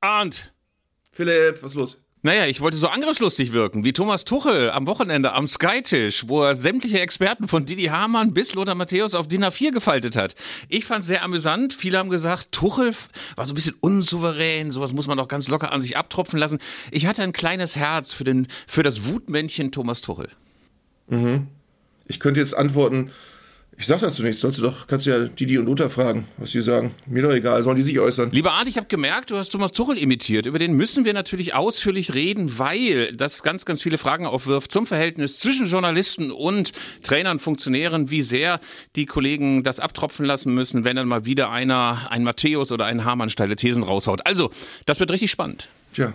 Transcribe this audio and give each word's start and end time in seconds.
Arndt. 0.00 0.52
Philipp, 1.12 1.62
was 1.62 1.72
ist 1.72 1.76
los? 1.76 1.98
Naja, 2.22 2.46
ich 2.46 2.60
wollte 2.60 2.76
so 2.76 2.88
angriffslustig 2.88 3.54
wirken, 3.54 3.82
wie 3.82 3.94
Thomas 3.94 4.26
Tuchel 4.26 4.70
am 4.70 4.86
Wochenende 4.86 5.32
am 5.32 5.46
Skytisch, 5.46 6.28
wo 6.28 6.42
er 6.42 6.54
sämtliche 6.54 7.00
Experten 7.00 7.48
von 7.48 7.64
Didi 7.64 7.84
Hamann 7.84 8.34
bis 8.34 8.52
Lothar 8.52 8.74
Matthäus 8.74 9.14
auf 9.14 9.26
DIN 9.26 9.42
A4 9.42 9.72
gefaltet 9.72 10.16
hat. 10.16 10.34
Ich 10.68 10.84
fand 10.84 11.00
es 11.00 11.06
sehr 11.06 11.22
amüsant. 11.22 11.72
Viele 11.72 11.96
haben 11.96 12.10
gesagt, 12.10 12.52
Tuchel 12.52 12.94
war 13.36 13.46
so 13.46 13.52
ein 13.52 13.54
bisschen 13.54 13.74
unsouverän, 13.80 14.70
sowas 14.70 14.92
muss 14.92 15.06
man 15.06 15.16
doch 15.16 15.28
ganz 15.28 15.48
locker 15.48 15.72
an 15.72 15.80
sich 15.80 15.96
abtropfen 15.96 16.38
lassen. 16.38 16.58
Ich 16.90 17.06
hatte 17.06 17.22
ein 17.22 17.32
kleines 17.32 17.76
Herz 17.76 18.12
für, 18.12 18.24
den, 18.24 18.48
für 18.66 18.82
das 18.82 19.06
Wutmännchen 19.06 19.72
Thomas 19.72 20.02
Tuchel. 20.02 20.28
Mhm. 21.08 21.46
Ich 22.06 22.20
könnte 22.20 22.40
jetzt 22.40 22.54
antworten, 22.54 23.12
ich 23.76 23.86
sag 23.86 24.00
dazu 24.00 24.22
nichts. 24.22 24.40
Sollst 24.40 24.58
du 24.58 24.62
doch, 24.62 24.86
kannst 24.86 25.06
du 25.06 25.10
ja 25.10 25.20
Didi 25.20 25.56
und 25.56 25.64
Lothar 25.64 25.88
fragen, 25.88 26.26
was 26.36 26.50
die 26.50 26.60
sagen. 26.60 26.94
Mir 27.06 27.22
doch 27.22 27.32
egal, 27.32 27.62
sollen 27.62 27.76
die 27.76 27.82
sich 27.82 27.98
äußern. 27.98 28.30
Lieber 28.30 28.52
Art, 28.52 28.68
ich 28.68 28.76
habe 28.76 28.86
gemerkt, 28.88 29.30
du 29.30 29.36
hast 29.36 29.50
Thomas 29.50 29.72
Tuchel 29.72 29.96
imitiert. 29.96 30.44
Über 30.44 30.58
den 30.58 30.74
müssen 30.74 31.04
wir 31.04 31.14
natürlich 31.14 31.54
ausführlich 31.54 32.12
reden, 32.12 32.58
weil 32.58 33.14
das 33.14 33.42
ganz, 33.42 33.64
ganz 33.64 33.80
viele 33.80 33.96
Fragen 33.96 34.26
aufwirft 34.26 34.70
zum 34.70 34.86
Verhältnis 34.86 35.38
zwischen 35.38 35.66
Journalisten 35.66 36.30
und 36.30 36.72
Trainern, 37.02 37.38
Funktionären, 37.38 38.10
wie 38.10 38.22
sehr 38.22 38.60
die 38.96 39.06
Kollegen 39.06 39.62
das 39.62 39.80
abtropfen 39.80 40.26
lassen 40.26 40.52
müssen, 40.52 40.84
wenn 40.84 40.96
dann 40.96 41.08
mal 41.08 41.24
wieder 41.24 41.50
einer, 41.50 42.08
ein 42.10 42.22
Matthäus 42.22 42.72
oder 42.72 42.84
ein 42.84 43.04
Hamann 43.04 43.30
steile 43.30 43.56
Thesen 43.56 43.82
raushaut. 43.82 44.26
Also, 44.26 44.50
das 44.84 45.00
wird 45.00 45.10
richtig 45.10 45.30
spannend. 45.30 45.70
Tja, 45.94 46.12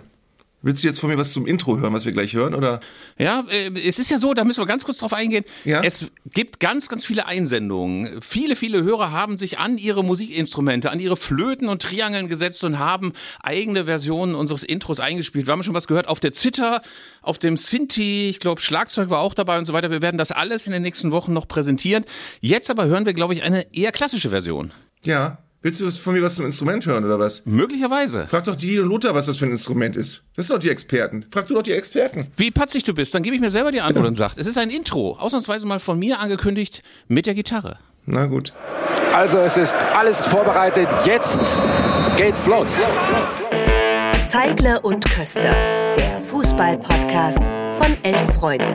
Willst 0.62 0.82
du 0.82 0.88
jetzt 0.88 1.00
von 1.00 1.10
mir 1.10 1.18
was 1.18 1.32
zum 1.32 1.46
Intro 1.46 1.78
hören, 1.78 1.92
was 1.92 2.06
wir 2.06 2.12
gleich 2.12 2.32
hören, 2.32 2.54
oder? 2.54 2.80
Ja, 3.18 3.44
äh, 3.50 3.70
es 3.86 3.98
ist 3.98 4.10
ja 4.10 4.18
so, 4.18 4.34
da 4.34 4.42
müssen 4.42 4.60
wir 4.60 4.66
ganz 4.66 4.84
kurz 4.84 4.98
drauf 4.98 5.12
eingehen. 5.12 5.44
Ja? 5.64 5.82
Es 5.82 6.10
gibt 6.32 6.60
ganz, 6.60 6.88
ganz 6.88 7.04
viele 7.04 7.26
Einsendungen. 7.26 8.20
Viele, 8.22 8.56
viele 8.56 8.82
Hörer 8.82 9.12
haben 9.12 9.38
sich 9.38 9.58
an 9.58 9.76
ihre 9.76 10.02
Musikinstrumente, 10.02 10.90
an 10.90 10.98
ihre 10.98 11.16
Flöten 11.16 11.68
und 11.68 11.82
Triangeln 11.82 12.28
gesetzt 12.28 12.64
und 12.64 12.78
haben 12.78 13.12
eigene 13.42 13.84
Versionen 13.84 14.34
unseres 14.34 14.62
Intros 14.62 14.98
eingespielt. 14.98 15.46
Wir 15.46 15.52
haben 15.52 15.62
schon 15.62 15.74
was 15.74 15.86
gehört 15.86 16.08
auf 16.08 16.20
der 16.20 16.32
Zither, 16.32 16.80
auf 17.20 17.38
dem 17.38 17.56
Sinti, 17.56 18.30
ich 18.30 18.40
glaube 18.40 18.60
Schlagzeug 18.60 19.10
war 19.10 19.20
auch 19.20 19.34
dabei 19.34 19.58
und 19.58 19.66
so 19.66 19.72
weiter. 19.72 19.90
Wir 19.90 20.02
werden 20.02 20.18
das 20.18 20.32
alles 20.32 20.66
in 20.66 20.72
den 20.72 20.82
nächsten 20.82 21.12
Wochen 21.12 21.32
noch 21.32 21.46
präsentieren. 21.46 22.04
Jetzt 22.40 22.70
aber 22.70 22.86
hören 22.86 23.06
wir, 23.06 23.14
glaube 23.14 23.34
ich, 23.34 23.42
eine 23.42 23.72
eher 23.74 23.92
klassische 23.92 24.30
Version. 24.30 24.72
Ja, 25.04 25.38
Willst 25.66 25.80
du 25.80 25.90
von 25.90 26.14
mir 26.14 26.22
was 26.22 26.36
zum 26.36 26.44
Instrument 26.44 26.86
hören 26.86 27.04
oder 27.04 27.18
was? 27.18 27.44
Möglicherweise. 27.44 28.28
Frag 28.28 28.44
doch 28.44 28.54
die 28.54 28.78
und 28.78 28.86
Luther, 28.86 29.16
was 29.16 29.26
das 29.26 29.38
für 29.38 29.46
ein 29.46 29.50
Instrument 29.50 29.96
ist. 29.96 30.22
Das 30.36 30.46
sind 30.46 30.54
doch 30.54 30.60
die 30.60 30.70
Experten. 30.70 31.26
Frag 31.28 31.48
du 31.48 31.54
doch 31.54 31.62
die 31.64 31.72
Experten. 31.72 32.28
Wie 32.36 32.52
patzig 32.52 32.84
du 32.84 32.94
bist, 32.94 33.12
dann 33.16 33.24
gebe 33.24 33.34
ich 33.34 33.40
mir 33.40 33.50
selber 33.50 33.72
die 33.72 33.80
Antwort 33.80 34.04
ja. 34.04 34.08
und 34.10 34.14
sag, 34.14 34.36
es 34.36 34.46
ist 34.46 34.58
ein 34.58 34.70
Intro, 34.70 35.16
ausnahmsweise 35.18 35.66
mal 35.66 35.80
von 35.80 35.98
mir 35.98 36.20
angekündigt 36.20 36.84
mit 37.08 37.26
der 37.26 37.34
Gitarre. 37.34 37.80
Na 38.04 38.26
gut. 38.26 38.52
Also 39.12 39.38
es 39.38 39.56
ist 39.56 39.74
alles 39.74 40.24
vorbereitet. 40.24 40.86
Jetzt 41.04 41.58
geht's 42.16 42.46
los. 42.46 42.82
Zeigler 44.28 44.84
und 44.84 45.04
Köster, 45.04 45.52
der 45.96 46.20
Fußball-Podcast 46.20 47.40
von 47.74 47.96
elf 48.04 48.34
Freunden. 48.34 48.72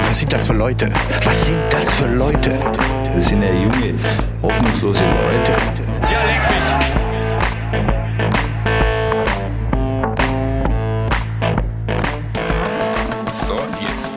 Was 0.00 0.18
sind 0.18 0.32
das 0.32 0.48
für 0.48 0.54
Leute? 0.54 0.92
Was 1.22 1.46
sind 1.46 1.62
das 1.70 1.88
für 1.88 2.08
Leute? 2.08 3.07
Das 3.18 3.26
sind 3.26 3.42
ja 3.42 3.52
junge, 3.52 3.94
hoffnungslose 4.42 5.00
Leute. 5.00 5.52
Ja, 6.02 6.24
leck 6.24 6.40
mich! 6.52 6.68
So, 13.32 13.56
jetzt. 13.80 14.14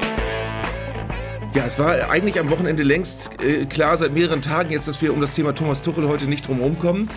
Ja, 1.55 1.66
es 1.66 1.79
war 1.79 2.11
eigentlich 2.11 2.39
am 2.39 2.52
Wochenende 2.52 2.83
längst 2.83 3.41
äh, 3.41 3.66
klar, 3.66 3.97
seit 3.97 4.13
mehreren 4.13 4.44
Tagen 4.44 4.69
jetzt, 4.69 4.88
dass 4.88 5.02
wir 5.02 5.11
um 5.11 5.19
das 5.19 5.33
Thema 5.33 5.55
Thomas 5.55 5.81
Tuchel 5.81 6.07
heute 6.07 6.27
nicht 6.27 6.47
drum 6.47 6.77
kommen. 6.77 7.09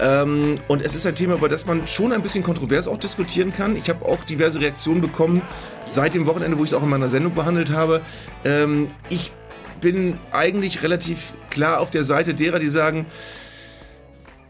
Ähm, 0.00 0.58
und 0.68 0.80
es 0.80 0.94
ist 0.94 1.06
ein 1.06 1.16
Thema, 1.16 1.34
über 1.34 1.48
das 1.48 1.66
man 1.66 1.88
schon 1.88 2.12
ein 2.12 2.22
bisschen 2.22 2.44
kontrovers 2.44 2.86
auch 2.86 2.98
diskutieren 2.98 3.52
kann. 3.52 3.74
Ich 3.74 3.88
habe 3.88 4.06
auch 4.06 4.22
diverse 4.22 4.60
Reaktionen 4.60 5.00
bekommen 5.00 5.42
seit 5.86 6.14
dem 6.14 6.26
Wochenende, 6.26 6.56
wo 6.56 6.62
ich 6.62 6.70
es 6.70 6.74
auch 6.74 6.84
in 6.84 6.90
meiner 6.90 7.08
Sendung 7.08 7.34
behandelt 7.34 7.72
habe. 7.72 8.00
Ähm, 8.44 8.92
ich 9.08 9.32
bin 9.82 10.18
eigentlich 10.30 10.82
relativ 10.82 11.34
klar 11.50 11.80
auf 11.80 11.90
der 11.90 12.04
Seite 12.04 12.32
derer, 12.32 12.58
die 12.58 12.68
sagen, 12.68 13.04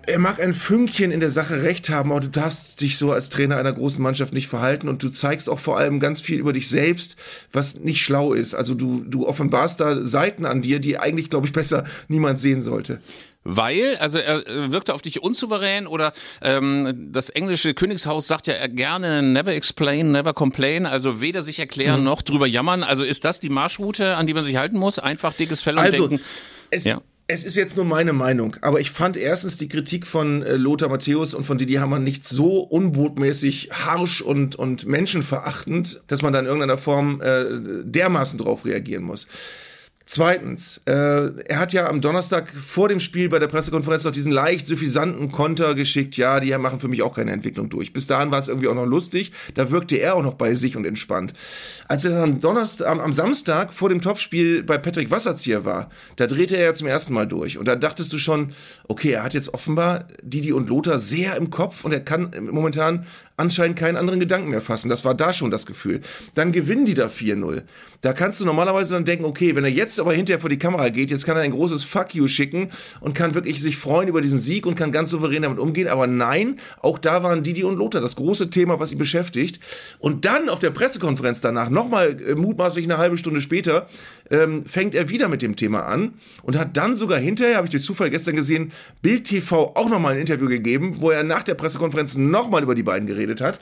er 0.05 0.19
mag 0.19 0.41
ein 0.41 0.53
Fünkchen 0.53 1.13
in 1.13 1.21
der 1.21 1.31
Sache 1.31 1.63
recht 1.63 1.89
haben, 1.89 2.11
aber 2.11 2.21
du 2.21 2.29
darfst 2.29 2.81
dich 2.81 2.99
so 2.99 3.13
als 3.13 3.29
Trainer 3.29 3.57
einer 3.57 3.73
großen 3.73 4.03
Mannschaft 4.03 4.35
nicht 4.35 4.49
verhalten 4.49 4.89
und 4.89 5.03
du 5.03 5.09
zeigst 5.09 5.49
auch 5.49 5.61
vor 5.61 5.79
allem 5.79 6.01
ganz 6.01 6.21
viel 6.21 6.39
über 6.39 6.53
dich 6.53 6.69
selbst, 6.69 7.17
was 7.53 7.79
nicht 7.79 8.03
schlau 8.03 8.33
ist. 8.33 8.55
Also 8.55 8.75
du, 8.75 9.05
du 9.07 9.27
offenbarst 9.27 9.81
da 9.81 10.05
Seiten 10.05 10.45
an 10.45 10.61
dir, 10.61 10.81
die 10.81 10.99
eigentlich, 10.99 11.31
glaube 11.31 11.47
ich, 11.47 11.53
besser 11.53 11.85
niemand 12.09 12.41
sehen 12.41 12.61
sollte. 12.61 13.01
Weil, 13.45 13.97
also 13.97 14.19
er 14.19 14.45
wirkte 14.71 14.95
auf 14.95 15.03
dich 15.03 15.23
unsouverän 15.23 15.87
oder 15.87 16.13
ähm, 16.43 17.09
das 17.13 17.29
englische 17.29 17.75
Königshaus 17.75 18.29
sagt 18.29 18.47
ja 18.47 18.67
gerne 18.69 19.23
never 19.23 19.53
explain, 19.53 20.13
never 20.13 20.33
complain, 20.33 20.87
also 20.87 21.21
weder 21.21 21.43
sich 21.43 21.59
erklären 21.59 22.01
mhm. 22.01 22.07
noch 22.07 22.23
drüber 22.23 22.47
jammern. 22.47 22.85
Also 22.85 23.03
ist 23.03 23.25
das 23.25 23.41
die 23.41 23.51
Marschroute, 23.51 24.17
an 24.17 24.27
die 24.27 24.35
man 24.35 24.45
sich 24.45 24.57
halten 24.57 24.79
muss? 24.79 24.99
Einfach 24.99 25.33
dickes 25.35 25.61
Fell 25.61 25.75
und 25.75 25.81
also, 25.81 26.09
denken. 26.09 26.25
Es, 26.71 26.85
ja. 26.85 27.01
Es 27.29 27.45
ist 27.45 27.57
jetzt 27.57 27.77
nur 27.77 27.85
meine 27.85 28.13
Meinung, 28.13 28.57
aber 28.63 28.81
ich 28.81 28.91
fand 28.91 29.17
erstens 29.17 29.57
die 29.57 29.69
Kritik 29.69 30.07
von 30.07 30.43
äh, 30.43 30.57
Lothar 30.57 30.89
Matthäus 30.89 31.35
und 31.35 31.45
von 31.45 31.57
Didi 31.57 31.75
Hammer 31.75 31.99
nicht 31.99 32.25
so 32.25 32.59
unbotmäßig 32.59 33.71
harsch 33.73 34.21
und, 34.21 34.57
und 34.57 34.87
menschenverachtend, 34.87 36.03
dass 36.09 36.23
man 36.23 36.33
da 36.33 36.41
in 36.41 36.47
irgendeiner 36.47 36.79
Form 36.79 37.23
äh, 37.23 37.45
dermaßen 37.85 38.39
drauf 38.39 38.65
reagieren 38.65 39.05
muss. 39.05 39.29
Zweitens, 40.05 40.81
äh, 40.87 40.93
er 40.93 41.59
hat 41.59 41.73
ja 41.73 41.89
am 41.89 42.01
Donnerstag 42.01 42.51
vor 42.51 42.89
dem 42.89 43.01
Spiel 43.01 43.29
bei 43.29 43.39
der 43.39 43.47
Pressekonferenz 43.47 44.05
noch 44.05 44.13
diesen 44.13 44.33
leicht 44.33 44.67
suffisanten 44.67 45.31
Konter 45.31 45.75
geschickt. 45.75 46.17
Ja, 46.17 46.41
die 46.41 46.57
machen 46.59 46.81
für 46.81 46.89
mich 46.89 47.03
auch 47.03 47.15
keine 47.15 47.33
Entwicklung 47.33 47.69
durch. 47.71 47.93
Bis 47.93 48.07
dahin 48.07 48.31
war 48.31 48.39
es 48.39 48.49
irgendwie 48.49 48.69
auch 48.69 48.75
noch 48.75 48.87
lustig. 48.87 49.33
Da 49.55 49.71
wirkte 49.71 49.97
er 49.97 50.17
auch 50.17 50.23
noch 50.23 50.35
bei 50.35 50.55
sich 50.55 50.77
und 50.77 50.85
entspannt. 50.85 51.33
Als 51.89 52.05
er 52.05 52.13
dann 52.13 52.23
am 52.23 52.41
Donnerstag, 52.41 52.89
am, 52.89 53.01
am 53.01 53.13
Samstag 53.13 53.73
vor 53.73 53.89
dem 53.89 54.01
Topspiel 54.01 54.63
bei 54.63 54.79
Patrick 54.79 55.11
Wasserzieher 55.11 55.65
war, 55.65 55.89
da 56.17 56.27
drehte 56.27 56.57
er 56.57 56.65
ja 56.65 56.75
zum 56.75 56.89
ersten 56.89 57.13
Mal 57.13 57.27
durch. 57.27 57.59
Und 57.59 57.69
da 57.69 57.77
dachtest 57.77 58.13
du 58.13 58.19
schon, 58.19 58.53
okay, 58.93 59.13
er 59.13 59.23
hat 59.23 59.33
jetzt 59.33 59.55
offenbar 59.55 60.07
Didi 60.23 60.53
und 60.53 60.69
Lothar 60.69 60.99
sehr 60.99 61.37
im 61.37 61.49
Kopf 61.49 61.83
und 61.83 61.93
er 61.93 62.01
kann 62.01 62.31
momentan 62.51 63.07
anscheinend 63.39 63.79
keinen 63.79 63.97
anderen 63.97 64.21
Gedanken 64.21 64.51
mehr 64.51 64.61
fassen. 64.61 64.91
Das 64.91 65.05
war 65.05 65.15
da 65.15 65.33
schon 65.33 65.51
das 65.51 65.65
Gefühl. 65.65 66.03
Dann 66.35 66.53
gewinnen 66.53 66.85
die 66.85 66.93
da 66.93 67.07
4-0. 67.07 67.63
Da 68.03 68.13
kannst 68.13 68.41
du 68.41 68.45
normalerweise 68.45 68.93
dann 68.93 69.05
denken, 69.05 69.25
okay, 69.25 69.57
wenn 69.57 69.65
er 69.65 69.71
jetzt 69.71 69.99
aber 69.99 70.13
hinterher 70.13 70.41
vor 70.41 70.51
die 70.51 70.59
Kamera 70.59 70.91
geht, 70.91 71.11
jetzt 71.11 71.25
kann 71.25 71.37
er 71.37 71.43
ein 71.43 71.53
großes 71.53 71.85
Fuck 71.85 72.15
you 72.15 72.27
schicken 72.27 72.71
und 73.01 73.15
kann 73.15 73.35
wirklich 73.35 73.63
sich 73.63 73.77
freuen 73.79 74.09
über 74.09 74.21
diesen 74.21 74.39
Sieg 74.39 74.67
und 74.67 74.75
kann 74.75 74.93
ganz 74.93 75.11
souverän 75.11 75.43
damit 75.43 75.59
umgehen. 75.59 75.89
Aber 75.89 76.07
nein, 76.07 76.61
auch 76.81 76.99
da 76.99 77.23
waren 77.23 77.43
Didi 77.43 77.65
und 77.65 77.77
Lothar 77.77 78.03
das 78.03 78.17
große 78.17 78.51
Thema, 78.51 78.79
was 78.79 78.93
ihn 78.93 78.99
beschäftigt. 78.99 79.61
Und 79.99 80.25
dann 80.27 80.49
auf 80.51 80.59
der 80.59 80.71
Pressekonferenz 80.71 81.41
danach, 81.41 81.71
nochmal 81.71 82.21
äh, 82.21 82.35
mutmaßlich 82.35 82.85
eine 82.85 82.99
halbe 82.99 83.17
Stunde 83.17 83.41
später, 83.41 83.87
ähm, 84.31 84.65
fängt 84.67 84.95
er 84.95 85.09
wieder 85.09 85.29
mit 85.29 85.43
dem 85.43 85.57
Thema 85.57 85.87
an 85.87 86.15
und 86.43 86.59
hat 86.59 86.77
dann 86.77 86.95
sogar 86.95 87.19
hinterher, 87.19 87.57
habe 87.57 87.67
ich 87.67 87.71
durch 87.71 87.85
Zufall 87.85 88.11
gestern 88.11 88.35
gesehen, 88.35 88.73
Bild 89.03 89.25
TV 89.25 89.73
auch 89.75 89.89
nochmal 89.89 90.15
ein 90.15 90.21
Interview 90.21 90.49
gegeben, 90.49 90.97
wo 91.01 91.11
er 91.11 91.25
nach 91.25 91.43
der 91.43 91.55
Pressekonferenz 91.55 92.17
nochmal 92.17 92.63
über 92.63 92.75
die 92.75 92.83
beiden 92.83 93.07
geredet 93.07 93.41
hat 93.41 93.61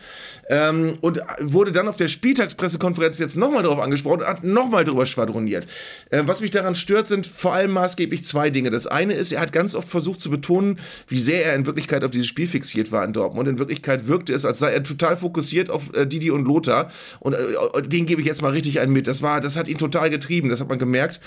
ähm, 0.48 0.98
und 1.00 1.20
wurde 1.41 1.72
dann 1.72 1.88
auf 1.88 1.97
der 1.97 2.08
Spieltagspressekonferenz 2.08 3.19
jetzt 3.19 3.36
nochmal 3.36 3.62
darauf 3.62 3.78
angesprochen 3.78 4.20
und 4.20 4.26
hat 4.26 4.44
nochmal 4.44 4.84
drüber 4.84 5.06
schwadroniert. 5.06 5.66
Äh, 6.10 6.22
was 6.26 6.41
mich 6.41 6.50
daran 6.50 6.75
stört, 6.75 7.06
sind 7.06 7.26
vor 7.26 7.54
allem 7.54 7.72
maßgeblich 7.72 8.25
zwei 8.25 8.50
Dinge. 8.50 8.70
Das 8.70 8.86
eine 8.86 9.14
ist, 9.14 9.32
er 9.32 9.41
hat 9.41 9.53
ganz 9.53 9.75
oft 9.75 9.88
versucht 9.88 10.20
zu 10.20 10.31
betonen, 10.31 10.78
wie 11.08 11.19
sehr 11.19 11.47
er 11.47 11.54
in 11.54 11.66
Wirklichkeit 11.66 12.04
auf 12.04 12.10
dieses 12.10 12.26
Spiel 12.26 12.47
fixiert 12.47 12.92
war 12.92 13.04
in 13.04 13.12
Dortmund. 13.12 13.48
In 13.48 13.58
Wirklichkeit 13.58 14.08
wirkte 14.08 14.34
es, 14.34 14.44
als 14.44 14.58
sei 14.58 14.72
er 14.72 14.82
total 14.82 15.16
fokussiert 15.16 15.70
auf 15.70 15.94
äh, 15.94 16.06
Didi 16.06 16.31
und 16.31 16.44
Lothar 16.44 16.91
und 17.19 17.32
äh, 17.32 17.82
den 17.82 18.06
gebe 18.06 18.20
ich 18.20 18.26
jetzt 18.26 18.42
mal 18.42 18.52
richtig 18.52 18.81
einen 18.81 18.92
mit. 18.92 19.06
Das 19.06 19.22
war, 19.22 19.41
das 19.41 19.56
hat 19.56 19.69
ihn 19.69 19.78
total 19.78 20.10
getrieben. 20.10 20.50
Das 20.50 20.60
hat 20.60 20.69
man 20.69 20.78
gemerkt. 20.78 21.20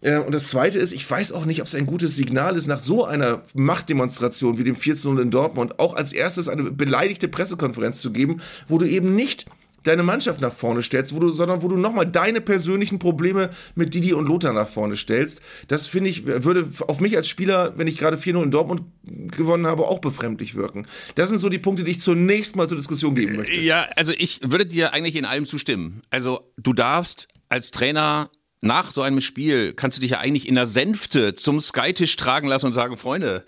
Äh, 0.00 0.18
und 0.18 0.32
das 0.32 0.48
Zweite 0.48 0.78
ist, 0.78 0.92
ich 0.92 1.08
weiß 1.08 1.32
auch 1.32 1.44
nicht, 1.44 1.60
ob 1.60 1.66
es 1.66 1.74
ein 1.74 1.86
gutes 1.86 2.16
Signal 2.16 2.56
ist, 2.56 2.66
nach 2.66 2.80
so 2.80 3.04
einer 3.04 3.42
Machtdemonstration 3.54 4.58
wie 4.58 4.64
dem 4.64 4.76
14 4.76 5.18
in 5.18 5.30
Dortmund 5.30 5.78
auch 5.78 5.94
als 5.94 6.12
erstes 6.12 6.48
eine 6.48 6.70
beleidigte 6.70 7.28
Pressekonferenz 7.28 8.00
zu 8.00 8.12
geben, 8.12 8.40
wo 8.68 8.78
du 8.78 8.86
eben 8.86 9.14
nicht 9.14 9.46
deine 9.84 10.02
Mannschaft 10.02 10.40
nach 10.40 10.52
vorne 10.52 10.82
stellst, 10.82 11.14
wo 11.14 11.20
du, 11.20 11.30
sondern 11.30 11.62
wo 11.62 11.68
du 11.68 11.76
nochmal 11.76 12.06
deine 12.06 12.40
persönlichen 12.40 12.98
Probleme 12.98 13.50
mit 13.74 13.94
Didi 13.94 14.12
und 14.12 14.26
Lothar 14.26 14.52
nach 14.52 14.68
vorne 14.68 14.96
stellst. 14.96 15.40
Das 15.68 15.86
finde 15.86 16.10
ich, 16.10 16.26
würde 16.26 16.68
auf 16.88 17.00
mich 17.00 17.16
als 17.16 17.28
Spieler, 17.28 17.74
wenn 17.76 17.86
ich 17.86 17.98
gerade 17.98 18.16
4-0 18.16 18.42
in 18.42 18.50
Dortmund 18.50 18.82
gewonnen 19.04 19.66
habe, 19.66 19.86
auch 19.86 20.00
befremdlich 20.00 20.54
wirken. 20.54 20.86
Das 21.14 21.28
sind 21.28 21.38
so 21.38 21.48
die 21.48 21.58
Punkte, 21.58 21.84
die 21.84 21.92
ich 21.92 22.00
zunächst 22.00 22.56
mal 22.56 22.66
zur 22.66 22.78
Diskussion 22.78 23.14
geben 23.14 23.36
möchte. 23.36 23.60
Ja, 23.60 23.86
also 23.96 24.12
ich 24.16 24.40
würde 24.42 24.66
dir 24.66 24.92
eigentlich 24.92 25.16
in 25.16 25.24
allem 25.24 25.44
zustimmen. 25.44 26.02
Also 26.10 26.40
du 26.56 26.72
darfst 26.72 27.28
als 27.48 27.70
Trainer 27.70 28.30
nach 28.64 28.92
so 28.92 29.02
einem 29.02 29.20
Spiel 29.20 29.74
kannst 29.74 29.98
du 29.98 30.00
dich 30.00 30.12
ja 30.12 30.18
eigentlich 30.18 30.48
in 30.48 30.54
der 30.54 30.66
Sänfte 30.66 31.34
zum 31.34 31.60
Skytisch 31.60 32.16
tragen 32.16 32.48
lassen 32.48 32.66
und 32.66 32.72
sagen, 32.72 32.96
Freunde, 32.96 33.44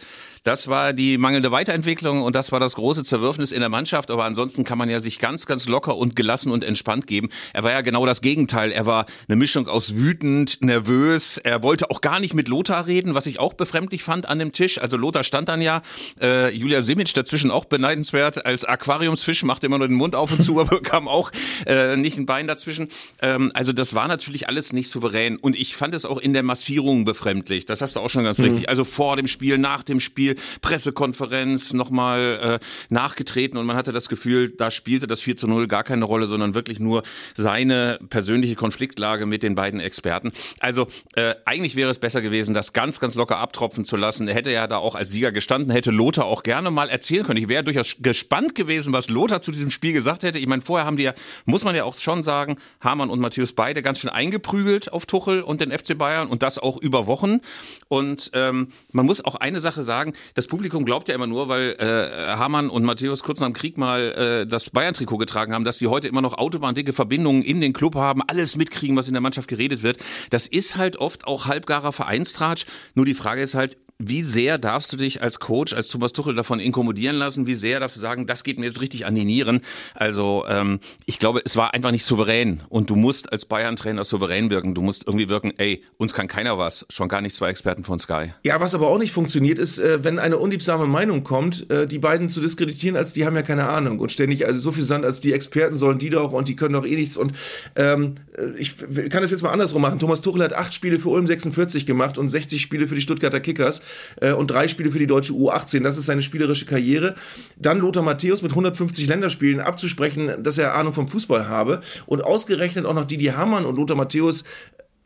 das 0.46 0.68
war 0.68 0.92
die 0.92 1.18
mangelnde 1.18 1.50
Weiterentwicklung 1.50 2.22
und 2.22 2.36
das 2.36 2.52
war 2.52 2.60
das 2.60 2.76
große 2.76 3.02
Zerwürfnis 3.02 3.50
in 3.50 3.58
der 3.58 3.68
Mannschaft. 3.68 4.12
Aber 4.12 4.24
ansonsten 4.24 4.62
kann 4.62 4.78
man 4.78 4.88
ja 4.88 5.00
sich 5.00 5.18
ganz, 5.18 5.44
ganz 5.46 5.66
locker 5.66 5.96
und 5.96 6.14
gelassen 6.14 6.52
und 6.52 6.62
entspannt 6.62 7.08
geben. 7.08 7.30
Er 7.52 7.64
war 7.64 7.72
ja 7.72 7.80
genau 7.80 8.06
das 8.06 8.20
Gegenteil. 8.20 8.70
Er 8.70 8.86
war 8.86 9.06
eine 9.26 9.34
Mischung 9.34 9.66
aus 9.66 9.96
wütend, 9.96 10.62
nervös. 10.62 11.38
Er 11.38 11.64
wollte 11.64 11.90
auch 11.90 12.00
gar 12.00 12.20
nicht 12.20 12.32
mit 12.32 12.46
Lothar 12.46 12.86
reden, 12.86 13.14
was 13.14 13.26
ich 13.26 13.40
auch 13.40 13.54
befremdlich 13.54 14.04
fand 14.04 14.28
an 14.28 14.38
dem 14.38 14.52
Tisch. 14.52 14.80
Also 14.80 14.96
Lothar 14.96 15.24
stand 15.24 15.48
dann 15.48 15.60
ja, 15.60 15.82
äh, 16.20 16.54
Julia 16.54 16.80
Simic 16.80 17.12
dazwischen 17.14 17.50
auch 17.50 17.64
beneidenswert. 17.64 18.46
Als 18.46 18.64
Aquariumsfisch 18.64 19.42
machte 19.42 19.66
immer 19.66 19.78
nur 19.78 19.88
den 19.88 19.96
Mund 19.96 20.14
auf 20.14 20.30
und 20.30 20.44
zu, 20.44 20.60
aber 20.60 20.80
kam 20.80 21.08
auch 21.08 21.32
äh, 21.66 21.96
nicht 21.96 22.18
ein 22.18 22.26
Bein 22.26 22.46
dazwischen. 22.46 22.86
Ähm, 23.20 23.50
also 23.54 23.72
das 23.72 23.96
war 23.96 24.06
natürlich 24.06 24.48
alles 24.48 24.72
nicht 24.72 24.90
souverän. 24.90 25.38
Und 25.38 25.56
ich 25.56 25.74
fand 25.74 25.92
es 25.92 26.04
auch 26.04 26.18
in 26.18 26.34
der 26.34 26.44
Massierung 26.44 27.04
befremdlich. 27.04 27.66
Das 27.66 27.80
hast 27.80 27.96
du 27.96 28.00
auch 28.00 28.10
schon 28.10 28.22
ganz 28.22 28.38
mhm. 28.38 28.44
richtig. 28.44 28.68
Also 28.68 28.84
vor 28.84 29.16
dem 29.16 29.26
Spiel, 29.26 29.58
nach 29.58 29.82
dem 29.82 29.98
Spiel. 29.98 30.35
Pressekonferenz 30.60 31.72
nochmal 31.72 32.60
äh, 32.60 32.66
nachgetreten 32.88 33.58
und 33.58 33.66
man 33.66 33.76
hatte 33.76 33.92
das 33.92 34.08
Gefühl, 34.08 34.50
da 34.50 34.70
spielte 34.70 35.06
das 35.06 35.20
4 35.20 35.36
zu 35.36 35.46
0 35.46 35.66
gar 35.66 35.84
keine 35.84 36.04
Rolle, 36.04 36.26
sondern 36.26 36.54
wirklich 36.54 36.78
nur 36.78 37.02
seine 37.34 37.98
persönliche 38.08 38.54
Konfliktlage 38.54 39.26
mit 39.26 39.42
den 39.42 39.54
beiden 39.54 39.80
Experten. 39.80 40.32
Also 40.60 40.88
äh, 41.14 41.34
eigentlich 41.44 41.76
wäre 41.76 41.90
es 41.90 41.98
besser 41.98 42.22
gewesen, 42.22 42.54
das 42.54 42.72
ganz, 42.72 43.00
ganz 43.00 43.14
locker 43.14 43.38
abtropfen 43.38 43.84
zu 43.84 43.96
lassen. 43.96 44.28
Er 44.28 44.34
hätte 44.34 44.50
ja 44.50 44.66
da 44.66 44.78
auch 44.78 44.94
als 44.94 45.10
Sieger 45.10 45.32
gestanden, 45.32 45.70
hätte 45.70 45.90
Lothar 45.90 46.26
auch 46.26 46.42
gerne 46.42 46.70
mal 46.70 46.88
erzählen 46.88 47.24
können. 47.24 47.40
Ich 47.40 47.48
wäre 47.48 47.64
durchaus 47.64 47.96
gespannt 48.00 48.54
gewesen, 48.54 48.92
was 48.92 49.08
Lothar 49.10 49.42
zu 49.42 49.50
diesem 49.50 49.70
Spiel 49.70 49.92
gesagt 49.92 50.22
hätte. 50.22 50.38
Ich 50.38 50.46
meine, 50.46 50.62
vorher 50.62 50.86
haben 50.86 50.96
die 50.96 51.04
ja, 51.04 51.14
muss 51.44 51.64
man 51.64 51.74
ja 51.74 51.84
auch 51.84 51.94
schon 51.94 52.22
sagen, 52.22 52.56
Hamann 52.80 53.10
und 53.10 53.20
Matthäus 53.20 53.52
beide 53.52 53.82
ganz 53.82 54.00
schön 54.00 54.10
eingeprügelt 54.10 54.92
auf 54.92 55.06
Tuchel 55.06 55.42
und 55.42 55.60
den 55.60 55.70
FC 55.70 55.96
Bayern 55.96 56.28
und 56.28 56.42
das 56.42 56.58
auch 56.58 56.76
über 56.80 57.06
Wochen. 57.06 57.40
Und 57.88 58.30
ähm, 58.34 58.68
man 58.92 59.06
muss 59.06 59.24
auch 59.24 59.36
eine 59.36 59.60
Sache 59.60 59.82
sagen, 59.82 60.12
das 60.34 60.46
Publikum 60.46 60.84
glaubt 60.84 61.08
ja 61.08 61.14
immer 61.14 61.26
nur, 61.26 61.48
weil 61.48 61.76
äh, 61.78 62.36
Hamann 62.36 62.70
und 62.70 62.84
Matthäus 62.84 63.22
kurz 63.22 63.40
nach 63.40 63.48
dem 63.48 63.52
Krieg 63.52 63.78
mal 63.78 64.00
äh, 64.44 64.46
das 64.46 64.70
Bayern-Trikot 64.70 65.18
getragen 65.18 65.52
haben, 65.52 65.64
dass 65.64 65.78
die 65.78 65.86
heute 65.86 66.08
immer 66.08 66.22
noch 66.22 66.34
autobahndicke 66.34 66.92
Verbindungen 66.92 67.42
in 67.42 67.60
den 67.60 67.72
Club 67.72 67.94
haben, 67.94 68.22
alles 68.26 68.56
mitkriegen, 68.56 68.96
was 68.96 69.08
in 69.08 69.14
der 69.14 69.20
Mannschaft 69.20 69.48
geredet 69.48 69.82
wird. 69.82 69.98
Das 70.30 70.46
ist 70.46 70.76
halt 70.76 70.96
oft 70.96 71.26
auch 71.26 71.46
halbgarer 71.46 71.92
Vereinstratsch. 71.92 72.66
Nur 72.94 73.04
die 73.04 73.14
Frage 73.14 73.42
ist 73.42 73.54
halt, 73.54 73.76
wie 73.98 74.22
sehr 74.22 74.58
darfst 74.58 74.92
du 74.92 74.96
dich 74.96 75.22
als 75.22 75.40
Coach, 75.40 75.72
als 75.72 75.88
Thomas 75.88 76.12
Tuchel 76.12 76.34
davon 76.34 76.60
inkommodieren 76.60 77.16
lassen? 77.16 77.46
Wie 77.46 77.54
sehr 77.54 77.80
darfst 77.80 77.96
du 77.96 78.00
sagen, 78.00 78.26
das 78.26 78.44
geht 78.44 78.58
mir 78.58 78.66
jetzt 78.66 78.80
richtig 78.80 79.06
an 79.06 79.14
die 79.14 79.24
Nieren? 79.24 79.60
Also 79.94 80.44
ähm, 80.48 80.80
ich 81.06 81.18
glaube, 81.18 81.40
es 81.44 81.56
war 81.56 81.72
einfach 81.72 81.90
nicht 81.92 82.04
souverän 82.04 82.62
und 82.68 82.90
du 82.90 82.96
musst 82.96 83.32
als 83.32 83.46
Bayern-Trainer 83.46 84.04
souverän 84.04 84.50
wirken. 84.50 84.74
Du 84.74 84.82
musst 84.82 85.06
irgendwie 85.06 85.28
wirken, 85.28 85.52
ey, 85.56 85.82
uns 85.96 86.12
kann 86.12 86.28
keiner 86.28 86.58
was, 86.58 86.86
schon 86.90 87.08
gar 87.08 87.22
nicht 87.22 87.34
zwei 87.34 87.48
Experten 87.48 87.84
von 87.84 87.98
Sky. 87.98 88.32
Ja, 88.44 88.60
was 88.60 88.74
aber 88.74 88.88
auch 88.88 88.98
nicht 88.98 89.12
funktioniert, 89.12 89.58
ist, 89.58 89.78
äh, 89.78 90.04
wenn 90.04 90.18
eine 90.18 90.36
unliebsame 90.36 90.86
Meinung 90.86 91.24
kommt, 91.24 91.70
äh, 91.70 91.86
die 91.86 91.98
beiden 91.98 92.28
zu 92.28 92.40
diskreditieren, 92.40 92.96
als 92.96 93.14
die 93.14 93.24
haben 93.24 93.34
ja 93.34 93.42
keine 93.42 93.68
Ahnung 93.68 93.98
und 93.98 94.12
ständig 94.12 94.46
also 94.46 94.60
so 94.60 94.72
viel 94.72 94.84
Sand, 94.84 95.06
als 95.06 95.20
die 95.20 95.32
Experten 95.32 95.76
sollen 95.76 95.98
die 95.98 96.10
doch 96.10 96.32
und 96.32 96.48
die 96.48 96.56
können 96.56 96.74
doch 96.74 96.84
eh 96.84 96.96
nichts 96.96 97.16
und 97.16 97.32
ähm, 97.76 98.16
äh, 98.36 98.58
ich 98.58 98.76
kann 99.10 99.22
das 99.22 99.30
jetzt 99.30 99.42
mal 99.42 99.50
andersrum 99.50 99.80
machen. 99.80 99.98
Thomas 99.98 100.20
Tuchel 100.20 100.42
hat 100.42 100.52
acht 100.52 100.74
Spiele 100.74 100.98
für 100.98 101.08
Ulm 101.08 101.26
46 101.26 101.86
gemacht 101.86 102.18
und 102.18 102.28
60 102.28 102.60
Spiele 102.60 102.88
für 102.88 102.94
die 102.94 103.00
Stuttgarter 103.00 103.40
Kickers 103.40 103.80
äh, 104.20 104.32
und 104.32 104.50
drei 104.50 104.68
Spiele 104.68 104.90
für 104.90 104.98
die 104.98 105.06
deutsche 105.06 105.32
U18. 105.32 105.82
Das 105.82 105.96
ist 105.96 106.06
seine 106.06 106.22
spielerische 106.22 106.66
Karriere. 106.66 107.14
Dann 107.56 107.78
Lothar 107.78 108.02
Matthäus 108.02 108.42
mit 108.42 108.52
150 108.52 109.06
Länderspielen 109.06 109.60
abzusprechen, 109.60 110.42
dass 110.42 110.58
er 110.58 110.74
Ahnung 110.74 110.92
vom 110.92 111.08
Fußball 111.08 111.48
habe 111.48 111.80
und 112.06 112.24
ausgerechnet 112.24 112.86
auch 112.86 112.94
noch 112.94 113.04
Didi 113.04 113.26
Hamann 113.26 113.64
und 113.64 113.76
Lothar 113.76 113.96
Matthäus 113.96 114.44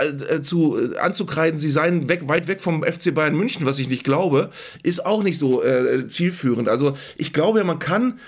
äh, 0.01 0.07
äh, 0.07 0.43
zu 0.43 0.79
anzukreiden, 0.99 1.59
sie 1.59 1.71
seien 1.71 2.09
weg, 2.09 2.27
weit 2.27 2.47
weg 2.47 2.61
vom 2.61 2.83
FC 2.83 3.15
Bayern 3.15 3.37
München, 3.37 3.67
was 3.67 3.79
ich 3.79 3.89
nicht 3.89 4.05
glaube, 4.05 4.51
ist 4.83 5.05
auch 5.05 5.23
nicht 5.23 5.39
so 5.39 5.63
äh, 5.63 6.07
zielführend. 6.07 6.69
Also 6.69 6.95
ich 7.17 7.33
glaube 7.33 7.65
man 7.65 7.79
kann 7.79 8.19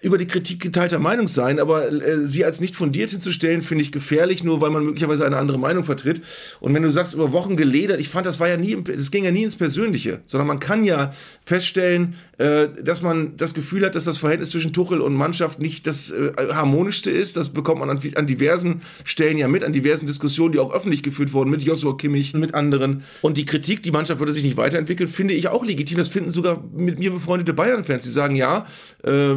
über 0.00 0.16
die 0.16 0.26
Kritik 0.26 0.60
geteilter 0.60 1.00
Meinung 1.00 1.26
sein, 1.26 1.58
aber 1.58 1.90
äh, 1.90 2.24
sie 2.24 2.44
als 2.44 2.60
nicht 2.60 2.76
fundiert 2.76 3.10
hinzustellen, 3.10 3.62
finde 3.62 3.82
ich 3.82 3.90
gefährlich, 3.90 4.44
nur 4.44 4.60
weil 4.60 4.70
man 4.70 4.84
möglicherweise 4.84 5.26
eine 5.26 5.36
andere 5.36 5.58
Meinung 5.58 5.82
vertritt. 5.82 6.22
Und 6.60 6.72
wenn 6.72 6.84
du 6.84 6.92
sagst, 6.92 7.14
über 7.14 7.32
Wochen 7.32 7.56
geledert, 7.56 7.98
ich 7.98 8.08
fand, 8.08 8.24
das 8.24 8.38
war 8.38 8.48
ja 8.48 8.56
nie, 8.56 8.80
das 8.80 9.10
ging 9.10 9.24
ja 9.24 9.32
nie 9.32 9.42
ins 9.42 9.56
Persönliche, 9.56 10.20
sondern 10.26 10.46
man 10.46 10.60
kann 10.60 10.84
ja 10.84 11.12
feststellen, 11.44 12.14
äh, 12.38 12.68
dass 12.80 13.02
man 13.02 13.36
das 13.36 13.54
Gefühl 13.54 13.84
hat, 13.84 13.96
dass 13.96 14.04
das 14.04 14.18
Verhältnis 14.18 14.50
zwischen 14.50 14.72
Tuchel 14.72 15.00
und 15.00 15.14
Mannschaft 15.14 15.58
nicht 15.58 15.88
das 15.88 16.12
äh, 16.12 16.32
harmonischste 16.52 17.10
ist. 17.10 17.36
Das 17.36 17.48
bekommt 17.48 17.80
man 17.80 17.90
an, 17.90 18.00
an, 18.14 18.26
diversen 18.28 18.82
Stellen 19.02 19.36
ja 19.36 19.48
mit, 19.48 19.64
an 19.64 19.72
diversen 19.72 20.06
Diskussionen, 20.06 20.52
die 20.52 20.60
auch 20.60 20.72
öffentlich 20.72 21.02
geführt 21.02 21.32
wurden, 21.32 21.50
mit 21.50 21.64
Joshua 21.64 21.96
Kimmich 21.96 22.34
mit 22.34 22.54
anderen. 22.54 23.02
Und 23.22 23.36
die 23.36 23.44
Kritik, 23.44 23.82
die 23.82 23.90
Mannschaft 23.90 24.20
würde 24.20 24.32
sich 24.32 24.44
nicht 24.44 24.56
weiterentwickeln, 24.56 25.08
finde 25.08 25.34
ich 25.34 25.48
auch 25.48 25.64
legitim. 25.64 25.98
Das 25.98 26.08
finden 26.08 26.30
sogar 26.30 26.62
mit 26.72 27.00
mir 27.00 27.10
befreundete 27.10 27.52
Bayern-Fans, 27.52 28.04
die 28.04 28.10
sagen, 28.10 28.36
ja, 28.36 28.66
äh, 29.02 29.34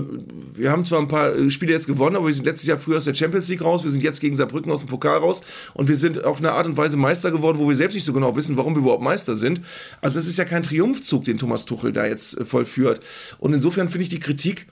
wir 0.56 0.71
haben 0.71 0.83
zwar 0.83 1.00
ein 1.00 1.07
paar 1.07 1.36
äh, 1.36 1.50
Spiele 1.50 1.74
jetzt 1.74 1.88
gewonnen, 1.88 2.15
aber 2.15 2.27
wir 2.27 2.33
sind 2.33 2.45
letztes 2.45 2.68
Jahr 2.68 2.77
früher 2.77 2.98
aus 2.98 3.06
der 3.06 3.13
Champions 3.13 3.48
League 3.50 3.62
raus, 3.62 3.83
wir 3.83 3.92
sind 3.92 4.03
jetzt 4.03 4.19
gegen 4.19 4.36
Saarbrücken 4.36 4.71
aus 4.71 4.81
dem 4.81 4.89
Pokal 4.89 5.19
raus 5.19 5.42
und 5.74 5.88
wir 5.88 5.95
sind 5.95 6.24
auf 6.24 6.39
eine 6.39 6.51
Art 6.53 6.65
und 6.65 6.77
Weise 6.77 6.98
Meister 6.98 7.31
geworden, 7.31 7.59
wo 7.59 7.68
wir 7.68 7.75
selbst 7.75 7.95
nicht 7.95 8.06
so 8.06 8.13
genau 8.13 8.36
wissen, 8.36 8.57
warum 8.57 8.75
wir 8.75 8.81
überhaupt 8.81 9.03
Meister 9.03 9.36
sind. 9.36 9.62
Also 10.01 10.19
es 10.19 10.27
ist 10.27 10.38
ja 10.38 10.45
kein 10.45 10.63
Triumphzug, 10.63 11.24
den 11.25 11.38
Thomas 11.38 11.65
Tuchel 11.65 11.94
da 11.94 12.06
jetzt 12.06 12.38
äh, 12.39 12.45
vollführt. 12.45 13.01
Und 13.39 13.53
insofern 13.53 13.89
finde 13.89 14.03
ich 14.03 14.09
die 14.09 14.19
Kritik 14.19 14.68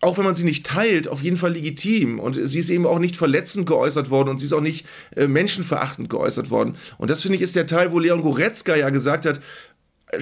auch 0.00 0.18
wenn 0.18 0.24
man 0.24 0.34
sie 0.34 0.44
nicht 0.44 0.66
teilt, 0.66 1.08
auf 1.08 1.22
jeden 1.22 1.36
Fall 1.36 1.52
legitim. 1.52 2.18
Und 2.18 2.34
sie 2.42 2.58
ist 2.58 2.70
eben 2.70 2.86
auch 2.86 2.98
nicht 2.98 3.16
verletzend 3.16 3.66
geäußert 3.66 4.10
worden 4.10 4.30
und 4.30 4.38
sie 4.38 4.46
ist 4.46 4.52
auch 4.52 4.60
nicht 4.60 4.86
äh, 5.14 5.28
menschenverachtend 5.28 6.10
geäußert 6.10 6.50
worden. 6.50 6.76
Und 6.98 7.10
das 7.10 7.22
finde 7.22 7.36
ich 7.36 7.42
ist 7.42 7.56
der 7.56 7.66
Teil, 7.66 7.92
wo 7.92 7.98
Leon 7.98 8.22
Goretzka 8.22 8.76
ja 8.76 8.90
gesagt 8.90 9.26
hat, 9.26 9.40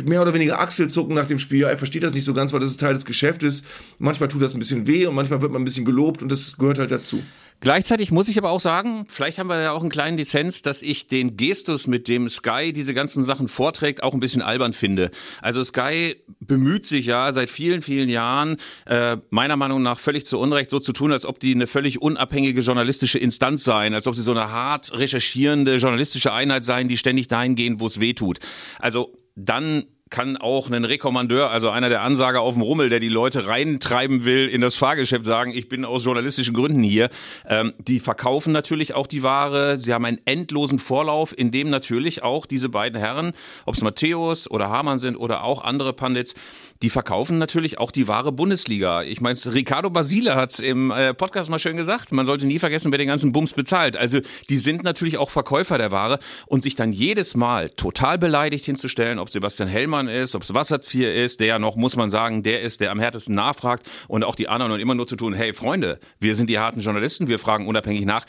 mehr 0.05 0.23
oder 0.23 0.35
weniger 0.35 0.61
Achselzucken 0.61 1.15
nach 1.15 1.27
dem 1.27 1.39
Spiel. 1.39 1.61
Ja, 1.61 1.69
er 1.69 1.79
versteht 1.79 2.03
das 2.03 2.15
nicht 2.15 2.25
so 2.25 2.35
ganz, 2.35 2.53
weil 2.53 2.61
das 2.61 2.71
ist 2.71 2.81
Teil 2.81 2.95
des 2.95 3.05
Geschäftes. 3.05 3.63
Manchmal 3.99 4.29
tut 4.29 4.43
das 4.43 4.55
ein 4.55 4.59
bisschen 4.59 4.87
weh 4.87 5.07
und 5.07 5.15
manchmal 5.15 5.41
wird 5.43 5.53
man 5.53 5.63
ein 5.63 5.65
bisschen 5.65 5.85
gelobt 5.85 6.23
und 6.23 6.31
das 6.31 6.57
gehört 6.57 6.79
halt 6.79 6.91
dazu. 6.91 7.23
Gleichzeitig 7.61 8.11
muss 8.11 8.29
ich 8.29 8.37
aber 8.37 8.51
auch 8.51 8.61
sagen, 8.61 9.07
vielleicht 9.09 9.39
haben 9.39 9.47
wir 9.47 9.61
ja 9.61 9.73
auch 9.73 9.81
einen 9.81 9.91
kleinen 9.91 10.19
Lizenz, 10.19 10.61
dass 10.61 10.83
ich 10.83 11.07
den 11.07 11.37
Gestus, 11.37 11.87
mit 11.87 12.09
dem 12.09 12.29
Sky 12.29 12.73
diese 12.75 12.93
ganzen 12.93 13.23
Sachen 13.23 13.49
vorträgt, 13.49 14.03
auch 14.03 14.13
ein 14.13 14.21
bisschen 14.21 14.43
albern 14.43 14.75
finde. 14.75 15.11
Also 15.41 15.65
Sky 15.65 16.17
bemüht 16.41 16.85
sich 16.85 17.07
ja 17.07 17.33
seit 17.33 17.49
vielen, 17.49 17.81
vielen 17.81 18.09
Jahren, 18.09 18.57
äh, 18.87 19.17
meiner 19.31 19.57
Meinung 19.57 19.83
nach 19.83 19.99
völlig 19.99 20.27
zu 20.27 20.39
Unrecht, 20.39 20.69
so 20.69 20.79
zu 20.79 20.93
tun, 20.93 21.11
als 21.11 21.25
ob 21.25 21.41
die 21.41 21.55
eine 21.55 21.67
völlig 21.67 22.03
unabhängige 22.03 22.61
journalistische 22.61 23.19
Instanz 23.19 23.65
seien, 23.65 23.95
als 23.95 24.07
ob 24.07 24.15
sie 24.15 24.23
so 24.23 24.33
eine 24.33 24.51
hart 24.51 24.93
recherchierende 24.93 25.77
journalistische 25.77 26.33
Einheit 26.33 26.65
seien, 26.65 26.89
die 26.89 26.99
ständig 26.99 27.29
dahin 27.29 27.55
gehen, 27.55 27.81
wo 27.81 27.87
es 27.87 27.99
weh 27.99 28.13
tut. 28.13 28.41
Also 28.79 29.24
dann 29.37 29.85
kann 30.15 30.37
auch 30.37 30.71
ein 30.71 30.85
Rekommandeur, 30.85 31.51
also 31.51 31.71
einer 31.71 31.89
der 31.89 32.03
Ansager 32.03 32.41
auf 32.41 32.55
dem 32.55 32.63
Rummel, 32.63 32.89
der 32.89 33.01
die 33.01 33.09
Leute 33.09 33.49
reintreiben 33.49 34.25
will 34.25 34.47
in 34.47 34.61
das 34.61 34.77
Fahrgeschäft, 34.77 35.25
sagen, 35.25 35.53
ich 35.53 35.69
bin 35.69 35.85
aus 35.85 36.05
journalistischen 36.05 36.55
Gründen 36.55 36.85
hier. 36.85 37.09
Ähm, 37.49 37.73
die 37.79 37.99
verkaufen 37.99 38.53
natürlich 38.53 38.95
auch 38.95 39.09
die 39.09 39.25
Ware. 39.25 39.81
Sie 39.81 39.93
haben 39.93 40.05
einen 40.05 40.21
endlosen 40.25 40.79
Vorlauf, 40.79 41.37
in 41.37 41.51
dem 41.51 41.69
natürlich 41.69 42.23
auch 42.23 42.47
diese 42.47 42.69
beiden 42.69 42.97
Herren, 42.97 43.33
ob 43.67 43.75
es 43.75 43.83
Matthäus 43.83 44.49
oder 44.49 44.69
Hamann 44.69 45.01
sind 45.01 45.17
oder 45.17 45.43
auch 45.43 45.65
andere 45.65 45.93
Pandits, 45.93 46.35
die 46.83 46.91
verkaufen 46.91 47.39
natürlich 47.39 47.79
auch 47.79 47.91
die 47.91 48.09
wahre 48.09 48.33
Bundesliga. 48.33 49.03
Ich 49.03 49.21
meine, 49.21 49.39
Ricardo 49.47 49.91
Basile 49.91 50.35
hat 50.35 50.53
es 50.53 50.61
im 50.61 50.91
äh, 50.91 51.15
Podcast 51.15 51.51
mal 51.51 51.59
schön 51.59 51.77
gesagt, 51.77 52.13
man 52.13 52.27
sollte 52.27 52.47
nie 52.47 52.59
vergessen, 52.59 52.91
wer 52.91 52.99
den 52.99 53.09
ganzen 53.09 53.33
Bums 53.33 53.55
bezahlt. 53.55 53.97
Also 53.97 54.21
die 54.49 54.57
sind 54.57 54.83
natürlich 54.83 55.19
auch 55.19 55.31
Verkäufer 55.31 55.79
der 55.79 55.91
Ware 55.91 56.19
und 56.47 56.63
sich 56.63 56.75
dann 56.75 56.93
jedes 56.93 57.37
Mal 57.37 57.71
total 57.71 58.19
beleidigt 58.19 58.65
hinzustellen, 58.65 59.19
ob 59.19 59.31
Sebastian 59.31 59.69
Hellmann 59.69 60.09
ist, 60.09 60.35
ob 60.35 60.43
es 60.43 60.53
Wasserzieher 60.53 61.15
ist, 61.15 61.41
der 61.41 61.47
ja 61.47 61.59
noch, 61.59 61.77
muss 61.77 61.97
man 61.97 62.11
sagen, 62.11 62.43
der 62.43 62.63
ist, 62.63 62.81
der 62.81 62.91
am 62.91 62.99
härtesten 62.99 63.35
nachfragt 63.35 63.89
und 64.09 64.25
auch 64.25 64.35
die 64.35 64.49
anderen 64.49 64.73
und 64.73 64.81
immer 64.81 64.95
nur 64.95 65.07
zu 65.07 65.17
tun, 65.17 65.35
hey 65.35 65.55
Freunde, 65.55 65.99
wir 66.19 66.35
sind 66.35 66.51
die 66.51 66.59
harten 66.59 66.81
Journalisten, 66.81 67.29
wir 67.29 67.39
fragen 67.39 67.67
unabhängig 67.67 68.05
nach. 68.05 68.25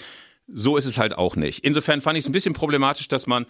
So 0.48 0.77
ist 0.77 0.86
es 0.86 1.00
halt 1.00 1.17
auch 1.17 1.36
nicht. 1.36 1.65
Insofern 1.65 2.01
fand 2.01 2.17
ich 2.17 2.24
es 2.24 2.29
ein 2.29 2.34
bisschen 2.34 2.53
problematisch, 2.53 3.08
dass 3.08 3.25
man 3.25 3.48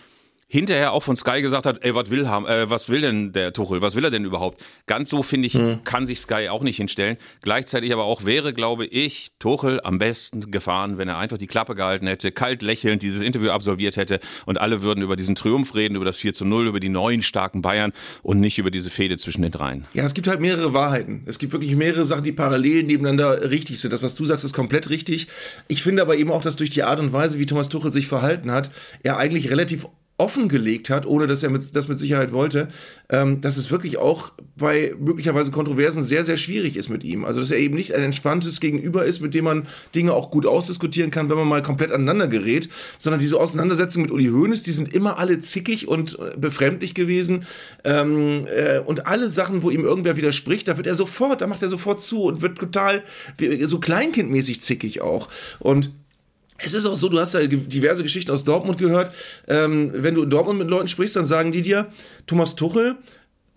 hinterher 0.47 0.93
auch 0.93 1.03
von 1.03 1.15
Sky 1.15 1.41
gesagt 1.41 1.65
hat, 1.65 1.83
ey, 1.83 1.95
was 1.95 2.09
will, 2.09 2.25
äh, 2.25 2.69
was 2.69 2.89
will 2.89 3.01
denn 3.01 3.33
der 3.33 3.51
Tuchel, 3.53 3.81
was 3.81 3.95
will 3.95 4.03
er 4.03 4.11
denn 4.11 4.25
überhaupt? 4.25 4.63
Ganz 4.85 5.09
so, 5.09 5.23
finde 5.23 5.47
ich, 5.47 5.53
hm. 5.53 5.83
kann 5.83 6.05
sich 6.05 6.21
Sky 6.21 6.49
auch 6.49 6.61
nicht 6.61 6.77
hinstellen. 6.77 7.17
Gleichzeitig 7.41 7.91
aber 7.91 8.03
auch 8.03 8.25
wäre, 8.25 8.53
glaube 8.53 8.85
ich, 8.85 9.31
Tuchel 9.39 9.81
am 9.83 9.97
besten 9.97 10.51
gefahren, 10.51 10.97
wenn 10.97 11.07
er 11.07 11.17
einfach 11.17 11.37
die 11.37 11.47
Klappe 11.47 11.75
gehalten 11.75 12.07
hätte, 12.07 12.31
kalt 12.31 12.61
lächelnd 12.61 13.01
dieses 13.01 13.21
Interview 13.21 13.49
absolviert 13.49 13.97
hätte 13.97 14.19
und 14.45 14.59
alle 14.59 14.81
würden 14.81 15.03
über 15.03 15.15
diesen 15.15 15.35
Triumph 15.35 15.73
reden, 15.73 15.95
über 15.95 16.05
das 16.05 16.17
4 16.17 16.33
zu 16.33 16.45
0, 16.45 16.67
über 16.67 16.79
die 16.79 16.89
neuen 16.89 17.21
starken 17.21 17.61
Bayern 17.61 17.91
und 18.21 18.39
nicht 18.39 18.59
über 18.59 18.71
diese 18.71 18.89
Fehde 18.89 19.17
zwischen 19.17 19.41
den 19.41 19.51
dreien. 19.51 19.85
Ja, 19.93 20.03
es 20.03 20.13
gibt 20.13 20.27
halt 20.27 20.41
mehrere 20.41 20.73
Wahrheiten. 20.73 21.23
Es 21.25 21.39
gibt 21.39 21.53
wirklich 21.53 21.75
mehrere 21.75 22.05
Sachen, 22.05 22.23
die 22.23 22.31
parallel 22.31 22.83
nebeneinander 22.83 23.49
richtig 23.49 23.79
sind. 23.79 23.91
Das, 23.91 24.03
was 24.03 24.15
du 24.15 24.25
sagst, 24.25 24.45
ist 24.45 24.53
komplett 24.53 24.89
richtig. 24.89 25.27
Ich 25.67 25.81
finde 25.81 26.01
aber 26.01 26.15
eben 26.17 26.31
auch, 26.31 26.41
dass 26.41 26.55
durch 26.55 26.69
die 26.69 26.83
Art 26.83 26.99
und 26.99 27.13
Weise, 27.13 27.39
wie 27.39 27.45
Thomas 27.45 27.69
Tuchel 27.69 27.91
sich 27.91 28.07
verhalten 28.07 28.51
hat, 28.51 28.69
er 29.03 29.17
eigentlich 29.17 29.49
relativ 29.49 29.87
offengelegt 30.17 30.89
hat, 30.89 31.05
ohne 31.05 31.27
dass 31.27 31.43
er 31.43 31.49
mit, 31.49 31.75
das 31.75 31.89
mit 31.89 31.99
Sicherheit 31.99 32.31
wollte, 32.31 32.69
ähm, 33.09 33.41
dass 33.41 33.57
es 33.57 33.69
wirklich 33.69 33.97
auch 33.97 34.31
bei 34.55 34.95
möglicherweise 34.97 35.51
Kontroversen 35.51 36.03
sehr, 36.03 36.23
sehr 36.23 36.37
schwierig 36.37 36.77
ist 36.77 36.87
mit 36.87 37.03
ihm. 37.03 37.25
Also 37.25 37.41
dass 37.41 37.51
er 37.51 37.57
eben 37.57 37.75
nicht 37.75 37.93
ein 37.93 38.01
entspanntes 38.01 38.61
Gegenüber 38.61 39.03
ist, 39.03 39.19
mit 39.19 39.33
dem 39.33 39.43
man 39.43 39.67
Dinge 39.93 40.13
auch 40.13 40.31
gut 40.31 40.45
ausdiskutieren 40.45 41.11
kann, 41.11 41.29
wenn 41.29 41.37
man 41.37 41.49
mal 41.49 41.61
komplett 41.61 41.91
aneinander 41.91 42.29
gerät, 42.29 42.69
sondern 42.97 43.19
diese 43.19 43.37
Auseinandersetzungen 43.37 44.05
mit 44.05 44.11
Uli 44.11 44.27
Hoeneß, 44.27 44.63
die 44.63 44.71
sind 44.71 44.93
immer 44.93 45.17
alle 45.19 45.41
zickig 45.41 45.87
und 45.89 46.17
äh, 46.17 46.37
befremdlich 46.37 46.93
gewesen. 46.93 47.45
Ähm, 47.83 48.45
äh, 48.47 48.79
und 48.79 49.07
alle 49.07 49.29
Sachen, 49.29 49.63
wo 49.63 49.69
ihm 49.69 49.83
irgendwer 49.83 50.15
widerspricht, 50.15 50.69
da 50.69 50.77
wird 50.77 50.87
er 50.87 50.95
sofort, 50.95 51.41
da 51.41 51.47
macht 51.47 51.61
er 51.61 51.69
sofort 51.69 52.01
zu 52.01 52.23
und 52.23 52.41
wird 52.41 52.57
total 52.57 53.03
so 53.63 53.79
kleinkindmäßig 53.79 54.61
zickig 54.61 55.01
auch. 55.01 55.27
Und 55.59 55.91
es 56.57 56.73
ist 56.73 56.85
auch 56.85 56.95
so, 56.95 57.09
du 57.09 57.19
hast 57.19 57.33
ja 57.33 57.45
diverse 57.45 58.03
Geschichten 58.03 58.31
aus 58.31 58.43
Dortmund 58.43 58.77
gehört. 58.77 59.13
Ähm, 59.47 59.91
wenn 59.93 60.15
du 60.15 60.23
in 60.23 60.29
Dortmund 60.29 60.59
mit 60.59 60.69
Leuten 60.69 60.87
sprichst, 60.87 61.15
dann 61.15 61.25
sagen 61.25 61.51
die 61.51 61.61
dir, 61.61 61.87
Thomas 62.27 62.55
Tuchel 62.55 62.95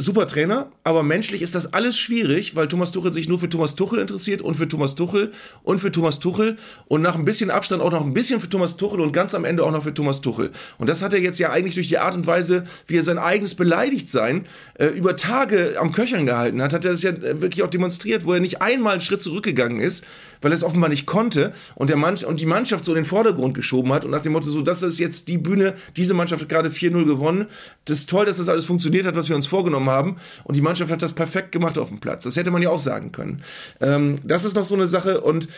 super 0.00 0.28
Trainer, 0.28 0.70
aber 0.84 1.02
menschlich 1.02 1.42
ist 1.42 1.56
das 1.56 1.72
alles 1.72 1.98
schwierig, 1.98 2.54
weil 2.54 2.68
Thomas 2.68 2.92
Tuchel 2.92 3.12
sich 3.12 3.28
nur 3.28 3.40
für 3.40 3.48
Thomas 3.48 3.74
Tuchel 3.74 3.98
interessiert 3.98 4.40
und 4.40 4.54
für 4.54 4.68
Thomas 4.68 4.94
Tuchel 4.94 5.32
und 5.64 5.80
für 5.80 5.90
Thomas 5.90 6.20
Tuchel 6.20 6.56
und 6.86 7.02
nach 7.02 7.16
ein 7.16 7.24
bisschen 7.24 7.50
Abstand 7.50 7.82
auch 7.82 7.90
noch 7.90 8.04
ein 8.04 8.14
bisschen 8.14 8.38
für 8.38 8.48
Thomas 8.48 8.76
Tuchel 8.76 9.00
und 9.00 9.12
ganz 9.12 9.34
am 9.34 9.44
Ende 9.44 9.64
auch 9.64 9.72
noch 9.72 9.82
für 9.82 9.92
Thomas 9.92 10.20
Tuchel. 10.20 10.52
Und 10.78 10.88
das 10.88 11.02
hat 11.02 11.14
er 11.14 11.18
jetzt 11.18 11.40
ja 11.40 11.50
eigentlich 11.50 11.74
durch 11.74 11.88
die 11.88 11.98
Art 11.98 12.14
und 12.14 12.28
Weise, 12.28 12.64
wie 12.86 12.96
er 12.96 13.02
sein 13.02 13.18
eigenes 13.18 13.56
Beleidigtsein 13.56 14.46
äh, 14.74 14.86
über 14.86 15.16
Tage 15.16 15.74
am 15.80 15.90
Köchern 15.90 16.26
gehalten 16.26 16.62
hat, 16.62 16.72
hat 16.72 16.84
er 16.84 16.92
das 16.92 17.02
ja 17.02 17.20
wirklich 17.20 17.64
auch 17.64 17.70
demonstriert, 17.70 18.24
wo 18.24 18.32
er 18.32 18.40
nicht 18.40 18.62
einmal 18.62 18.92
einen 18.92 19.00
Schritt 19.00 19.20
zurückgegangen 19.20 19.80
ist, 19.80 20.04
weil 20.40 20.52
er 20.52 20.54
es 20.54 20.62
offenbar 20.62 20.90
nicht 20.90 21.06
konnte 21.06 21.52
und, 21.74 21.90
der 21.90 21.96
Mann 21.96 22.16
und 22.24 22.40
die 22.40 22.46
Mannschaft 22.46 22.84
so 22.84 22.92
in 22.92 22.96
den 22.96 23.04
Vordergrund 23.04 23.54
geschoben 23.54 23.92
hat 23.92 24.04
und 24.04 24.12
nach 24.12 24.22
dem 24.22 24.32
Motto 24.32 24.48
so, 24.48 24.62
das 24.62 24.84
ist 24.84 25.00
jetzt 25.00 25.26
die 25.26 25.38
Bühne, 25.38 25.74
diese 25.96 26.14
Mannschaft 26.14 26.42
hat 26.42 26.48
gerade 26.48 26.68
4-0 26.68 27.04
gewonnen. 27.04 27.46
Das 27.84 27.98
ist 27.98 28.10
toll, 28.10 28.26
dass 28.26 28.36
das 28.36 28.48
alles 28.48 28.64
funktioniert 28.64 29.06
hat, 29.06 29.16
was 29.16 29.28
wir 29.28 29.34
uns 29.34 29.48
vorgenommen 29.48 29.87
haben 29.88 30.16
und 30.44 30.56
die 30.56 30.60
Mannschaft 30.60 30.90
hat 30.90 31.02
das 31.02 31.12
perfekt 31.12 31.52
gemacht 31.52 31.78
auf 31.78 31.88
dem 31.88 31.98
Platz. 31.98 32.24
Das 32.24 32.36
hätte 32.36 32.50
man 32.50 32.62
ja 32.62 32.70
auch 32.70 32.80
sagen 32.80 33.12
können. 33.12 33.42
Ähm, 33.80 34.18
das 34.24 34.44
ist 34.44 34.54
noch 34.54 34.64
so 34.64 34.74
eine 34.74 34.86
Sache 34.86 35.20
und 35.20 35.48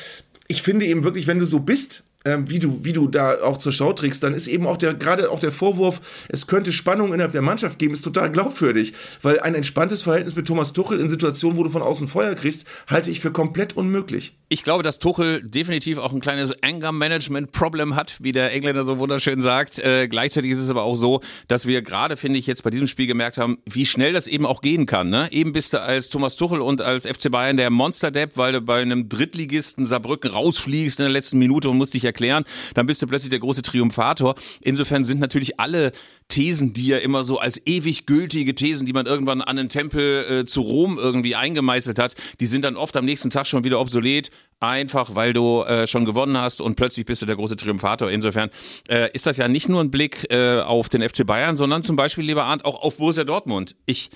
ich 0.48 0.62
finde 0.62 0.86
eben 0.86 1.04
wirklich, 1.04 1.26
wenn 1.26 1.38
du 1.38 1.46
so 1.46 1.60
bist, 1.60 2.02
ähm, 2.24 2.50
wie 2.50 2.58
du, 2.58 2.84
wie 2.84 2.92
du 2.92 3.08
da 3.08 3.40
auch 3.42 3.58
zur 3.58 3.72
Schau 3.72 3.92
trägst, 3.92 4.22
dann 4.22 4.34
ist 4.34 4.46
eben 4.46 4.66
auch 4.66 4.76
der, 4.76 4.94
gerade 4.94 5.30
auch 5.30 5.38
der 5.38 5.52
Vorwurf, 5.52 6.00
es 6.28 6.46
könnte 6.46 6.72
Spannung 6.72 7.14
innerhalb 7.14 7.32
der 7.32 7.42
Mannschaft 7.42 7.78
geben, 7.78 7.94
ist 7.94 8.02
total 8.02 8.30
glaubwürdig. 8.30 8.92
Weil 9.22 9.40
ein 9.40 9.54
entspanntes 9.54 10.02
Verhältnis 10.02 10.36
mit 10.36 10.46
Thomas 10.46 10.72
Tuchel 10.72 11.00
in 11.00 11.08
Situationen, 11.08 11.56
wo 11.56 11.62
du 11.62 11.70
von 11.70 11.82
außen 11.82 12.08
Feuer 12.08 12.34
kriegst, 12.34 12.66
halte 12.88 13.10
ich 13.10 13.20
für 13.20 13.30
komplett 13.30 13.76
unmöglich. 13.76 14.36
Ich 14.52 14.64
glaube, 14.64 14.82
dass 14.82 14.98
Tuchel 14.98 15.44
definitiv 15.44 15.98
auch 15.98 16.12
ein 16.12 16.18
kleines 16.18 16.60
Anger-Management-Problem 16.60 17.94
hat, 17.94 18.16
wie 18.18 18.32
der 18.32 18.52
Engländer 18.52 18.82
so 18.82 18.98
wunderschön 18.98 19.40
sagt. 19.40 19.78
Äh, 19.78 20.08
gleichzeitig 20.08 20.50
ist 20.50 20.58
es 20.58 20.70
aber 20.70 20.82
auch 20.82 20.96
so, 20.96 21.20
dass 21.46 21.66
wir 21.66 21.82
gerade, 21.82 22.16
finde 22.16 22.40
ich, 22.40 22.48
jetzt 22.48 22.64
bei 22.64 22.70
diesem 22.70 22.88
Spiel 22.88 23.06
gemerkt 23.06 23.38
haben, 23.38 23.58
wie 23.64 23.86
schnell 23.86 24.12
das 24.12 24.26
eben 24.26 24.46
auch 24.46 24.60
gehen 24.60 24.86
kann. 24.86 25.08
Ne? 25.08 25.28
Eben 25.30 25.52
bist 25.52 25.72
du 25.72 25.80
als 25.80 26.08
Thomas 26.08 26.34
Tuchel 26.34 26.62
und 26.62 26.82
als 26.82 27.06
FC 27.06 27.30
Bayern 27.30 27.58
der 27.58 27.70
Monster-Depp, 27.70 28.36
weil 28.36 28.54
du 28.54 28.60
bei 28.60 28.82
einem 28.82 29.08
Drittligisten 29.08 29.84
Saarbrücken 29.84 30.32
rausfliegst 30.32 30.98
in 30.98 31.04
der 31.04 31.12
letzten 31.12 31.38
Minute 31.38 31.70
und 31.70 31.78
musst 31.78 31.94
dich 31.94 32.04
erklären, 32.04 32.42
dann 32.74 32.86
bist 32.86 33.00
du 33.02 33.06
plötzlich 33.06 33.30
der 33.30 33.38
große 33.38 33.62
Triumphator. 33.62 34.34
Insofern 34.62 35.04
sind 35.04 35.20
natürlich 35.20 35.60
alle 35.60 35.92
Thesen, 36.30 36.72
die 36.72 36.86
ja 36.86 36.98
immer 36.98 37.24
so 37.24 37.38
als 37.38 37.60
ewig 37.66 38.06
gültige 38.06 38.54
Thesen, 38.54 38.86
die 38.86 38.92
man 38.92 39.06
irgendwann 39.06 39.42
an 39.42 39.56
den 39.56 39.68
Tempel 39.68 40.24
äh, 40.28 40.44
zu 40.46 40.62
Rom 40.62 40.98
irgendwie 40.98 41.34
eingemeißelt 41.34 41.98
hat, 41.98 42.14
die 42.40 42.46
sind 42.46 42.64
dann 42.64 42.76
oft 42.76 42.96
am 42.96 43.04
nächsten 43.04 43.30
Tag 43.30 43.46
schon 43.46 43.64
wieder 43.64 43.80
obsolet, 43.80 44.30
einfach 44.60 45.14
weil 45.14 45.32
du 45.32 45.62
äh, 45.62 45.86
schon 45.86 46.04
gewonnen 46.04 46.36
hast 46.36 46.60
und 46.60 46.76
plötzlich 46.76 47.06
bist 47.06 47.22
du 47.22 47.26
der 47.26 47.36
große 47.36 47.56
Triumphator. 47.56 48.10
Insofern 48.10 48.50
äh, 48.88 49.10
ist 49.12 49.26
das 49.26 49.38
ja 49.38 49.48
nicht 49.48 49.68
nur 49.68 49.80
ein 49.80 49.90
Blick 49.90 50.30
äh, 50.30 50.60
auf 50.60 50.88
den 50.88 51.02
FC 51.02 51.26
Bayern, 51.26 51.56
sondern 51.56 51.82
zum 51.82 51.96
Beispiel, 51.96 52.24
lieber 52.24 52.44
Arndt, 52.44 52.64
auch 52.64 52.82
auf 52.82 52.98
Borussia 52.98 53.24
Dortmund. 53.24 53.74
Ich 53.86 54.10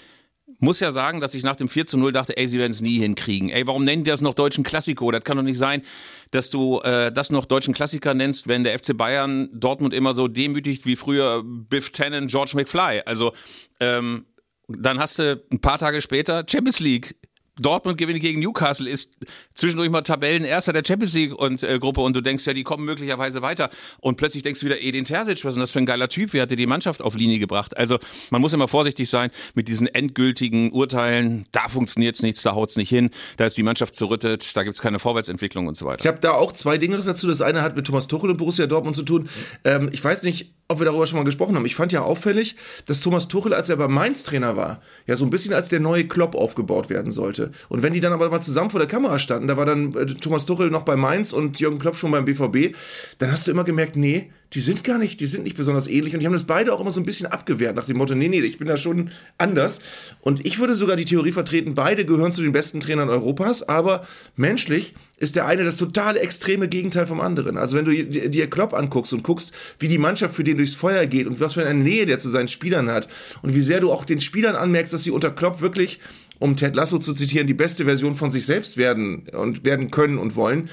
muss 0.58 0.80
ja 0.80 0.92
sagen, 0.92 1.20
dass 1.20 1.34
ich 1.34 1.42
nach 1.42 1.56
dem 1.56 1.68
4 1.68 1.86
zu 1.86 1.98
0 1.98 2.12
dachte, 2.12 2.36
ey, 2.36 2.46
sie 2.46 2.58
werden 2.58 2.72
es 2.72 2.80
nie 2.80 2.98
hinkriegen. 2.98 3.48
Ey, 3.48 3.66
warum 3.66 3.84
nennen 3.84 4.04
die 4.04 4.10
das 4.10 4.20
noch 4.20 4.34
deutschen 4.34 4.64
Klassiko? 4.64 5.10
Das 5.10 5.24
kann 5.24 5.36
doch 5.36 5.42
nicht 5.42 5.58
sein, 5.58 5.82
dass 6.30 6.50
du 6.50 6.80
äh, 6.80 7.10
das 7.10 7.30
noch 7.30 7.46
deutschen 7.46 7.74
Klassiker 7.74 8.14
nennst, 8.14 8.46
wenn 8.46 8.64
der 8.64 8.78
FC 8.78 8.96
Bayern 8.96 9.48
Dortmund 9.52 9.94
immer 9.94 10.14
so 10.14 10.28
demütigt 10.28 10.84
wie 10.86 10.96
früher 10.96 11.42
Biff 11.44 11.90
Tannen, 11.90 12.26
George 12.26 12.52
McFly. 12.54 13.02
Also 13.06 13.32
ähm, 13.80 14.26
dann 14.68 14.98
hast 14.98 15.18
du 15.18 15.42
ein 15.50 15.60
paar 15.60 15.78
Tage 15.78 16.00
später 16.00 16.44
Champions 16.48 16.80
League 16.80 17.16
Dortmund 17.60 17.98
gewinnt 17.98 18.20
gegen 18.20 18.40
Newcastle, 18.40 18.88
ist 18.88 19.12
zwischendurch 19.54 19.90
mal 19.90 20.02
Tabellenerster 20.02 20.72
der 20.72 20.82
Champions 20.86 21.14
League 21.14 21.34
und, 21.34 21.62
äh, 21.62 21.78
Gruppe 21.78 22.00
und 22.00 22.16
du 22.16 22.20
denkst 22.20 22.46
ja, 22.46 22.52
die 22.52 22.64
kommen 22.64 22.84
möglicherweise 22.84 23.42
weiter. 23.42 23.70
Und 24.00 24.16
plötzlich 24.16 24.42
denkst 24.42 24.60
du 24.60 24.66
wieder, 24.66 24.80
Edin 24.82 25.04
Terzic, 25.04 25.44
was 25.44 25.50
ist 25.50 25.54
denn 25.54 25.60
das 25.60 25.70
für 25.70 25.78
ein 25.78 25.86
geiler 25.86 26.08
Typ? 26.08 26.32
Wie 26.32 26.40
hat 26.40 26.50
der 26.50 26.56
die 26.56 26.66
Mannschaft 26.66 27.00
auf 27.00 27.14
Linie 27.14 27.38
gebracht? 27.38 27.76
Also 27.76 27.98
man 28.30 28.40
muss 28.40 28.52
immer 28.52 28.68
vorsichtig 28.68 29.08
sein 29.08 29.30
mit 29.54 29.68
diesen 29.68 29.86
endgültigen 29.86 30.72
Urteilen. 30.72 31.46
Da 31.52 31.68
funktioniert's 31.68 32.22
nichts, 32.22 32.42
da 32.42 32.54
haut's 32.54 32.76
nicht 32.76 32.88
hin, 32.88 33.10
da 33.36 33.46
ist 33.46 33.56
die 33.56 33.62
Mannschaft 33.62 33.94
zerrüttet, 33.94 34.56
da 34.56 34.62
gibt's 34.64 34.80
keine 34.80 34.98
Vorwärtsentwicklung 34.98 35.66
und 35.66 35.76
so 35.76 35.86
weiter. 35.86 36.00
Ich 36.00 36.06
habe 36.08 36.18
da 36.20 36.32
auch 36.32 36.52
zwei 36.52 36.78
Dinge 36.78 36.98
noch 36.98 37.04
dazu. 37.04 37.26
Das 37.28 37.40
eine 37.40 37.62
hat 37.62 37.76
mit 37.76 37.86
Thomas 37.86 38.08
Tuchel 38.08 38.30
und 38.30 38.36
Borussia 38.36 38.66
Dortmund 38.66 38.96
zu 38.96 39.02
tun. 39.02 39.28
Ähm, 39.64 39.90
ich 39.92 40.02
weiß 40.02 40.22
nicht, 40.22 40.52
ob 40.68 40.80
wir 40.80 40.86
darüber 40.86 41.06
schon 41.06 41.18
mal 41.18 41.24
gesprochen 41.24 41.56
haben. 41.56 41.66
Ich 41.66 41.74
fand 41.74 41.92
ja 41.92 42.02
auffällig, 42.02 42.56
dass 42.86 43.00
Thomas 43.00 43.28
Tuchel, 43.28 43.52
als 43.52 43.68
er 43.68 43.76
bei 43.76 43.88
Mainz 43.88 44.22
Trainer 44.22 44.56
war, 44.56 44.80
ja 45.06 45.16
so 45.16 45.24
ein 45.24 45.30
bisschen 45.30 45.52
als 45.52 45.68
der 45.68 45.80
neue 45.80 46.06
Klopp 46.06 46.34
aufgebaut 46.34 46.88
werden 46.88 47.12
sollte. 47.12 47.50
Und 47.68 47.82
wenn 47.82 47.92
die 47.92 48.00
dann 48.00 48.12
aber 48.12 48.30
mal 48.30 48.40
zusammen 48.40 48.70
vor 48.70 48.80
der 48.80 48.88
Kamera 48.88 49.18
standen, 49.18 49.48
da 49.48 49.56
war 49.56 49.66
dann 49.66 49.94
äh, 49.94 50.06
Thomas 50.06 50.46
Tuchel 50.46 50.70
noch 50.70 50.82
bei 50.82 50.96
Mainz 50.96 51.32
und 51.32 51.60
Jürgen 51.60 51.78
Klopp 51.78 51.96
schon 51.96 52.10
beim 52.10 52.24
BVB, 52.24 52.74
dann 53.18 53.30
hast 53.30 53.46
du 53.46 53.50
immer 53.50 53.64
gemerkt, 53.64 53.96
nee, 53.96 54.30
die 54.54 54.60
sind 54.60 54.84
gar 54.84 54.98
nicht, 54.98 55.20
die 55.20 55.26
sind 55.26 55.42
nicht 55.42 55.56
besonders 55.56 55.88
ähnlich 55.88 56.14
und 56.14 56.20
die 56.20 56.26
haben 56.26 56.32
das 56.32 56.44
beide 56.44 56.72
auch 56.72 56.80
immer 56.80 56.92
so 56.92 57.00
ein 57.00 57.04
bisschen 57.04 57.26
abgewehrt 57.26 57.74
nach 57.74 57.86
dem 57.86 57.98
Motto, 57.98 58.14
nee, 58.14 58.28
nee, 58.28 58.40
ich 58.40 58.58
bin 58.58 58.68
da 58.68 58.76
schon 58.76 59.10
anders. 59.36 59.80
Und 60.20 60.46
ich 60.46 60.60
würde 60.60 60.76
sogar 60.76 60.96
die 60.96 61.04
Theorie 61.04 61.32
vertreten, 61.32 61.74
beide 61.74 62.04
gehören 62.04 62.32
zu 62.32 62.40
den 62.40 62.52
besten 62.52 62.80
Trainern 62.80 63.08
Europas, 63.08 63.64
aber 63.64 64.06
menschlich 64.36 64.94
ist 65.16 65.36
der 65.36 65.46
eine 65.46 65.64
das 65.64 65.76
totale 65.76 66.20
extreme 66.20 66.68
Gegenteil 66.68 67.06
vom 67.06 67.20
anderen. 67.20 67.56
Also 67.56 67.76
wenn 67.76 67.84
du 67.84 68.04
dir 68.04 68.48
Klopp 68.48 68.74
anguckst 68.74 69.12
und 69.12 69.24
guckst, 69.24 69.52
wie 69.78 69.88
die 69.88 69.98
Mannschaft 69.98 70.34
für 70.34 70.44
den 70.44 70.53
durchs 70.56 70.74
Feuer 70.74 71.06
geht 71.06 71.26
und 71.26 71.40
was 71.40 71.54
für 71.54 71.66
eine 71.66 71.82
Nähe 71.82 72.06
der 72.06 72.18
zu 72.18 72.28
seinen 72.28 72.48
Spielern 72.48 72.90
hat 72.90 73.08
und 73.42 73.54
wie 73.54 73.60
sehr 73.60 73.80
du 73.80 73.90
auch 73.92 74.04
den 74.04 74.20
Spielern 74.20 74.56
anmerkst, 74.56 74.92
dass 74.92 75.04
sie 75.04 75.10
unter 75.10 75.30
Klopp 75.30 75.60
wirklich 75.60 76.00
um 76.38 76.56
Ted 76.56 76.76
Lasso 76.76 76.98
zu 76.98 77.12
zitieren, 77.12 77.46
die 77.46 77.54
beste 77.54 77.84
Version 77.84 78.16
von 78.16 78.30
sich 78.30 78.44
selbst 78.44 78.76
werden 78.76 79.28
und 79.32 79.64
werden 79.64 79.90
können 79.90 80.18
und 80.18 80.36
wollen, 80.36 80.68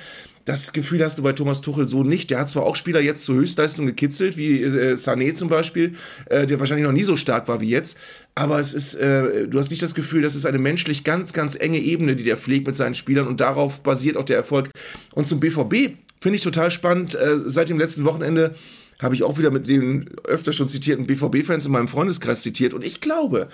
das 0.45 0.73
Gefühl 0.73 1.03
hast 1.03 1.19
du 1.19 1.23
bei 1.23 1.33
Thomas 1.33 1.61
Tuchel 1.61 1.87
so 1.87 2.03
nicht. 2.03 2.31
Der 2.31 2.39
hat 2.39 2.49
zwar 2.49 2.63
auch 2.63 2.75
Spieler 2.75 2.99
jetzt 2.99 3.23
zur 3.23 3.35
Höchstleistung 3.35 3.85
gekitzelt, 3.85 4.37
wie 4.37 4.63
äh, 4.63 4.93
Sané 4.93 5.33
zum 5.33 5.49
Beispiel, 5.49 5.93
äh, 6.25 6.47
der 6.47 6.59
wahrscheinlich 6.59 6.85
noch 6.85 6.93
nie 6.93 7.03
so 7.03 7.15
stark 7.15 7.47
war 7.47 7.61
wie 7.61 7.69
jetzt, 7.69 7.97
aber 8.33 8.59
es 8.59 8.73
ist, 8.73 8.95
äh, 8.95 9.47
du 9.47 9.59
hast 9.59 9.69
nicht 9.69 9.83
das 9.83 9.93
Gefühl, 9.93 10.21
das 10.21 10.35
ist 10.35 10.45
eine 10.45 10.57
menschlich 10.57 11.03
ganz, 11.03 11.33
ganz 11.33 11.55
enge 11.55 11.79
Ebene, 11.79 12.15
die 12.15 12.23
der 12.23 12.37
pflegt 12.37 12.65
mit 12.65 12.75
seinen 12.75 12.95
Spielern 12.95 13.27
und 13.27 13.39
darauf 13.39 13.81
basiert 13.81 14.17
auch 14.17 14.25
der 14.25 14.37
Erfolg. 14.37 14.69
Und 15.13 15.27
zum 15.27 15.39
BVB 15.39 15.95
finde 16.19 16.35
ich 16.35 16.41
total 16.41 16.71
spannend, 16.71 17.15
äh, 17.15 17.39
seit 17.45 17.69
dem 17.69 17.77
letzten 17.77 18.03
Wochenende 18.05 18.55
habe 19.01 19.15
ich 19.15 19.23
auch 19.23 19.37
wieder 19.37 19.51
mit 19.51 19.67
den 19.67 20.09
öfter 20.23 20.53
schon 20.53 20.67
zitierten 20.67 21.07
BVB-Fans 21.07 21.65
in 21.65 21.71
meinem 21.71 21.87
Freundeskreis 21.87 22.41
zitiert. 22.43 22.73
Und 22.73 22.85
ich 22.85 23.01
glaube, 23.01 23.49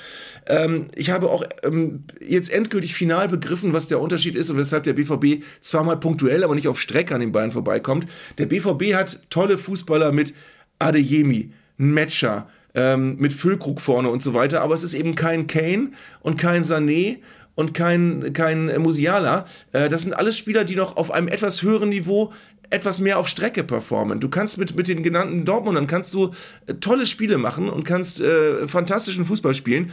ähm, 0.48 0.88
ich 0.96 1.10
habe 1.10 1.30
auch 1.30 1.44
ähm, 1.64 2.04
jetzt 2.26 2.52
endgültig 2.52 2.94
final 2.94 3.28
begriffen, 3.30 3.74
was 3.74 3.88
der 3.88 4.02
Unterschied 4.02 4.36
ist 4.36 4.50
und 4.50 4.58
weshalb 4.58 4.84
der 4.84 4.94
BVB 4.94 5.44
zwar 5.62 5.84
mal 5.84 5.98
punktuell, 5.98 6.44
aber 6.44 6.54
nicht 6.54 6.68
auf 6.68 6.80
Strecke 6.80 7.16
an 7.16 7.22
den 7.22 7.32
Beinen 7.32 7.52
vorbeikommt. 7.52 8.08
Der 8.38 8.46
BVB 8.46 8.94
hat 8.94 9.22
tolle 9.30 9.58
Fußballer 9.58 10.12
mit 10.12 10.34
Adeyemi, 10.80 11.52
Metscher, 11.78 12.50
ähm, 12.76 13.16
mit 13.18 13.34
Füllkrug 13.34 13.82
vorne 13.82 14.10
und 14.10 14.22
so 14.22 14.34
weiter, 14.34 14.62
aber 14.62 14.76
es 14.76 14.84
ist 14.84 14.94
eben 14.94 15.16
kein 15.16 15.48
Kane 15.48 15.92
und 16.22 16.38
kein 16.38 16.64
Sané 16.64 17.18
und 17.56 17.74
kein, 17.74 18.34
kein 18.34 18.80
Musiala. 18.82 19.48
Äh, 19.72 19.90
das 19.90 20.04
sind 20.04 20.14
alles 20.14 20.38
Spieler, 20.38 20.64
die 20.64 20.76
noch 20.76 20.96
auf 20.96 21.10
einem 21.10 21.28
etwas 21.28 21.64
höheren 21.64 21.90
Niveau 21.90 22.32
etwas 22.70 23.00
mehr 23.00 23.18
auf 23.20 23.28
Strecke 23.28 23.64
performen. 23.64 24.20
Du 24.20 24.30
kannst 24.30 24.58
mit, 24.58 24.76
mit 24.76 24.88
den 24.88 25.04
genannten 25.04 25.46
Dortmundern 25.46 25.88
kannst 25.88 26.14
du 26.14 26.34
äh, 26.66 26.74
tolle 26.76 27.08
Spiele 27.08 27.38
machen 27.38 27.70
und 27.70 27.84
kannst 27.84 28.20
äh, 28.20 28.68
fantastischen 28.68 29.26
Fußball 29.26 29.54
spielen 29.54 29.92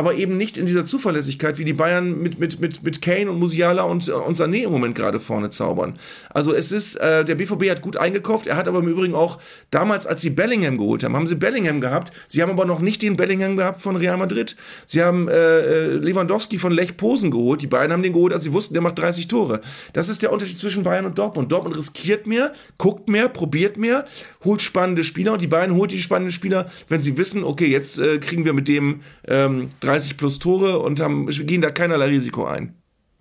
aber 0.00 0.14
eben 0.14 0.38
nicht 0.38 0.56
in 0.56 0.64
dieser 0.64 0.86
Zuverlässigkeit, 0.86 1.58
wie 1.58 1.66
die 1.66 1.74
Bayern 1.74 2.22
mit, 2.22 2.40
mit, 2.40 2.58
mit, 2.58 2.82
mit 2.82 3.02
Kane 3.02 3.30
und 3.30 3.38
Musiala 3.38 3.82
und, 3.82 4.08
und 4.08 4.34
Sané 4.34 4.64
im 4.64 4.72
Moment 4.72 4.94
gerade 4.94 5.20
vorne 5.20 5.50
zaubern. 5.50 5.98
Also 6.30 6.54
es 6.54 6.72
ist, 6.72 6.96
äh, 6.96 7.22
der 7.22 7.34
BVB 7.34 7.68
hat 7.68 7.82
gut 7.82 7.98
eingekauft, 7.98 8.46
er 8.46 8.56
hat 8.56 8.66
aber 8.66 8.78
im 8.78 8.88
Übrigen 8.88 9.14
auch 9.14 9.38
damals, 9.70 10.06
als 10.06 10.22
sie 10.22 10.30
Bellingham 10.30 10.78
geholt 10.78 11.04
haben, 11.04 11.14
haben 11.14 11.26
sie 11.26 11.34
Bellingham 11.34 11.82
gehabt, 11.82 12.14
sie 12.28 12.40
haben 12.40 12.50
aber 12.50 12.64
noch 12.64 12.80
nicht 12.80 13.02
den 13.02 13.18
Bellingham 13.18 13.58
gehabt 13.58 13.82
von 13.82 13.94
Real 13.94 14.16
Madrid. 14.16 14.56
Sie 14.86 15.02
haben 15.02 15.28
äh, 15.28 15.32
äh 15.34 15.86
Lewandowski 15.96 16.56
von 16.56 16.72
Lech 16.72 16.96
Posen 16.96 17.30
geholt, 17.30 17.60
die 17.60 17.66
beiden 17.66 17.92
haben 17.92 18.02
den 18.02 18.14
geholt, 18.14 18.32
als 18.32 18.44
sie 18.44 18.54
wussten, 18.54 18.72
der 18.72 18.82
macht 18.82 18.98
30 18.98 19.28
Tore. 19.28 19.60
Das 19.92 20.08
ist 20.08 20.22
der 20.22 20.32
Unterschied 20.32 20.56
zwischen 20.56 20.82
Bayern 20.82 21.04
und 21.04 21.18
Dortmund. 21.18 21.52
Dortmund 21.52 21.76
riskiert 21.76 22.26
mehr, 22.26 22.54
guckt 22.78 23.06
mehr, 23.06 23.28
probiert 23.28 23.76
mehr, 23.76 24.06
holt 24.44 24.62
spannende 24.62 25.04
Spieler 25.04 25.34
und 25.34 25.42
die 25.42 25.46
Bayern 25.46 25.74
holt 25.74 25.92
die 25.92 25.98
spannenden 25.98 26.32
Spieler, 26.32 26.70
wenn 26.88 27.02
sie 27.02 27.18
wissen, 27.18 27.44
okay, 27.44 27.66
jetzt 27.66 27.98
äh, 27.98 28.16
kriegen 28.16 28.46
wir 28.46 28.54
mit 28.54 28.66
dem 28.66 29.02
ähm, 29.28 29.68
30 29.90 30.16
plus 30.16 30.38
Tore 30.38 30.78
und 30.78 31.00
haben, 31.00 31.26
gehen 31.26 31.62
da 31.62 31.70
keinerlei 31.72 32.06
Risiko 32.06 32.44
ein. 32.44 32.76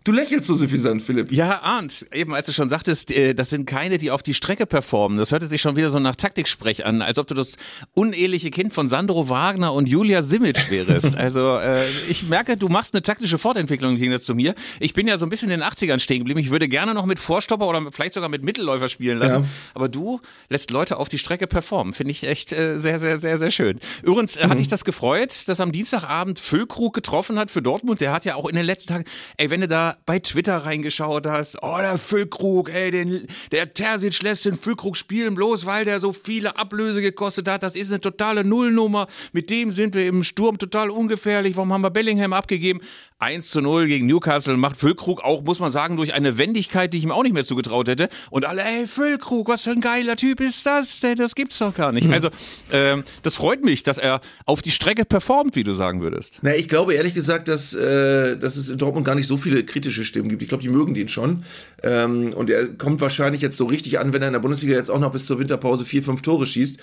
Du 0.06 0.14
lächelst 0.14 0.48
so 0.48 0.56
suffisant, 0.56 1.02
Philipp. 1.02 1.30
Ja, 1.32 1.60
Arndt, 1.62 2.06
eben 2.14 2.34
als 2.34 2.46
du 2.46 2.54
schon 2.54 2.70
sagtest, 2.70 3.12
äh, 3.12 3.34
das 3.34 3.50
sind 3.50 3.66
keine, 3.66 3.98
die 3.98 4.12
auf 4.12 4.24
die 4.24 4.34
Strecke 4.34 4.66
performen. 4.66 5.18
Das 5.18 5.32
hörte 5.34 5.46
sich 5.46 5.62
schon 5.62 5.76
wieder 5.76 5.90
so 5.90 6.00
nach 6.00 6.16
Taktiksprech 6.16 6.86
an, 6.86 7.02
als 7.02 7.18
ob 7.18 7.28
du 7.28 7.34
das 7.34 7.58
uneheliche 7.94 8.50
Kind 8.50 8.72
von 8.72 8.88
Sandro 8.88 9.28
Wagner 9.28 9.74
und 9.74 9.90
Julia 9.90 10.22
Simic 10.22 10.72
wärst. 10.72 11.18
Also 11.20 11.58
äh, 11.58 11.88
ich 12.10 12.24
merke, 12.24 12.56
du 12.56 12.70
machst 12.70 12.94
eine 12.94 13.02
taktische 13.02 13.38
Fortentwicklung 13.38 13.92
im 13.92 13.98
Gegensatz 13.98 14.24
zu 14.24 14.36
mir. 14.36 14.56
Ich 14.80 14.94
bin 14.94 15.06
ja 15.08 15.18
so 15.18 15.26
ein 15.26 15.30
bisschen 15.30 15.50
in 15.50 15.60
den 15.60 15.70
80ern 15.70 16.00
stehen 16.00 16.20
geblieben. 16.20 16.40
Ich 16.40 16.50
würde 16.50 16.70
gerne 16.70 16.94
noch 16.94 17.06
mit 17.06 17.20
Vorstopper 17.20 17.68
oder 17.68 17.86
vielleicht 17.92 18.14
sogar 18.14 18.30
mit 18.30 18.42
Mittelläufer 18.42 18.88
spielen 18.88 19.20
lassen. 19.20 19.44
Ja. 19.44 19.50
Aber 19.74 19.90
du 19.90 20.22
lässt 20.48 20.72
Leute 20.72 20.98
auf 20.98 21.10
die 21.10 21.18
Strecke 21.18 21.46
performen. 21.46 21.94
Finde 21.94 22.12
ich 22.12 22.26
echt 22.26 22.54
äh, 22.54 22.80
sehr, 22.80 23.00
sehr, 23.00 23.18
sehr, 23.18 23.38
sehr 23.38 23.52
schön. 23.52 23.80
Übrigens 24.02 24.38
äh, 24.38 24.46
mhm. 24.46 24.52
hat 24.52 24.60
dich 24.60 24.70
das 24.70 24.86
gefreut, 24.86 25.48
dass 25.48 25.60
am 25.60 25.72
Dienstagabend 25.72 26.40
Füllkrug 26.40 26.94
getroffen 26.94 27.38
hat 27.38 27.52
für 27.52 27.62
Dortmund. 27.62 28.00
Der 28.00 28.14
hat 28.14 28.24
ja 28.24 28.36
auch 28.36 28.48
in 28.48 28.56
den 28.56 28.66
letzten 28.66 28.94
Tagen, 28.94 29.04
ey, 29.38 29.50
wenn 29.50 29.62
du 29.62 29.68
da 29.68 29.89
bei 30.06 30.20
Twitter 30.20 30.58
reingeschaut 30.58 31.28
hast, 31.28 31.58
oh, 31.62 31.78
der 31.80 31.98
Füllkrug, 31.98 32.70
ey, 32.74 32.92
den, 32.92 33.28
der 33.52 33.74
Terzic 33.74 34.22
lässt 34.22 34.46
den 34.46 34.56
Füllkrug 34.56 34.98
spielen, 34.98 35.36
bloß 35.36 35.66
weil 35.66 35.86
der 35.86 36.00
so 36.00 36.14
viele 36.14 36.58
Ablöse 36.58 37.02
gekostet 37.02 37.48
hat. 37.48 37.64
Das 37.64 37.76
ist 37.76 37.92
eine 37.92 38.02
totale 38.02 38.44
Nullnummer. 38.44 39.08
Mit 39.32 39.50
dem 39.50 39.72
sind 39.72 39.96
wir 39.96 40.08
im 40.08 40.24
Sturm 40.24 40.58
total 40.58 40.90
ungefährlich. 40.90 41.56
Warum 41.56 41.74
haben 41.74 41.82
wir 41.82 41.92
Bellingham 41.92 42.34
abgegeben? 42.34 42.82
1 43.22 43.50
zu 43.50 43.60
0 43.60 43.88
gegen 43.88 44.08
Newcastle 44.08 44.56
macht 44.56 44.78
Füllkrug 44.78 45.22
auch, 45.26 45.44
muss 45.44 45.60
man 45.60 45.72
sagen, 45.72 45.98
durch 45.98 46.14
eine 46.14 46.38
Wendigkeit, 46.38 46.94
die 46.94 47.00
ich 47.00 47.04
ihm 47.04 47.12
auch 47.12 47.24
nicht 47.24 47.34
mehr 47.34 47.44
zugetraut 47.44 47.90
hätte. 47.90 48.08
Und 48.30 48.46
alle, 48.46 48.64
ey, 48.64 48.88
Füllkrug, 48.88 49.50
was 49.50 49.64
für 49.64 49.72
ein 49.72 49.82
geiler 49.82 50.16
Typ 50.16 50.40
ist 50.40 50.66
das 50.66 51.02
denn? 51.02 51.18
Das 51.18 51.36
gibt's 51.36 51.58
doch 51.58 51.74
gar 51.74 51.92
nicht. 51.92 52.08
Mhm. 52.08 52.14
Also, 52.14 52.30
ähm, 52.72 53.04
das 53.24 53.36
freut 53.36 53.66
mich, 53.66 53.84
dass 53.84 53.98
er 53.98 54.22
auf 54.46 54.62
die 54.62 54.72
Strecke 54.72 55.04
performt, 55.04 55.58
wie 55.58 55.66
du 55.66 55.74
sagen 55.74 56.02
würdest. 56.02 56.40
Na, 56.44 56.56
ich 56.56 56.70
glaube 56.70 56.94
ehrlich 56.94 57.14
gesagt, 57.14 57.50
dass, 57.50 57.74
äh, 57.74 58.38
dass 58.38 58.56
es 58.56 58.70
in 58.70 58.78
Dortmund 58.78 59.06
gar 59.06 59.16
nicht 59.16 59.28
so 59.28 59.36
viele 59.36 59.66
kritische 59.80 60.04
Stimmen 60.04 60.28
gibt. 60.28 60.42
Ich 60.42 60.50
glaube, 60.50 60.62
die 60.62 60.70
mögen 60.70 60.94
den 60.94 61.08
schon. 61.08 61.44
Ähm, 61.84 62.34
und 62.34 62.50
er 62.50 62.68
kommt 62.68 63.00
wahrscheinlich 63.00 63.42
jetzt 63.42 63.56
so 63.56 63.66
richtig 63.66 63.98
an, 64.00 64.12
wenn 64.12 64.22
er 64.22 64.28
in 64.28 64.34
der 64.34 64.42
Bundesliga 64.42 64.76
jetzt 64.76 64.90
auch 64.90 65.00
noch 65.00 65.12
bis 65.12 65.26
zur 65.26 65.40
Winterpause 65.40 65.86
vier, 65.86 66.04
fünf 66.04 66.22
Tore 66.22 66.46
schießt, 66.46 66.78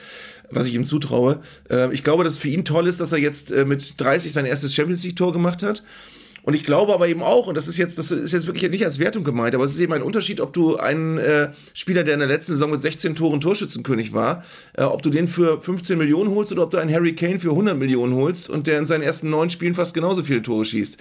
was 0.51 0.67
ich 0.67 0.75
ihm 0.75 0.85
zutraue. 0.85 1.41
Äh, 1.71 1.93
ich 1.93 2.03
glaube, 2.03 2.25
dass 2.25 2.35
es 2.35 2.39
für 2.39 2.49
ihn 2.49 2.65
toll 2.65 2.87
ist, 2.87 3.01
dass 3.01 3.13
er 3.13 3.19
jetzt 3.19 3.53
äh, 3.53 3.67
mit 3.67 4.01
30 4.01 4.33
sein 4.33 4.47
erstes 4.47 4.75
Champions 4.75 5.05
League-Tor 5.05 5.33
gemacht 5.33 5.63
hat. 5.63 5.83
Und 6.47 6.55
ich 6.55 6.63
glaube 6.63 6.95
aber 6.95 7.09
eben 7.09 7.23
auch, 7.23 7.49
und 7.49 7.57
das 7.57 7.67
ist 7.67 7.77
jetzt, 7.77 7.99
das 7.99 8.13
ist 8.13 8.33
jetzt 8.33 8.47
wirklich 8.47 8.71
nicht 8.71 8.85
als 8.85 9.01
Wertung 9.01 9.25
gemeint, 9.25 9.57
aber 9.57 9.65
es 9.65 9.73
ist 9.73 9.81
eben 9.81 9.93
ein 9.93 10.03
Unterschied, 10.03 10.41
ob 10.41 10.53
du 10.53 10.77
einen 10.77 11.19
äh, 11.19 11.51
Spieler, 11.75 12.05
der 12.05 12.15
in 12.15 12.21
der 12.21 12.29
letzten 12.29 12.53
Saison 12.53 12.71
mit 12.71 12.81
16 12.81 13.17
Toren 13.17 13.41
Torschützenkönig 13.41 14.13
war, 14.13 14.45
äh, 14.75 14.85
ob 14.85 15.03
du 15.03 15.11
den 15.11 15.27
für 15.27 15.61
15 15.61 15.99
Millionen 15.99 16.31
holst 16.31 16.53
oder 16.53 16.63
ob 16.63 16.71
du 16.71 16.79
einen 16.79 16.93
Harry 16.93 17.17
Kane 17.17 17.41
für 17.41 17.51
100 17.51 17.77
Millionen 17.77 18.15
holst 18.15 18.49
und 18.49 18.69
der 18.69 18.79
in 18.79 18.87
seinen 18.87 19.03
ersten 19.03 19.29
neun 19.29 19.51
Spielen 19.51 19.75
fast 19.75 19.93
genauso 19.93 20.23
viele 20.23 20.41
Tore 20.41 20.65
schießt. 20.65 20.99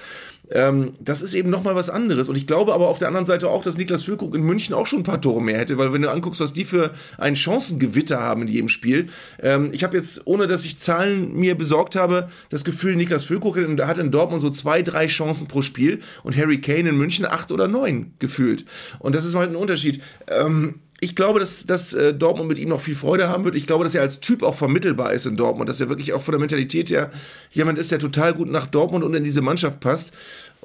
Ähm, 0.52 0.92
das 1.00 1.22
ist 1.22 1.34
eben 1.34 1.50
nochmal 1.50 1.76
was 1.76 1.90
anderes. 1.90 2.30
Und 2.30 2.38
ich 2.38 2.48
glaube 2.48 2.74
aber 2.74 2.88
auf 2.88 2.98
der 2.98 3.08
anderen 3.08 3.26
Seite 3.26 3.50
auch, 3.50 3.62
dass 3.62 3.78
Niklas 3.78 4.04
Füllkrug 4.04 4.36
in 4.36 4.42
München 4.42 4.74
auch 4.74 4.88
schon 4.88 5.00
ein 5.00 5.04
paar 5.04 5.22
Tore 5.22 5.42
mehr 5.42 5.58
hätte, 5.58 5.78
weil 5.78 5.94
wenn 5.94 6.02
du 6.02 6.12
anguckst, 6.12 6.42
was 6.42 6.54
die 6.54 6.66
für 6.66 6.92
ein 7.18 7.36
Chancengewitter 7.36 8.20
haben 8.20 8.44
in 8.44 8.48
jedem 8.48 8.70
Spiel. 8.70 9.08
Ähm, 9.42 9.70
ich 9.72 9.84
habe 9.84 9.98
jetzt, 9.98 10.26
ohne 10.26 10.48
dass 10.48 10.66
ich 10.66 10.80
Zahlen 10.80 11.34
mir 11.36 11.56
besorgt 11.56 11.96
habe, 11.96 12.30
das 12.50 12.64
Gefühl, 12.64 12.96
Niklas 12.96 13.26
Füllkrug 13.26 13.58
hat 13.58 13.98
in 13.98 14.12
Dortmund 14.12 14.42
so 14.42 14.50
zwei, 14.50 14.82
drei 14.82 15.08
Chancen 15.08 15.35
pro 15.44 15.62
Spiel 15.62 16.00
und 16.24 16.38
Harry 16.38 16.62
Kane 16.62 16.90
in 16.90 16.98
München 16.98 17.26
acht 17.26 17.52
oder 17.52 17.68
neun 17.68 18.14
gefühlt. 18.20 18.66
Und 19.00 19.14
das 19.14 19.26
ist 19.26 19.36
halt 19.36 19.50
ein 19.50 19.58
Unterschied. 19.58 20.02
Ähm, 20.30 20.76
ich 21.02 21.16
glaube, 21.16 21.40
dass, 21.40 21.66
dass 21.66 21.94
äh, 21.94 22.14
Dortmund 22.14 22.48
mit 22.48 22.58
ihm 22.58 22.70
noch 22.70 22.80
viel 22.80 22.96
Freude 22.96 23.28
haben 23.28 23.44
wird. 23.44 23.56
Ich 23.56 23.68
glaube, 23.68 23.84
dass 23.84 23.94
er 23.94 24.02
als 24.02 24.22
Typ 24.22 24.44
auch 24.44 24.56
vermittelbar 24.56 25.12
ist 25.12 25.26
in 25.26 25.36
Dortmund, 25.36 25.68
dass 25.68 25.82
er 25.82 25.90
wirklich 25.90 26.14
auch 26.14 26.24
von 26.24 26.32
der 26.32 26.40
Mentalität 26.40 26.90
her 26.90 27.12
jemand 27.52 27.78
ist, 27.78 27.92
der 27.92 28.00
total 28.00 28.34
gut 28.34 28.50
nach 28.50 28.66
Dortmund 28.66 29.04
und 29.04 29.14
in 29.14 29.24
diese 29.24 29.42
Mannschaft 29.42 29.82
passt 29.82 30.14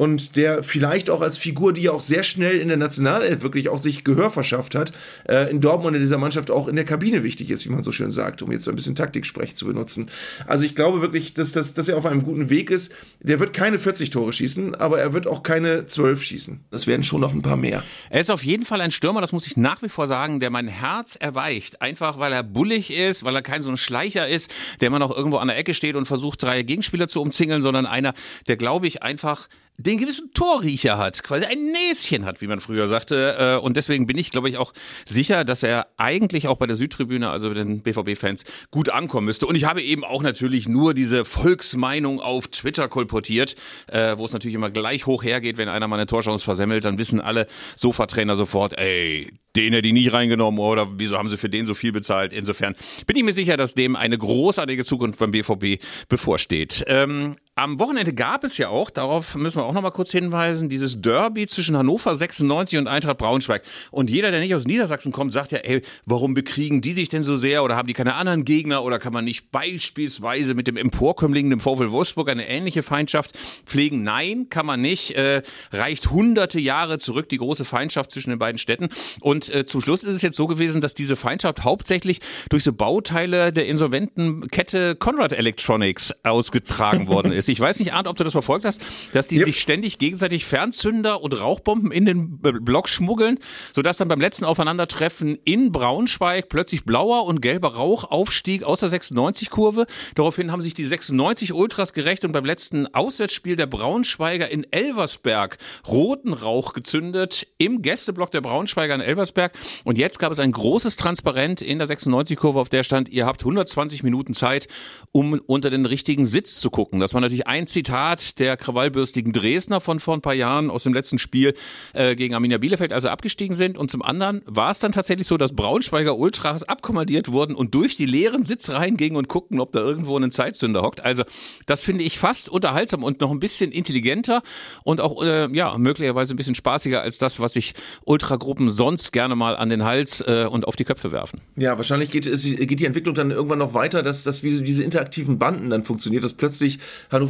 und 0.00 0.36
der 0.36 0.62
vielleicht 0.62 1.10
auch 1.10 1.20
als 1.20 1.36
Figur, 1.36 1.74
die 1.74 1.82
ja 1.82 1.92
auch 1.92 2.00
sehr 2.00 2.22
schnell 2.22 2.58
in 2.58 2.68
der 2.68 2.78
Nationalelf 2.78 3.42
wirklich 3.42 3.68
auch 3.68 3.76
sich 3.76 4.02
Gehör 4.02 4.30
verschafft 4.30 4.74
hat, 4.74 4.92
äh, 5.28 5.50
in 5.50 5.60
Dortmund 5.60 5.94
in 5.94 6.00
dieser 6.00 6.16
Mannschaft 6.16 6.50
auch 6.50 6.68
in 6.68 6.76
der 6.76 6.86
Kabine 6.86 7.22
wichtig 7.22 7.50
ist, 7.50 7.66
wie 7.66 7.68
man 7.68 7.82
so 7.82 7.92
schön 7.92 8.10
sagt, 8.10 8.40
um 8.40 8.50
jetzt 8.50 8.64
so 8.64 8.70
ein 8.70 8.76
bisschen 8.76 8.94
Taktiksprech 8.94 9.56
zu 9.56 9.66
benutzen. 9.66 10.08
Also 10.46 10.64
ich 10.64 10.74
glaube 10.74 11.02
wirklich, 11.02 11.34
dass, 11.34 11.52
dass, 11.52 11.74
dass 11.74 11.86
er 11.86 11.98
auf 11.98 12.06
einem 12.06 12.22
guten 12.22 12.48
Weg 12.48 12.70
ist. 12.70 12.92
Der 13.20 13.40
wird 13.40 13.52
keine 13.52 13.78
40 13.78 14.08
Tore 14.08 14.32
schießen, 14.32 14.74
aber 14.74 15.00
er 15.00 15.12
wird 15.12 15.26
auch 15.26 15.42
keine 15.42 15.84
12 15.84 16.22
schießen. 16.22 16.64
Das 16.70 16.86
werden 16.86 17.02
schon 17.02 17.20
noch 17.20 17.34
ein 17.34 17.42
paar 17.42 17.58
mehr. 17.58 17.84
Er 18.08 18.22
ist 18.22 18.30
auf 18.30 18.42
jeden 18.42 18.64
Fall 18.64 18.80
ein 18.80 18.92
Stürmer, 18.92 19.20
das 19.20 19.32
muss 19.32 19.46
ich 19.46 19.58
nach 19.58 19.82
wie 19.82 19.90
vor 19.90 20.06
sagen, 20.06 20.40
der 20.40 20.48
mein 20.48 20.68
Herz 20.68 21.16
erweicht. 21.16 21.82
Einfach 21.82 22.18
weil 22.18 22.32
er 22.32 22.42
bullig 22.42 22.90
ist, 22.90 23.22
weil 23.22 23.36
er 23.36 23.42
kein 23.42 23.60
so 23.60 23.68
ein 23.68 23.76
Schleicher 23.76 24.26
ist, 24.26 24.50
der 24.80 24.86
immer 24.86 24.98
noch 24.98 25.14
irgendwo 25.14 25.36
an 25.36 25.48
der 25.48 25.58
Ecke 25.58 25.74
steht 25.74 25.94
und 25.94 26.06
versucht, 26.06 26.42
drei 26.42 26.62
Gegenspieler 26.62 27.06
zu 27.06 27.20
umzingeln, 27.20 27.60
sondern 27.60 27.84
einer, 27.84 28.14
der, 28.48 28.56
glaube 28.56 28.86
ich, 28.86 29.02
einfach 29.02 29.46
den 29.82 29.98
gewissen 29.98 30.32
Torriecher 30.32 30.98
hat, 30.98 31.22
quasi 31.22 31.46
ein 31.46 31.72
Näschen 31.72 32.24
hat, 32.24 32.40
wie 32.40 32.46
man 32.46 32.60
früher 32.60 32.88
sagte. 32.88 33.36
Äh, 33.38 33.64
und 33.64 33.76
deswegen 33.76 34.06
bin 34.06 34.18
ich, 34.18 34.30
glaube 34.30 34.48
ich, 34.48 34.56
auch 34.56 34.72
sicher, 35.06 35.44
dass 35.44 35.62
er 35.62 35.86
eigentlich 35.96 36.48
auch 36.48 36.58
bei 36.58 36.66
der 36.66 36.76
Südtribüne, 36.76 37.30
also 37.30 37.48
bei 37.48 37.54
den 37.54 37.82
BVB-Fans, 37.82 38.44
gut 38.70 38.90
ankommen 38.90 39.26
müsste. 39.26 39.46
Und 39.46 39.54
ich 39.54 39.64
habe 39.64 39.82
eben 39.82 40.04
auch 40.04 40.22
natürlich 40.22 40.68
nur 40.68 40.94
diese 40.94 41.24
Volksmeinung 41.24 42.20
auf 42.20 42.48
Twitter 42.48 42.88
kolportiert, 42.88 43.54
äh, 43.86 44.16
wo 44.18 44.24
es 44.24 44.32
natürlich 44.32 44.54
immer 44.54 44.70
gleich 44.70 45.06
hoch 45.06 45.22
hergeht, 45.22 45.56
wenn 45.56 45.68
einer 45.68 45.88
mal 45.88 45.96
eine 45.96 46.06
Torchance 46.06 46.44
versemmelt, 46.44 46.84
dann 46.84 46.98
wissen 46.98 47.20
alle 47.20 47.46
Sofatrainer 47.76 48.36
sofort, 48.36 48.78
ey, 48.78 49.30
den 49.56 49.72
hätte 49.72 49.88
ich 49.88 49.94
nicht 49.94 50.12
reingenommen 50.12 50.60
oder 50.60 50.86
wieso 50.98 51.18
haben 51.18 51.28
sie 51.28 51.36
für 51.36 51.48
den 51.48 51.66
so 51.66 51.74
viel 51.74 51.92
bezahlt? 51.92 52.32
Insofern 52.32 52.74
bin 53.06 53.16
ich 53.16 53.24
mir 53.24 53.32
sicher, 53.32 53.56
dass 53.56 53.74
dem 53.74 53.96
eine 53.96 54.16
großartige 54.16 54.84
Zukunft 54.84 55.18
beim 55.18 55.32
BVB 55.32 55.82
bevorsteht. 56.08 56.84
Ähm, 56.86 57.36
am 57.60 57.78
Wochenende 57.78 58.14
gab 58.14 58.42
es 58.42 58.56
ja 58.56 58.68
auch, 58.68 58.88
darauf 58.88 59.34
müssen 59.34 59.58
wir 59.58 59.64
auch 59.66 59.74
noch 59.74 59.82
mal 59.82 59.90
kurz 59.90 60.10
hinweisen, 60.10 60.70
dieses 60.70 61.02
Derby 61.02 61.46
zwischen 61.46 61.76
Hannover 61.76 62.16
96 62.16 62.78
und 62.78 62.88
Eintracht 62.88 63.18
Braunschweig. 63.18 63.62
Und 63.90 64.08
jeder, 64.08 64.30
der 64.30 64.40
nicht 64.40 64.54
aus 64.54 64.64
Niedersachsen 64.64 65.12
kommt, 65.12 65.32
sagt 65.32 65.52
ja, 65.52 65.58
ey, 65.58 65.82
warum 66.06 66.32
bekriegen 66.32 66.80
die 66.80 66.92
sich 66.92 67.10
denn 67.10 67.22
so 67.22 67.36
sehr 67.36 67.62
oder 67.62 67.76
haben 67.76 67.86
die 67.86 67.92
keine 67.92 68.14
anderen 68.14 68.46
Gegner 68.46 68.82
oder 68.82 68.98
kann 68.98 69.12
man 69.12 69.26
nicht 69.26 69.50
beispielsweise 69.50 70.54
mit 70.54 70.68
dem 70.68 70.78
Emporkömmling, 70.78 71.50
dem 71.50 71.60
VfL 71.60 71.90
Wolfsburg, 71.90 72.30
eine 72.30 72.48
ähnliche 72.48 72.82
Feindschaft 72.82 73.38
pflegen? 73.66 74.02
Nein, 74.02 74.46
kann 74.48 74.64
man 74.64 74.80
nicht. 74.80 75.10
Äh, 75.16 75.42
reicht 75.70 76.10
hunderte 76.10 76.58
Jahre 76.58 76.98
zurück, 76.98 77.28
die 77.28 77.38
große 77.38 77.66
Feindschaft 77.66 78.10
zwischen 78.10 78.30
den 78.30 78.38
beiden 78.38 78.56
Städten. 78.56 78.88
Und 79.20 79.54
äh, 79.54 79.66
zum 79.66 79.82
Schluss 79.82 80.02
ist 80.02 80.14
es 80.14 80.22
jetzt 80.22 80.38
so 80.38 80.46
gewesen, 80.46 80.80
dass 80.80 80.94
diese 80.94 81.14
Feindschaft 81.14 81.62
hauptsächlich 81.62 82.20
durch 82.48 82.64
so 82.64 82.72
Bauteile 82.72 83.52
der 83.52 83.66
insolventen 83.66 84.48
Kette 84.48 84.94
Conrad 84.96 85.32
Electronics 85.32 86.14
ausgetragen 86.24 87.06
worden 87.06 87.32
ist. 87.32 87.49
Ich 87.52 87.60
weiß 87.60 87.78
nicht, 87.80 87.92
Arndt, 87.92 88.08
ob 88.08 88.16
du 88.16 88.24
das 88.24 88.32
verfolgt 88.32 88.64
hast, 88.64 88.80
dass 89.12 89.28
die 89.28 89.36
yep. 89.36 89.46
sich 89.46 89.60
ständig 89.60 89.98
gegenseitig 89.98 90.44
Fernzünder 90.44 91.22
und 91.22 91.38
Rauchbomben 91.38 91.92
in 91.92 92.06
den 92.06 92.38
Block 92.38 92.88
schmuggeln, 92.88 93.38
sodass 93.72 93.96
dann 93.96 94.08
beim 94.08 94.20
letzten 94.20 94.44
Aufeinandertreffen 94.44 95.38
in 95.44 95.72
Braunschweig 95.72 96.48
plötzlich 96.48 96.84
blauer 96.84 97.26
und 97.26 97.40
gelber 97.40 97.74
Rauch 97.74 98.04
aufstieg 98.04 98.64
aus 98.64 98.80
der 98.80 98.90
96-Kurve. 98.90 99.86
Daraufhin 100.14 100.52
haben 100.52 100.62
sich 100.62 100.74
die 100.74 100.84
96 100.84 101.52
Ultras 101.52 101.92
gerecht 101.92 102.24
und 102.24 102.32
beim 102.32 102.44
letzten 102.44 102.86
Auswärtsspiel 102.94 103.56
der 103.56 103.66
Braunschweiger 103.66 104.50
in 104.50 104.66
Elversberg 104.70 105.58
roten 105.86 106.32
Rauch 106.32 106.72
gezündet 106.72 107.46
im 107.58 107.82
Gästeblock 107.82 108.30
der 108.30 108.40
Braunschweiger 108.40 108.94
in 108.94 109.00
Elversberg. 109.00 109.52
Und 109.84 109.98
jetzt 109.98 110.18
gab 110.18 110.32
es 110.32 110.38
ein 110.38 110.52
großes 110.52 110.96
Transparent 110.96 111.60
in 111.62 111.78
der 111.78 111.88
96-Kurve, 111.88 112.58
auf 112.58 112.68
der 112.68 112.84
stand, 112.84 113.08
ihr 113.08 113.26
habt 113.26 113.42
120 113.42 114.02
Minuten 114.02 114.34
Zeit, 114.34 114.68
um 115.12 115.40
unter 115.46 115.70
den 115.70 115.86
richtigen 115.86 116.24
Sitz 116.24 116.60
zu 116.60 116.70
gucken. 116.70 117.00
Das 117.00 117.14
war 117.14 117.20
natürlich 117.20 117.39
ein 117.46 117.66
Zitat 117.66 118.38
der 118.38 118.56
krawallbürstigen 118.56 119.32
Dresdner 119.32 119.80
von 119.80 120.00
vor 120.00 120.14
ein 120.14 120.20
paar 120.20 120.34
Jahren 120.34 120.70
aus 120.70 120.84
dem 120.84 120.94
letzten 120.94 121.18
Spiel 121.18 121.54
äh, 121.92 122.16
gegen 122.16 122.34
Arminia 122.34 122.58
Bielefeld, 122.58 122.92
also 122.92 123.08
abgestiegen 123.08 123.56
sind. 123.56 123.78
Und 123.78 123.90
zum 123.90 124.02
anderen 124.02 124.42
war 124.46 124.70
es 124.70 124.80
dann 124.80 124.92
tatsächlich 124.92 125.26
so, 125.26 125.36
dass 125.36 125.54
Braunschweiger 125.54 126.16
Ultras 126.16 126.62
abkommandiert 126.62 127.32
wurden 127.32 127.54
und 127.54 127.74
durch 127.74 127.96
die 127.96 128.06
leeren 128.06 128.42
Sitzreihen 128.42 128.96
gingen 128.96 129.16
und 129.16 129.28
guckten, 129.28 129.60
ob 129.60 129.72
da 129.72 129.80
irgendwo 129.80 130.16
ein 130.16 130.30
Zeitzünder 130.30 130.82
hockt. 130.82 131.04
Also 131.04 131.24
das 131.66 131.82
finde 131.82 132.04
ich 132.04 132.18
fast 132.18 132.48
unterhaltsam 132.48 133.04
und 133.04 133.20
noch 133.20 133.30
ein 133.30 133.40
bisschen 133.40 133.72
intelligenter 133.72 134.42
und 134.84 135.00
auch 135.00 135.22
äh, 135.22 135.48
ja 135.52 135.76
möglicherweise 135.78 136.34
ein 136.34 136.36
bisschen 136.36 136.54
spaßiger 136.54 137.02
als 137.02 137.18
das, 137.18 137.40
was 137.40 137.54
sich 137.54 137.74
Ultragruppen 138.04 138.70
sonst 138.70 139.12
gerne 139.12 139.36
mal 139.36 139.56
an 139.56 139.68
den 139.68 139.84
Hals 139.84 140.20
äh, 140.26 140.46
und 140.50 140.66
auf 140.66 140.76
die 140.76 140.84
Köpfe 140.84 141.12
werfen. 141.12 141.40
Ja, 141.56 141.76
wahrscheinlich 141.76 142.10
geht, 142.10 142.26
es, 142.26 142.44
geht 142.44 142.80
die 142.80 142.86
Entwicklung 142.86 143.14
dann 143.14 143.30
irgendwann 143.30 143.58
noch 143.58 143.74
weiter, 143.74 144.02
dass, 144.02 144.24
dass 144.24 144.42
wie 144.42 144.62
diese 144.62 144.82
interaktiven 144.82 145.38
Banden 145.38 145.70
dann 145.70 145.84
funktioniert, 145.84 146.24
dass 146.24 146.34
plötzlich 146.34 146.78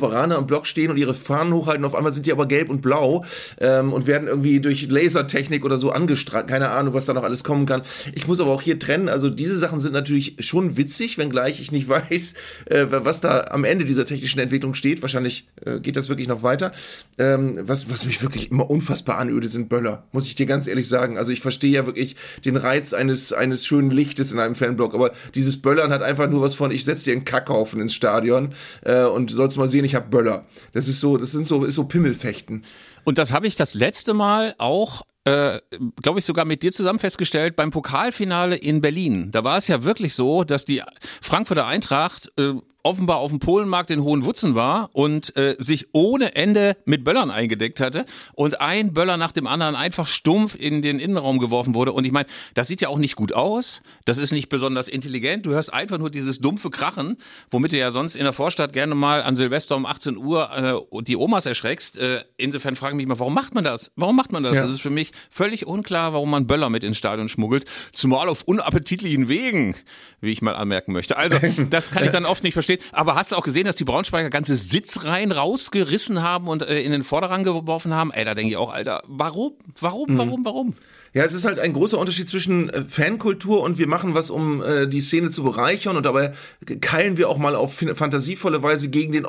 Hannoveraner 0.01 0.37
am 0.37 0.47
Block 0.47 0.67
stehen 0.67 0.91
und 0.91 0.97
ihre 0.97 1.15
Fahnen 1.15 1.53
hochhalten, 1.53 1.85
auf 1.85 1.95
einmal 1.95 2.13
sind 2.13 2.27
die 2.27 2.33
aber 2.33 2.47
gelb 2.47 2.71
und 2.71 2.81
blau 2.81 3.25
ähm, 3.61 3.93
und 3.93 4.07
werden 4.07 4.29
irgendwie 4.29 4.61
durch 4.61 4.89
Lasertechnik 4.89 5.65
oder 5.65 5.79
so 5.79 5.91
angestrahlt. 5.91 6.49
Keine 6.49 6.71
Ahnung, 6.71 6.95
was 6.95 7.07
da 7.07 7.13
noch 7.13 7.23
alles 7.23 7.45
kommen 7.45 7.67
kann. 7.67 7.83
Ich 8.15 8.27
muss 8.27 8.41
aber 8.41 8.53
auch 8.53 8.63
hier 8.63 8.79
trennen, 8.79 9.09
also 9.09 9.31
diese 9.31 9.57
Sachen 9.57 9.81
sind 9.81 9.93
natürlich 9.93 10.37
schon 10.41 10.77
witzig, 10.77 11.19
wenngleich 11.19 11.61
ich 11.61 11.73
nicht 11.73 11.89
weiß, 11.89 12.35
äh, 12.67 12.87
was 12.91 13.21
da 13.21 13.49
am 13.51 13.65
Ende 13.65 13.85
dieser 13.85 14.05
technischen 14.05 14.41
Entwicklung 14.41 14.75
steht. 14.75 15.03
Wahrscheinlich 15.03 15.49
äh, 15.65 15.81
geht 15.81 15.97
das 15.97 16.09
wirklich 16.09 16.29
noch 16.29 16.43
weiter. 16.43 16.73
Ähm, 17.19 17.61
was, 17.63 17.91
was 17.91 18.05
mich 18.05 18.23
wirklich 18.23 18.51
immer 18.51 18.71
unfassbar 18.71 19.19
anödet, 19.19 19.51
sind 19.51 19.69
Böller, 19.69 20.05
muss 20.13 20.27
ich 20.27 20.35
dir 20.35 20.47
ganz 20.47 20.67
ehrlich 20.67 20.89
sagen. 20.89 21.19
Also 21.19 21.33
ich 21.33 21.41
verstehe 21.41 21.73
ja 21.73 21.87
wirklich 21.87 22.17
den 22.45 22.57
Reiz 22.57 22.93
eines, 22.93 23.33
eines 23.33 23.67
schönen 23.67 23.91
Lichtes 23.91 24.33
in 24.33 24.39
einem 24.39 24.55
Fanblock, 24.55 24.95
aber 24.95 25.13
dieses 25.35 25.61
Böllern 25.61 25.93
hat 25.93 26.03
einfach 26.03 26.29
nur 26.29 26.43
was 26.43 26.55
von, 26.55 26.71
ich 26.71 26.85
setze 26.85 27.05
dir 27.05 27.13
einen 27.13 27.25
Kackhaufen 27.25 27.81
ins 27.81 27.95
Stadion 27.95 28.55
äh, 28.85 29.05
und 29.05 29.31
sollst 29.31 29.59
mal 29.59 29.69
sehen, 29.69 29.80
stehen, 29.81 29.85
ich 29.85 29.95
habe 29.95 30.09
Böller. 30.09 30.47
Das 30.73 30.89
ist 30.89 31.01
so, 31.01 31.17
das 31.17 31.33
sind 31.33 31.47
so, 31.47 31.65
ist 31.65 31.75
so 31.75 31.85
Pimmelfechten. 31.85 32.65
Und 33.05 33.19
das 33.19 33.33
habe 33.33 33.47
ich 33.47 33.57
das 33.57 33.75
letzte 33.75 34.15
Mal 34.15 34.55
auch 34.59 35.03
äh, 35.25 35.61
glaube 36.01 36.19
ich, 36.19 36.25
sogar 36.25 36.47
mit 36.47 36.63
dir 36.63 36.73
zusammen 36.73 36.99
festgestellt 36.99 37.55
beim 37.55 37.71
Pokalfinale 37.71 38.57
in 38.57 38.81
Berlin. 38.81 39.31
Da 39.31 39.45
war 39.45 39.59
es 39.59 39.69
ja 39.69 39.85
wirklich 39.85 40.15
so, 40.15 40.45
dass 40.45 40.65
die 40.65 40.83
Frankfurter 41.21 41.67
Eintracht 41.67 42.33
äh, 42.39 42.55
offenbar 42.83 43.19
auf 43.19 43.31
dem 43.31 43.39
Polenmarkt 43.41 43.91
in 43.91 44.03
Hohenwutzen 44.03 44.55
war 44.55 44.91
und 44.93 45.37
äh, 45.37 45.57
sich 45.59 45.89
ohne 45.93 46.35
Ende 46.35 46.77
mit 46.85 47.05
Böllern 47.05 47.31
eingedeckt 47.31 47.81
hatte 47.81 48.05
und 48.35 48.61
ein 48.61 48.93
Böller 48.93 49.17
nach 49.17 49.33
dem 49.33 49.47
anderen 49.47 49.77
einfach 49.77 50.09
stumpf 50.09 50.57
in 50.57 50.83
den 50.83 50.99
Innenraum 50.99 51.39
geworfen 51.39 51.75
wurde. 51.75 51.93
Und 51.93 52.07
ich 52.07 52.13
meine, 52.13 52.27
das 52.55 52.69
sieht 52.69 52.81
ja 52.81 52.89
auch 52.89 52.99
nicht 52.99 53.17
gut 53.17 53.33
aus. 53.33 53.83
Das 54.05 54.19
ist 54.19 54.33
nicht 54.33 54.49
besonders 54.49 54.89
intelligent. 54.89 55.47
Du 55.47 55.51
hörst 55.51 55.73
einfach 55.73 55.99
nur 55.99 56.11
dieses 56.11 56.41
dumpfe 56.41 56.71
Krachen, 56.71 57.17
womit 57.51 57.73
du 57.73 57.79
ja 57.79 57.93
sonst 57.93 58.17
in 58.17 58.25
der 58.25 58.33
Vorstadt 58.33 58.73
gerne 58.73 58.95
mal 58.95 59.23
an 59.23 59.37
Silvester 59.37 59.77
um 59.77 59.87
18 59.87 60.17
Uhr 60.17 60.85
äh, 60.91 61.03
die 61.03 61.17
Omas 61.17 61.47
erschreckst. 61.47 61.99
Äh, 61.99 62.25
insofern 62.37 62.77
frage 62.77 62.95
ich 62.95 62.97
mich 62.97 63.07
mal, 63.07 63.19
warum 63.19 63.35
macht 63.35 63.55
man 63.55 63.65
das? 63.65 63.93
Warum 63.97 64.17
macht 64.17 64.33
man 64.33 64.43
das? 64.43 64.57
Ja. 64.57 64.63
Das 64.63 64.71
ist 64.71 64.81
für 64.81 64.91
mich 64.91 65.13
völlig 65.31 65.67
unklar, 65.67 66.13
warum 66.13 66.31
man 66.31 66.47
Böller 66.47 66.71
mit 66.71 66.85
ins 66.85 66.97
Stadion 66.97 67.29
schmuggelt. 67.29 67.65
Zumal 67.93 68.29
auf 68.29 68.43
unappetitlichen 68.43 69.29
Wegen, 69.29 69.77
wie 70.21 70.33
ich 70.33 70.43
mal 70.43 70.57
anmerken 70.57 70.93
möchte. 70.93 71.17
Also, 71.17 71.39
das 71.71 71.91
kann 71.91 72.05
ich 72.05 72.11
dann 72.11 72.25
oft 72.25 72.43
nicht 72.43 72.55
verstehen 72.55 72.70
steht. 72.71 72.85
Aber 72.93 73.15
hast 73.15 73.33
du 73.33 73.37
auch 73.37 73.43
gesehen, 73.43 73.65
dass 73.65 73.77
die 73.77 73.85
Braunschweiger 73.85 74.31
ganze 74.31 74.57
Sitzreihen 74.57 75.33
rausgerissen 75.33 76.23
haben 76.23 76.49
und 76.49 76.63
äh, 76.63 76.81
in 76.81 76.93
den 76.93 77.03
Vorderrang 77.03 77.45
geworfen 77.45 77.95
haben? 77.95 78.13
Ey, 78.13 78.25
da 78.25 78.35
denke 78.35 78.51
ich 78.51 78.57
auch, 78.57 78.73
Alter, 78.73 79.03
warum? 79.07 79.55
Warum, 79.81 80.13
mhm. 80.13 80.19
warum, 80.19 80.45
warum? 80.45 80.75
Ja, 81.13 81.25
es 81.25 81.33
ist 81.33 81.45
halt 81.45 81.59
ein 81.59 81.73
großer 81.73 81.99
Unterschied 81.99 82.29
zwischen 82.29 82.69
äh, 82.69 82.85
Fankultur 82.85 83.63
und 83.63 83.79
wir 83.79 83.89
machen 83.89 84.15
was, 84.15 84.31
um 84.31 84.63
äh, 84.63 84.87
die 84.87 85.01
Szene 85.01 85.31
zu 85.31 85.43
bereichern 85.43 85.97
und 85.97 86.07
dabei 86.07 86.33
keilen 86.81 87.17
wir 87.17 87.29
auch 87.29 87.37
mal 87.37 87.57
auf 87.57 87.83
fantasievolle 87.95 88.63
Weise 88.63 88.89
gegen 88.91 89.13
den 89.13 89.25
äh, 89.25 89.29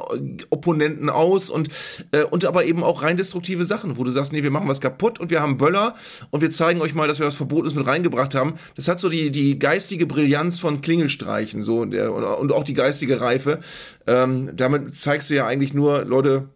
Opponenten 0.51 1.09
aus 1.09 1.49
und, 1.49 1.69
äh, 2.11 2.23
und 2.23 2.45
aber 2.45 2.65
eben 2.65 2.83
auch 2.83 3.01
rein 3.01 3.17
destruktive 3.17 3.65
Sachen, 3.65 3.97
wo 3.97 4.03
du 4.03 4.11
sagst, 4.11 4.31
nee, 4.31 4.43
wir 4.43 4.51
machen 4.51 4.67
was 4.67 4.79
kaputt 4.79 5.19
und 5.19 5.31
wir 5.31 5.41
haben 5.41 5.57
Böller 5.57 5.95
und 6.29 6.41
wir 6.41 6.51
zeigen 6.51 6.81
euch 6.81 6.93
mal, 6.93 7.07
dass 7.07 7.17
wir 7.17 7.25
was 7.25 7.35
Verbotenes 7.35 7.73
mit 7.73 7.87
reingebracht 7.87 8.35
haben. 8.35 8.55
Das 8.75 8.87
hat 8.87 8.99
so 8.99 9.09
die, 9.09 9.31
die 9.31 9.57
geistige 9.57 10.05
Brillanz 10.05 10.59
von 10.59 10.81
Klingelstreichen 10.81 11.63
so 11.63 11.85
der, 11.85 12.13
und 12.13 12.51
auch 12.51 12.63
die 12.63 12.75
geistige 12.75 13.21
Reife. 13.21 13.59
Ähm, 14.05 14.51
damit 14.55 14.93
zeigst 14.93 15.31
du 15.31 15.33
ja 15.33 15.47
eigentlich 15.47 15.73
nur, 15.73 16.05
Leute, 16.05 16.49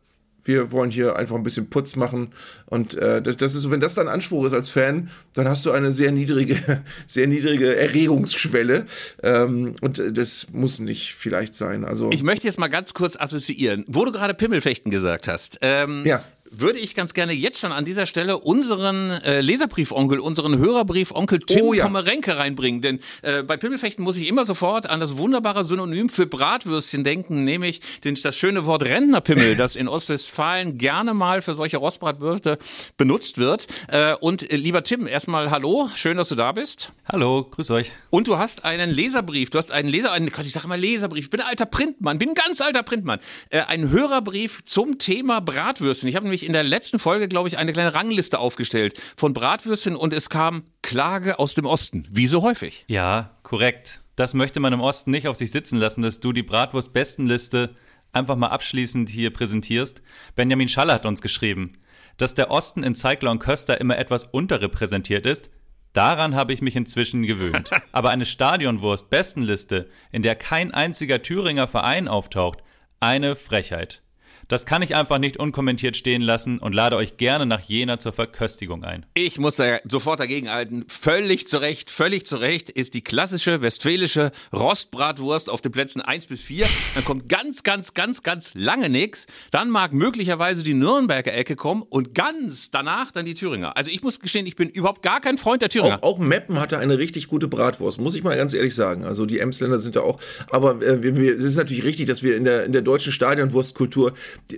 wir 0.46 0.72
wollen 0.72 0.92
hier 0.92 1.16
einfach 1.16 1.36
ein 1.36 1.44
bisschen 1.44 1.70
Putz 1.70 1.96
machen. 1.96 2.30
Und 2.66 2.94
äh, 2.96 3.22
das, 3.22 3.38
das 3.38 3.56
ist 3.56 3.64
so, 3.64 3.72
wenn 3.72 3.80
das 3.80 3.96
dein 3.96 4.08
Anspruch 4.08 4.46
ist 4.46 4.54
als 4.54 4.70
Fan, 4.70 5.10
dann 5.34 5.48
hast 5.48 5.66
du 5.66 5.72
eine 5.72 5.92
sehr 5.92 6.12
niedrige, 6.12 6.84
sehr 7.08 7.28
niedrige 7.28 7.76
Erregungsschwelle. 7.76 8.86
Ähm, 9.24 9.76
und 9.82 10.02
das 10.18 10.48
muss 10.52 10.80
nicht 10.80 11.16
vielleicht 11.16 11.56
sein. 11.56 11.84
Also 11.84 12.10
ich 12.12 12.24
möchte 12.24 12.48
jetzt 12.48 12.60
mal 12.60 12.70
ganz 12.70 12.94
kurz 12.94 13.18
assoziieren, 13.18 13.84
wo 13.88 14.06
du 14.06 14.12
gerade 14.12 14.34
Pimmelfechten 14.34 14.92
gesagt 14.92 15.28
hast. 15.28 15.58
Ähm, 15.62 16.04
ja 16.06 16.24
würde 16.60 16.80
ich 16.80 16.96
ganz 16.96 17.14
gerne 17.14 17.34
jetzt 17.34 17.60
schon 17.60 17.72
an 17.72 17.86
dieser 17.86 18.06
Stelle 18.06 18.38
unseren 18.38 19.12
äh, 19.12 19.42
Leserbriefonkel, 19.42 20.20
unseren 20.20 20.58
Hörerbriefonkel 20.58 21.40
Tim 21.40 21.62
oh, 21.62 21.74
ja. 21.74 21.84
Kommerenke 21.84 22.38
reinbringen. 22.38 22.82
Denn 22.82 23.00
äh, 23.22 23.44
bei 23.44 23.58
Pimmelfechten 23.58 24.04
muss 24.04 24.18
ich 24.18 24.28
immer 24.28 24.46
sofort 24.46 24.90
an 24.90 25.00
das 25.00 25.18
wunderbare 25.18 25.64
Synonym 25.64 26.10
für 26.10 26.26
Bratwürstchen 26.26 27.04
denken, 27.04 27.44
nämlich 27.44 27.82
den, 28.04 28.16
das 28.16 28.36
schöne 28.36 28.66
Wort 28.66 28.84
Rentnerpimmel, 28.84 29.56
das 29.56 29.76
in 29.76 29.88
Ostwestfalen 29.88 30.78
gerne 30.78 31.14
mal 31.14 31.42
für 31.42 31.56
solche 31.56 31.78
Rostbratwürste 31.78 32.58
benutzt 32.98 33.38
wird. 33.38 33.68
Äh, 33.88 34.16
und 34.16 34.50
äh, 34.50 34.56
lieber 34.56 34.84
Tim, 34.84 35.08
erstmal 35.08 35.52
hallo, 35.52 35.90
schön, 35.96 36.18
dass 36.18 36.30
du 36.30 36.36
da 36.36 36.52
bist. 36.52 36.92
Hallo, 37.12 37.48
grüß 37.50 37.72
euch. 37.72 37.92
Und 38.10 38.28
du 38.28 38.38
hast 38.38 38.66
einen 38.66 38.92
Leserbrief, 38.92 39.50
du 39.50 39.58
hast 39.58 39.72
einen 39.72 39.90
Leser, 39.90 40.12
einen, 40.12 40.32
ich 40.40 40.52
sage 40.52 40.68
mal 40.68 40.80
Leserbrief, 40.80 41.26
ich 41.26 41.30
bin 41.30 41.42
ein 41.42 41.48
alter 41.48 41.66
Printmann, 41.66 42.18
bin 42.18 42.30
ein 42.30 42.36
ganz 42.36 42.62
alter 42.62 42.84
Printmann. 42.84 43.20
Äh, 43.50 43.62
einen 43.62 43.90
Hörerbrief 43.90 44.64
zum 44.64 44.98
Thema 44.98 45.42
Bratwürstchen. 45.42 46.10
Ich 46.10 46.16
habe 46.16 46.26
nämlich 46.26 46.45
in 46.46 46.54
der 46.54 46.64
letzten 46.64 47.00
Folge, 47.00 47.28
glaube 47.28 47.48
ich, 47.50 47.58
eine 47.58 47.74
kleine 47.74 47.94
Rangliste 47.94 48.40
aufgestellt 48.40 49.00
von 49.18 49.34
Bratwürstchen 49.34 49.96
und 49.96 50.14
es 50.14 50.30
kam 50.30 50.64
Klage 50.82 51.40
aus 51.40 51.56
dem 51.56 51.66
Osten. 51.66 52.08
Wie 52.10 52.28
so 52.28 52.42
häufig. 52.42 52.86
Ja, 52.88 53.38
korrekt. 53.44 54.02
Das 54.16 54.34
möchte 54.34 54.60
man 54.60 54.72
im 54.72 54.82
Osten 54.82 55.12
nicht 55.12 55.28
auf 55.28 55.36
sich 55.36 55.52
sitzen 55.52 55.78
lassen, 55.78 56.02
dass 56.02 56.20
du 56.20 56.32
die 56.32 56.44
Bratwurst-Bestenliste 56.44 57.76
einfach 58.14 58.38
mal 58.38 58.48
abschließend 58.48 59.10
hier 59.10 59.32
präsentierst. 59.32 60.02
Benjamin 60.36 60.70
Schaller 60.70 60.94
hat 60.94 61.06
uns 61.06 61.22
geschrieben, 61.22 61.74
dass 62.18 62.34
der 62.34 62.50
Osten 62.50 62.84
in 62.84 62.96
Zeigler 62.96 63.32
und 63.32 63.40
Köster 63.40 63.80
immer 63.82 63.98
etwas 63.98 64.24
unterrepräsentiert 64.24 65.26
ist. 65.26 65.50
Daran 65.92 66.36
habe 66.36 66.54
ich 66.54 66.62
mich 66.62 66.76
inzwischen 66.76 67.24
gewöhnt. 67.24 67.70
Aber 67.92 68.10
eine 68.10 68.26
Stadionwurst-Bestenliste, 68.26 69.90
in 70.12 70.24
der 70.24 70.36
kein 70.36 70.74
einziger 70.74 71.22
Thüringer 71.22 71.68
Verein 71.68 72.08
auftaucht, 72.08 72.64
eine 73.00 73.36
Frechheit. 73.36 74.02
Das 74.48 74.68
kann 74.68 74.84
ich 74.84 74.96
einfach 74.96 75.18
nicht 75.18 75.38
unkommentiert 75.38 75.98
stehen 75.98 76.22
lassen 76.22 76.60
und 76.60 76.74
lade 76.74 76.98
euch 76.98 77.18
gerne 77.18 77.48
nach 77.48 77.62
Jena 77.62 77.98
zur 77.98 78.14
Verköstigung 78.14 78.84
ein. 78.84 79.06
Ich 79.16 79.40
muss 79.40 79.56
da 79.56 79.80
sofort 79.86 80.20
dagegen 80.20 80.52
halten. 80.52 80.86
Völlig 80.88 81.48
zu 81.48 81.58
Recht, 81.58 81.90
völlig 81.90 82.28
zu 82.28 82.38
Recht 82.38 82.70
ist 82.70 82.94
die 82.94 83.04
klassische 83.04 83.64
westfälische 83.64 84.32
Rostbratwurst 84.54 85.50
auf 85.50 85.62
den 85.62 85.72
Plätzen 85.72 86.02
1 86.02 86.28
bis 86.28 86.42
4. 86.42 86.68
Dann 86.94 87.04
kommt 87.04 87.28
ganz, 87.28 87.64
ganz, 87.64 87.96
ganz, 87.96 88.22
ganz 88.22 88.52
lange 88.54 88.90
nichts. 88.90 89.26
Dann 89.50 89.72
mag 89.72 89.94
möglicherweise 89.94 90.62
die 90.62 90.76
Nürnberger 90.76 91.34
Ecke 91.34 91.56
kommen 91.56 91.82
und 91.82 92.14
ganz 92.14 92.70
danach 92.70 93.12
dann 93.12 93.26
die 93.26 93.34
Thüringer. 93.34 93.76
Also 93.76 93.90
ich 93.90 94.04
muss 94.04 94.20
gestehen, 94.20 94.46
ich 94.46 94.56
bin 94.56 94.70
überhaupt 94.70 95.02
gar 95.02 95.22
kein 95.22 95.40
Freund 95.40 95.64
der 95.64 95.70
Thüringer. 95.70 96.04
Auch, 96.04 96.18
auch 96.18 96.20
Meppen 96.20 96.60
hatte 96.60 96.78
eine 96.78 97.00
richtig 97.00 97.30
gute 97.30 97.48
Bratwurst, 97.48 98.00
muss 98.00 98.14
ich 98.14 98.24
mal 98.24 98.38
ganz 98.38 98.54
ehrlich 98.54 98.76
sagen. 98.76 99.06
Also 99.06 99.26
die 99.26 99.40
Emsländer 99.40 99.80
sind 99.80 99.96
da 99.96 100.02
auch. 100.02 100.20
Aber 100.52 100.84
äh, 100.84 101.08
es 101.08 101.44
ist 101.44 101.56
natürlich 101.56 101.84
richtig, 101.84 102.06
dass 102.06 102.22
wir 102.22 102.38
in 102.38 102.44
der, 102.44 102.66
in 102.66 102.74
der 102.74 102.84
deutschen 102.84 103.12
Stadionwurstkultur 103.12 104.14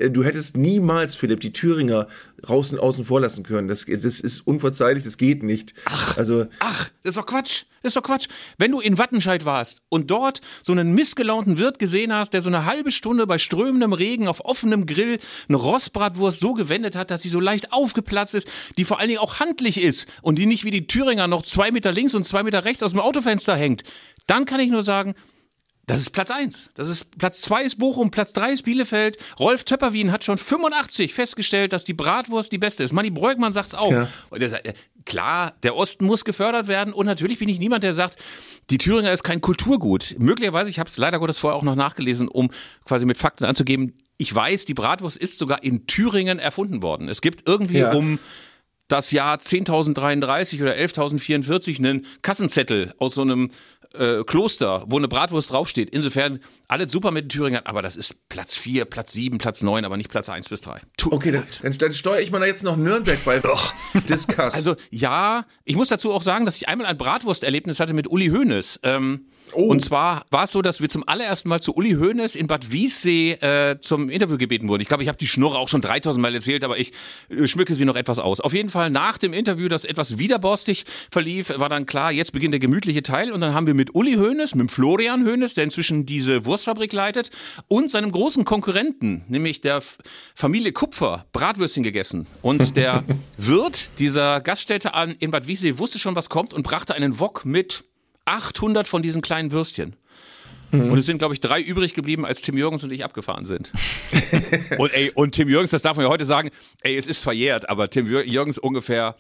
du 0.09 0.23
hättest 0.23 0.57
niemals, 0.57 1.15
Philipp, 1.15 1.39
die 1.39 1.53
Thüringer 1.53 2.07
draußen 2.41 2.79
außen 2.79 3.05
vor 3.05 3.21
lassen 3.21 3.43
können. 3.43 3.67
Das, 3.67 3.85
das 3.85 4.19
ist 4.19 4.45
unverzeihlich, 4.45 5.03
das 5.03 5.17
geht 5.17 5.43
nicht. 5.43 5.73
Ach, 5.85 6.17
also, 6.17 6.45
ach, 6.59 6.89
das 7.03 7.11
ist 7.11 7.17
doch 7.17 7.25
Quatsch. 7.25 7.63
Das 7.81 7.91
ist 7.91 7.97
doch 7.97 8.03
Quatsch. 8.03 8.27
Wenn 8.57 8.71
du 8.71 8.79
in 8.79 8.97
Wattenscheid 8.97 9.45
warst 9.45 9.81
und 9.89 10.11
dort 10.11 10.41
so 10.61 10.71
einen 10.71 10.93
missgelaunten 10.93 11.57
Wirt 11.57 11.79
gesehen 11.79 12.13
hast, 12.13 12.33
der 12.33 12.41
so 12.41 12.49
eine 12.49 12.65
halbe 12.65 12.91
Stunde 12.91 13.25
bei 13.27 13.37
strömendem 13.37 13.93
Regen 13.93 14.27
auf 14.27 14.43
offenem 14.43 14.85
Grill 14.85 15.19
eine 15.47 15.57
Rostbratwurst 15.57 16.39
so 16.39 16.53
gewendet 16.53 16.95
hat, 16.95 17.11
dass 17.11 17.21
sie 17.21 17.29
so 17.29 17.39
leicht 17.39 17.71
aufgeplatzt 17.71 18.35
ist, 18.35 18.47
die 18.77 18.83
vor 18.83 18.99
allen 18.99 19.09
Dingen 19.09 19.21
auch 19.21 19.39
handlich 19.39 19.81
ist 19.81 20.07
und 20.21 20.37
die 20.37 20.45
nicht 20.45 20.65
wie 20.65 20.71
die 20.71 20.87
Thüringer 20.87 21.27
noch 21.27 21.43
zwei 21.43 21.71
Meter 21.71 21.91
links 21.91 22.13
und 22.13 22.23
zwei 22.23 22.43
Meter 22.43 22.65
rechts 22.65 22.83
aus 22.83 22.91
dem 22.91 22.99
Autofenster 22.99 23.55
hängt, 23.55 23.83
dann 24.25 24.45
kann 24.45 24.59
ich 24.59 24.69
nur 24.69 24.83
sagen, 24.83 25.15
das 25.87 26.01
ist 26.01 26.09
Platz 26.09 26.29
eins. 26.31 26.69
Das 26.75 26.89
ist 26.89 27.17
Platz 27.17 27.41
zwei 27.41 27.63
ist 27.63 27.79
Bochum, 27.79 28.11
Platz 28.11 28.33
drei 28.33 28.51
ist 28.51 28.63
Bielefeld. 28.63 29.17
Rolf 29.39 29.63
Töpperwien 29.63 30.11
hat 30.11 30.25
schon 30.25 30.37
85 30.37 31.13
festgestellt, 31.13 31.71
dass 31.71 31.85
die 31.85 31.93
Bratwurst 31.93 32.51
die 32.51 32.57
beste 32.57 32.83
ist. 32.83 32.91
Manni 32.91 33.09
Breugmann 33.09 33.53
sagt's 33.53 33.73
auch. 33.73 33.91
Ja. 33.91 34.07
Sagt, 34.49 34.73
klar, 35.05 35.53
der 35.63 35.77
Osten 35.77 36.05
muss 36.05 36.25
gefördert 36.25 36.67
werden 36.67 36.93
und 36.93 37.05
natürlich 37.05 37.39
bin 37.39 37.47
ich 37.47 37.59
niemand, 37.59 37.85
der 37.85 37.93
sagt, 37.93 38.21
die 38.69 38.77
Thüringer 38.77 39.13
ist 39.13 39.23
kein 39.23 39.39
Kulturgut. 39.39 40.15
Möglicherweise, 40.19 40.69
ich 40.69 40.77
habe 40.77 40.89
es 40.89 40.97
leider 40.97 41.19
Gottes 41.19 41.39
vorher 41.39 41.55
auch 41.57 41.63
noch 41.63 41.75
nachgelesen, 41.75 42.27
um 42.27 42.51
quasi 42.83 43.05
mit 43.05 43.17
Fakten 43.17 43.45
anzugeben. 43.45 43.93
Ich 44.17 44.35
weiß, 44.35 44.65
die 44.65 44.73
Bratwurst 44.73 45.15
ist 45.15 45.37
sogar 45.37 45.63
in 45.63 45.87
Thüringen 45.87 46.37
erfunden 46.37 46.81
worden. 46.81 47.07
Es 47.07 47.21
gibt 47.21 47.47
irgendwie 47.47 47.79
ja. 47.79 47.93
um 47.93 48.19
das 48.87 49.11
Jahr 49.11 49.37
10.033 49.37 50.61
oder 50.61 50.73
11.044 50.73 51.77
einen 51.77 52.05
Kassenzettel 52.21 52.93
aus 52.99 53.15
so 53.15 53.21
einem 53.21 53.49
äh, 53.99 54.23
Kloster, 54.23 54.83
wo 54.87 54.97
eine 54.97 55.07
Bratwurst 55.07 55.51
draufsteht. 55.51 55.89
Insofern 55.89 56.39
alles 56.67 56.91
super 56.91 57.11
mit 57.11 57.25
den 57.25 57.29
Thüringern, 57.29 57.63
aber 57.65 57.81
das 57.81 57.95
ist 57.95 58.29
Platz 58.29 58.57
4, 58.57 58.85
Platz 58.85 59.13
7, 59.13 59.37
Platz 59.37 59.61
9, 59.61 59.85
aber 59.85 59.97
nicht 59.97 60.09
Platz 60.09 60.29
1 60.29 60.49
bis 60.49 60.61
3. 60.61 60.81
Tut 60.97 61.13
okay, 61.13 61.31
dann, 61.31 61.43
dann, 61.61 61.77
dann, 61.77 61.93
steuere 61.93 62.21
ich 62.21 62.31
mal 62.31 62.45
jetzt 62.45 62.63
noch 62.63 62.77
Nürnberg 62.77 63.23
bei 63.25 63.39
Doch. 63.39 63.73
Discuss. 64.09 64.53
Also 64.53 64.75
ja, 64.89 65.45
ich 65.65 65.75
muss 65.75 65.89
dazu 65.89 66.13
auch 66.13 66.21
sagen, 66.21 66.45
dass 66.45 66.57
ich 66.57 66.67
einmal 66.67 66.87
ein 66.87 66.97
Bratwursterlebnis 66.97 67.79
hatte 67.79 67.93
mit 67.93 68.09
Uli 68.09 68.27
Hoeneß. 68.27 68.81
Ähm, 68.83 69.27
Oh. 69.53 69.67
Und 69.67 69.79
zwar 69.83 70.25
war 70.29 70.43
es 70.43 70.51
so, 70.51 70.61
dass 70.61 70.81
wir 70.81 70.89
zum 70.89 71.07
allerersten 71.07 71.49
Mal 71.49 71.61
zu 71.61 71.75
Uli 71.75 71.93
Hoeneß 71.93 72.35
in 72.35 72.47
Bad 72.47 72.71
Wiessee 72.71 73.33
äh, 73.33 73.79
zum 73.79 74.09
Interview 74.09 74.37
gebeten 74.37 74.67
wurden. 74.67 74.81
Ich 74.81 74.87
glaube, 74.87 75.03
ich 75.03 75.09
habe 75.09 75.17
die 75.17 75.27
Schnurre 75.27 75.57
auch 75.57 75.67
schon 75.67 75.81
3000 75.81 76.21
Mal 76.21 76.33
erzählt, 76.33 76.63
aber 76.63 76.77
ich 76.77 76.91
äh, 77.29 77.47
schmücke 77.47 77.73
sie 77.73 77.85
noch 77.85 77.95
etwas 77.95 78.19
aus. 78.19 78.41
Auf 78.41 78.53
jeden 78.53 78.69
Fall 78.69 78.89
nach 78.89 79.17
dem 79.17 79.33
Interview, 79.33 79.67
das 79.67 79.85
etwas 79.85 80.17
widerborstig 80.17 80.85
verlief, 81.11 81.51
war 81.57 81.69
dann 81.69 81.85
klar, 81.85 82.11
jetzt 82.11 82.33
beginnt 82.33 82.53
der 82.53 82.59
gemütliche 82.59 83.03
Teil 83.03 83.31
und 83.31 83.41
dann 83.41 83.53
haben 83.53 83.67
wir 83.67 83.73
mit 83.73 83.95
Uli 83.95 84.15
Hoeneß, 84.15 84.55
mit 84.55 84.71
Florian 84.71 85.25
Hoeneß, 85.25 85.53
der 85.53 85.63
inzwischen 85.63 86.05
diese 86.05 86.45
Wurstfabrik 86.45 86.93
leitet, 86.93 87.31
und 87.67 87.89
seinem 87.89 88.11
großen 88.11 88.45
Konkurrenten, 88.45 89.23
nämlich 89.27 89.61
der 89.61 89.81
Familie 90.35 90.71
Kupfer, 90.71 91.25
Bratwürstchen 91.31 91.83
gegessen. 91.83 92.27
Und 92.41 92.75
der 92.75 93.03
Wirt 93.37 93.89
dieser 93.99 94.41
Gaststätte 94.41 94.93
an, 94.93 95.15
in 95.19 95.31
Bad 95.31 95.47
Wiessee 95.47 95.77
wusste 95.77 95.99
schon, 95.99 96.15
was 96.15 96.29
kommt 96.29 96.53
und 96.53 96.63
brachte 96.63 96.95
einen 96.95 97.19
Wok 97.19 97.45
mit 97.45 97.83
800 98.27 98.87
von 98.87 99.01
diesen 99.01 99.21
kleinen 99.21 99.51
Würstchen. 99.51 99.95
Mhm. 100.71 100.91
Und 100.91 100.97
es 100.97 101.05
sind, 101.05 101.19
glaube 101.19 101.33
ich, 101.33 101.39
drei 101.39 101.61
übrig 101.61 101.93
geblieben, 101.93 102.25
als 102.25 102.41
Tim 102.41 102.57
Jürgens 102.57 102.83
und 102.83 102.91
ich 102.91 103.03
abgefahren 103.03 103.45
sind. 103.45 103.71
und, 104.77 104.93
ey, 104.93 105.11
und 105.13 105.33
Tim 105.33 105.49
Jürgens, 105.49 105.71
das 105.71 105.81
darf 105.81 105.97
man 105.97 106.05
ja 106.05 106.11
heute 106.11 106.25
sagen, 106.25 106.49
ey, 106.81 106.97
es 106.97 107.07
ist 107.07 107.21
verjährt, 107.21 107.69
aber 107.69 107.89
Tim 107.89 108.07
Jürgens 108.07 108.57
ungefähr 108.57 109.15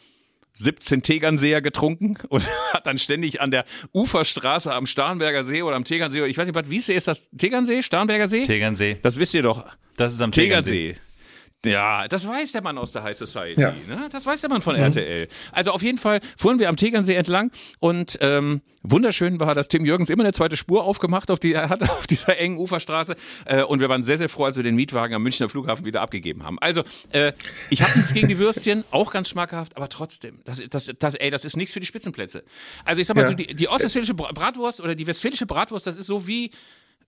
17 0.53 1.03
Tegernseer 1.03 1.61
getrunken 1.61 2.17
und 2.29 2.45
hat 2.73 2.85
dann 2.85 2.97
ständig 2.97 3.41
an 3.41 3.51
der 3.51 3.65
Uferstraße 3.93 4.73
am 4.73 4.85
Starnberger 4.85 5.43
See 5.43 5.61
oder 5.61 5.75
am 5.75 5.85
Tegernsee, 5.85 6.25
ich 6.25 6.37
weiß 6.37 6.45
nicht, 6.45 6.55
Bad 6.55 6.69
Wiessee 6.69 6.95
ist 6.95 7.07
das 7.07 7.29
Tegernsee, 7.29 7.83
Starnberger 7.83 8.27
See? 8.27 8.43
Tegernsee. 8.43 8.97
Das 9.01 9.17
wisst 9.17 9.33
ihr 9.33 9.43
doch. 9.43 9.65
Das 9.95 10.13
ist 10.13 10.21
am 10.21 10.31
Tegernsee. 10.31 10.93
Tegernsee. 10.93 11.06
Ja, 11.65 12.07
das 12.07 12.27
weiß 12.27 12.51
der 12.51 12.61
Mann 12.61 12.77
aus 12.77 12.91
der 12.93 13.03
High 13.03 13.17
Society. 13.17 13.59
Ja. 13.59 13.71
Ne? 13.87 14.07
Das 14.11 14.25
weiß 14.25 14.41
der 14.41 14.49
Mann 14.49 14.61
von 14.61 14.75
RTL. 14.75 15.27
Also 15.51 15.71
auf 15.71 15.81
jeden 15.81 15.97
Fall 15.97 16.19
fuhren 16.37 16.59
wir 16.59 16.69
am 16.69 16.77
Tegernsee 16.77 17.15
entlang 17.15 17.51
und 17.79 18.17
ähm, 18.21 18.61
wunderschön 18.83 19.39
war, 19.39 19.55
dass 19.55 19.67
Tim 19.67 19.83
Jürgens 19.83 20.09
immer 20.09 20.23
eine 20.23 20.33
zweite 20.33 20.55
Spur 20.55 20.83
aufgemacht 20.83 21.31
auf 21.31 21.39
die, 21.39 21.53
er 21.53 21.67
hat 21.69 21.81
auf 21.89 22.05
dieser 22.07 22.37
engen 22.37 22.57
Uferstraße 22.57 23.15
äh, 23.45 23.63
und 23.63 23.79
wir 23.79 23.89
waren 23.89 24.03
sehr, 24.03 24.19
sehr 24.19 24.29
froh, 24.29 24.45
als 24.45 24.55
wir 24.55 24.63
den 24.63 24.75
Mietwagen 24.75 25.15
am 25.15 25.23
Münchner 25.23 25.49
Flughafen 25.49 25.83
wieder 25.83 26.01
abgegeben 26.01 26.43
haben. 26.43 26.59
Also 26.59 26.83
äh, 27.11 27.33
ich 27.71 27.81
habe 27.81 27.97
nichts 27.97 28.13
gegen 28.13 28.27
die 28.27 28.37
Würstchen, 28.37 28.83
auch 28.91 29.11
ganz 29.11 29.27
schmackhaft, 29.27 29.75
aber 29.75 29.89
trotzdem, 29.89 30.39
das, 30.45 30.61
das, 30.69 30.91
das, 30.99 31.15
ey, 31.15 31.31
das 31.31 31.43
ist 31.43 31.57
nichts 31.57 31.73
für 31.73 31.79
die 31.79 31.87
Spitzenplätze. 31.87 32.43
Also 32.85 33.01
ich 33.01 33.07
sag 33.07 33.15
mal, 33.17 33.23
Ja. 33.23 33.29
so 33.29 33.33
die, 33.33 33.55
die 33.55 33.67
ostwestfälische 33.67 34.13
Bra- 34.13 34.31
Bratwurst 34.31 34.79
oder 34.79 34.93
die 34.93 35.07
westfälische 35.07 35.47
Bratwurst, 35.47 35.87
das 35.87 35.97
ist 35.97 36.05
so 36.07 36.27
wie, 36.27 36.51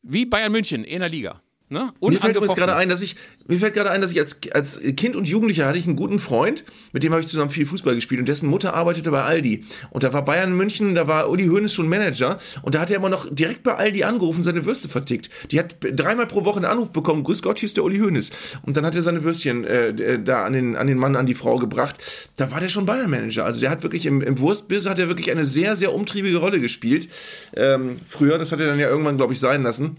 wie 0.01 0.25
Bayern 0.25 0.51
München 0.51 0.83
in 0.83 0.99
der 1.01 1.09
Liga. 1.09 1.39
Ne? 1.71 1.93
Mir 2.01 2.19
fällt 2.19 2.35
gerade 2.55 2.75
ein, 2.75 2.89
dass 2.89 3.03
ich 3.03 3.15
mir 3.47 3.59
fällt 3.59 3.75
gerade 3.75 3.91
ein, 3.91 4.01
dass 4.01 4.11
ich 4.11 4.19
als 4.19 4.39
als 4.53 4.79
Kind 4.97 5.15
und 5.15 5.27
Jugendlicher 5.27 5.67
hatte 5.67 5.77
ich 5.77 5.85
einen 5.85 5.95
guten 5.95 6.17
Freund, 6.17 6.63
mit 6.93 7.03
dem 7.03 7.11
habe 7.11 7.21
ich 7.21 7.27
zusammen 7.27 7.51
viel 7.51 7.67
Fußball 7.67 7.93
gespielt 7.93 8.19
und 8.19 8.27
dessen 8.27 8.49
Mutter 8.49 8.73
arbeitete 8.73 9.11
bei 9.11 9.21
Aldi 9.21 9.65
und 9.91 10.03
da 10.03 10.11
war 10.11 10.25
Bayern 10.25 10.51
München, 10.57 10.95
da 10.95 11.07
war 11.07 11.29
Uli 11.29 11.45
Hoeneß 11.45 11.71
schon 11.71 11.87
Manager 11.87 12.39
und 12.63 12.73
da 12.73 12.79
hat 12.79 12.89
er 12.89 12.95
immer 12.95 13.09
noch 13.09 13.27
direkt 13.29 13.61
bei 13.61 13.75
Aldi 13.75 14.03
angerufen, 14.03 14.41
seine 14.41 14.65
Würste 14.65 14.89
vertickt. 14.89 15.29
Die 15.51 15.59
hat 15.59 15.75
dreimal 15.79 16.25
pro 16.25 16.43
Woche 16.43 16.55
einen 16.55 16.65
Anruf 16.65 16.89
bekommen, 16.89 17.23
grüß 17.23 17.43
Gott, 17.43 17.59
hier 17.59 17.67
ist 17.67 17.77
der 17.77 17.83
Uli 17.83 17.99
Hoeneß 17.99 18.31
und 18.63 18.75
dann 18.75 18.83
hat 18.83 18.95
er 18.95 19.03
seine 19.03 19.23
Würstchen 19.23 19.63
äh, 19.63 20.19
da 20.23 20.45
an 20.45 20.53
den 20.53 20.75
an 20.75 20.87
den 20.87 20.97
Mann, 20.97 21.15
an 21.15 21.27
die 21.27 21.35
Frau 21.35 21.57
gebracht. 21.57 21.97
Da 22.35 22.49
war 22.49 22.61
der 22.61 22.69
schon 22.69 22.87
Bayern 22.87 23.11
Manager, 23.11 23.45
also 23.45 23.59
der 23.59 23.69
hat 23.69 23.83
wirklich 23.83 24.07
im, 24.07 24.23
im 24.23 24.39
Wurstbiss 24.39 24.89
hat 24.89 24.97
er 24.97 25.07
wirklich 25.07 25.29
eine 25.29 25.45
sehr 25.45 25.75
sehr 25.75 25.93
umtriebige 25.93 26.37
Rolle 26.37 26.59
gespielt. 26.59 27.09
Ähm, 27.55 27.99
früher, 28.07 28.39
das 28.39 28.51
hat 28.51 28.59
er 28.59 28.65
dann 28.65 28.79
ja 28.79 28.89
irgendwann 28.89 29.17
glaube 29.17 29.33
ich 29.33 29.39
sein 29.39 29.61
lassen. 29.61 29.97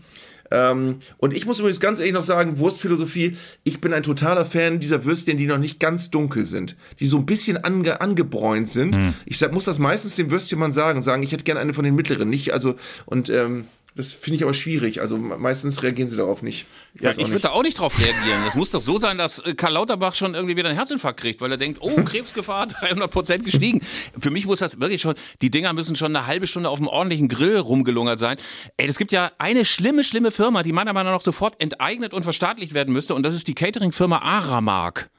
Ähm, 0.50 0.96
und 1.18 1.34
ich 1.34 1.46
muss 1.46 1.58
übrigens 1.58 1.80
ganz 1.80 1.98
ehrlich 1.98 2.14
noch 2.14 2.22
sagen, 2.22 2.58
Wurstphilosophie, 2.58 3.36
ich 3.64 3.80
bin 3.80 3.92
ein 3.92 4.02
totaler 4.02 4.44
Fan 4.44 4.80
dieser 4.80 5.04
Würstchen, 5.04 5.38
die 5.38 5.46
noch 5.46 5.58
nicht 5.58 5.80
ganz 5.80 6.10
dunkel 6.10 6.46
sind, 6.46 6.76
die 6.98 7.06
so 7.06 7.18
ein 7.18 7.26
bisschen 7.26 7.62
ange, 7.62 8.00
angebräunt 8.00 8.68
sind. 8.68 8.98
Ich 9.26 9.38
sag, 9.38 9.52
muss 9.52 9.64
das 9.64 9.78
meistens 9.78 10.16
dem 10.16 10.30
Würstchenmann 10.30 10.72
sagen, 10.72 11.02
sagen, 11.02 11.22
ich 11.22 11.32
hätte 11.32 11.44
gerne 11.44 11.60
eine 11.60 11.74
von 11.74 11.84
den 11.84 11.94
mittleren, 11.94 12.28
nicht, 12.28 12.52
also, 12.52 12.74
und 13.06 13.30
ähm, 13.30 13.66
das 13.96 14.12
finde 14.12 14.36
ich 14.36 14.42
aber 14.44 14.54
schwierig. 14.54 15.00
Also 15.00 15.16
me- 15.18 15.36
meistens 15.36 15.82
reagieren 15.82 16.08
sie 16.08 16.16
darauf 16.16 16.42
nicht. 16.42 16.66
Ja, 16.94 17.08
weiß 17.10 17.18
auch 17.18 17.22
ich 17.22 17.28
würde 17.28 17.42
da 17.42 17.50
auch 17.50 17.62
nicht 17.62 17.78
drauf 17.78 17.98
reagieren. 17.98 18.40
Es 18.46 18.54
muss 18.54 18.70
doch 18.70 18.80
so 18.80 18.98
sein, 18.98 19.18
dass 19.18 19.40
äh, 19.40 19.54
Karl 19.54 19.72
Lauterbach 19.74 20.14
schon 20.14 20.34
irgendwie 20.34 20.56
wieder 20.56 20.68
einen 20.68 20.78
Herzinfarkt 20.78 21.20
kriegt, 21.20 21.40
weil 21.40 21.50
er 21.50 21.56
denkt, 21.58 21.78
oh, 21.82 21.90
Krebsgefahr 22.04 22.66
300 22.68 23.10
Prozent 23.10 23.44
gestiegen. 23.44 23.80
Für 24.20 24.30
mich 24.30 24.46
muss 24.46 24.60
das 24.60 24.80
wirklich 24.80 25.02
schon, 25.02 25.14
die 25.42 25.50
Dinger 25.50 25.72
müssen 25.72 25.96
schon 25.96 26.14
eine 26.14 26.26
halbe 26.26 26.46
Stunde 26.46 26.68
auf 26.68 26.78
einem 26.78 26.88
ordentlichen 26.88 27.28
Grill 27.28 27.58
rumgelungert 27.58 28.18
sein. 28.18 28.36
Ey, 28.76 28.86
es 28.88 28.98
gibt 28.98 29.12
ja 29.12 29.32
eine 29.38 29.64
schlimme, 29.64 30.04
schlimme 30.04 30.30
Firma, 30.30 30.62
die 30.62 30.72
meiner 30.72 30.92
Meinung 30.92 31.12
nach 31.12 31.20
sofort 31.20 31.60
enteignet 31.60 32.14
und 32.14 32.22
verstaatlicht 32.22 32.74
werden 32.74 32.92
müsste 32.92 33.14
und 33.14 33.24
das 33.24 33.34
ist 33.34 33.48
die 33.48 33.54
Catering-Firma 33.54 34.18
Aramark. 34.18 35.10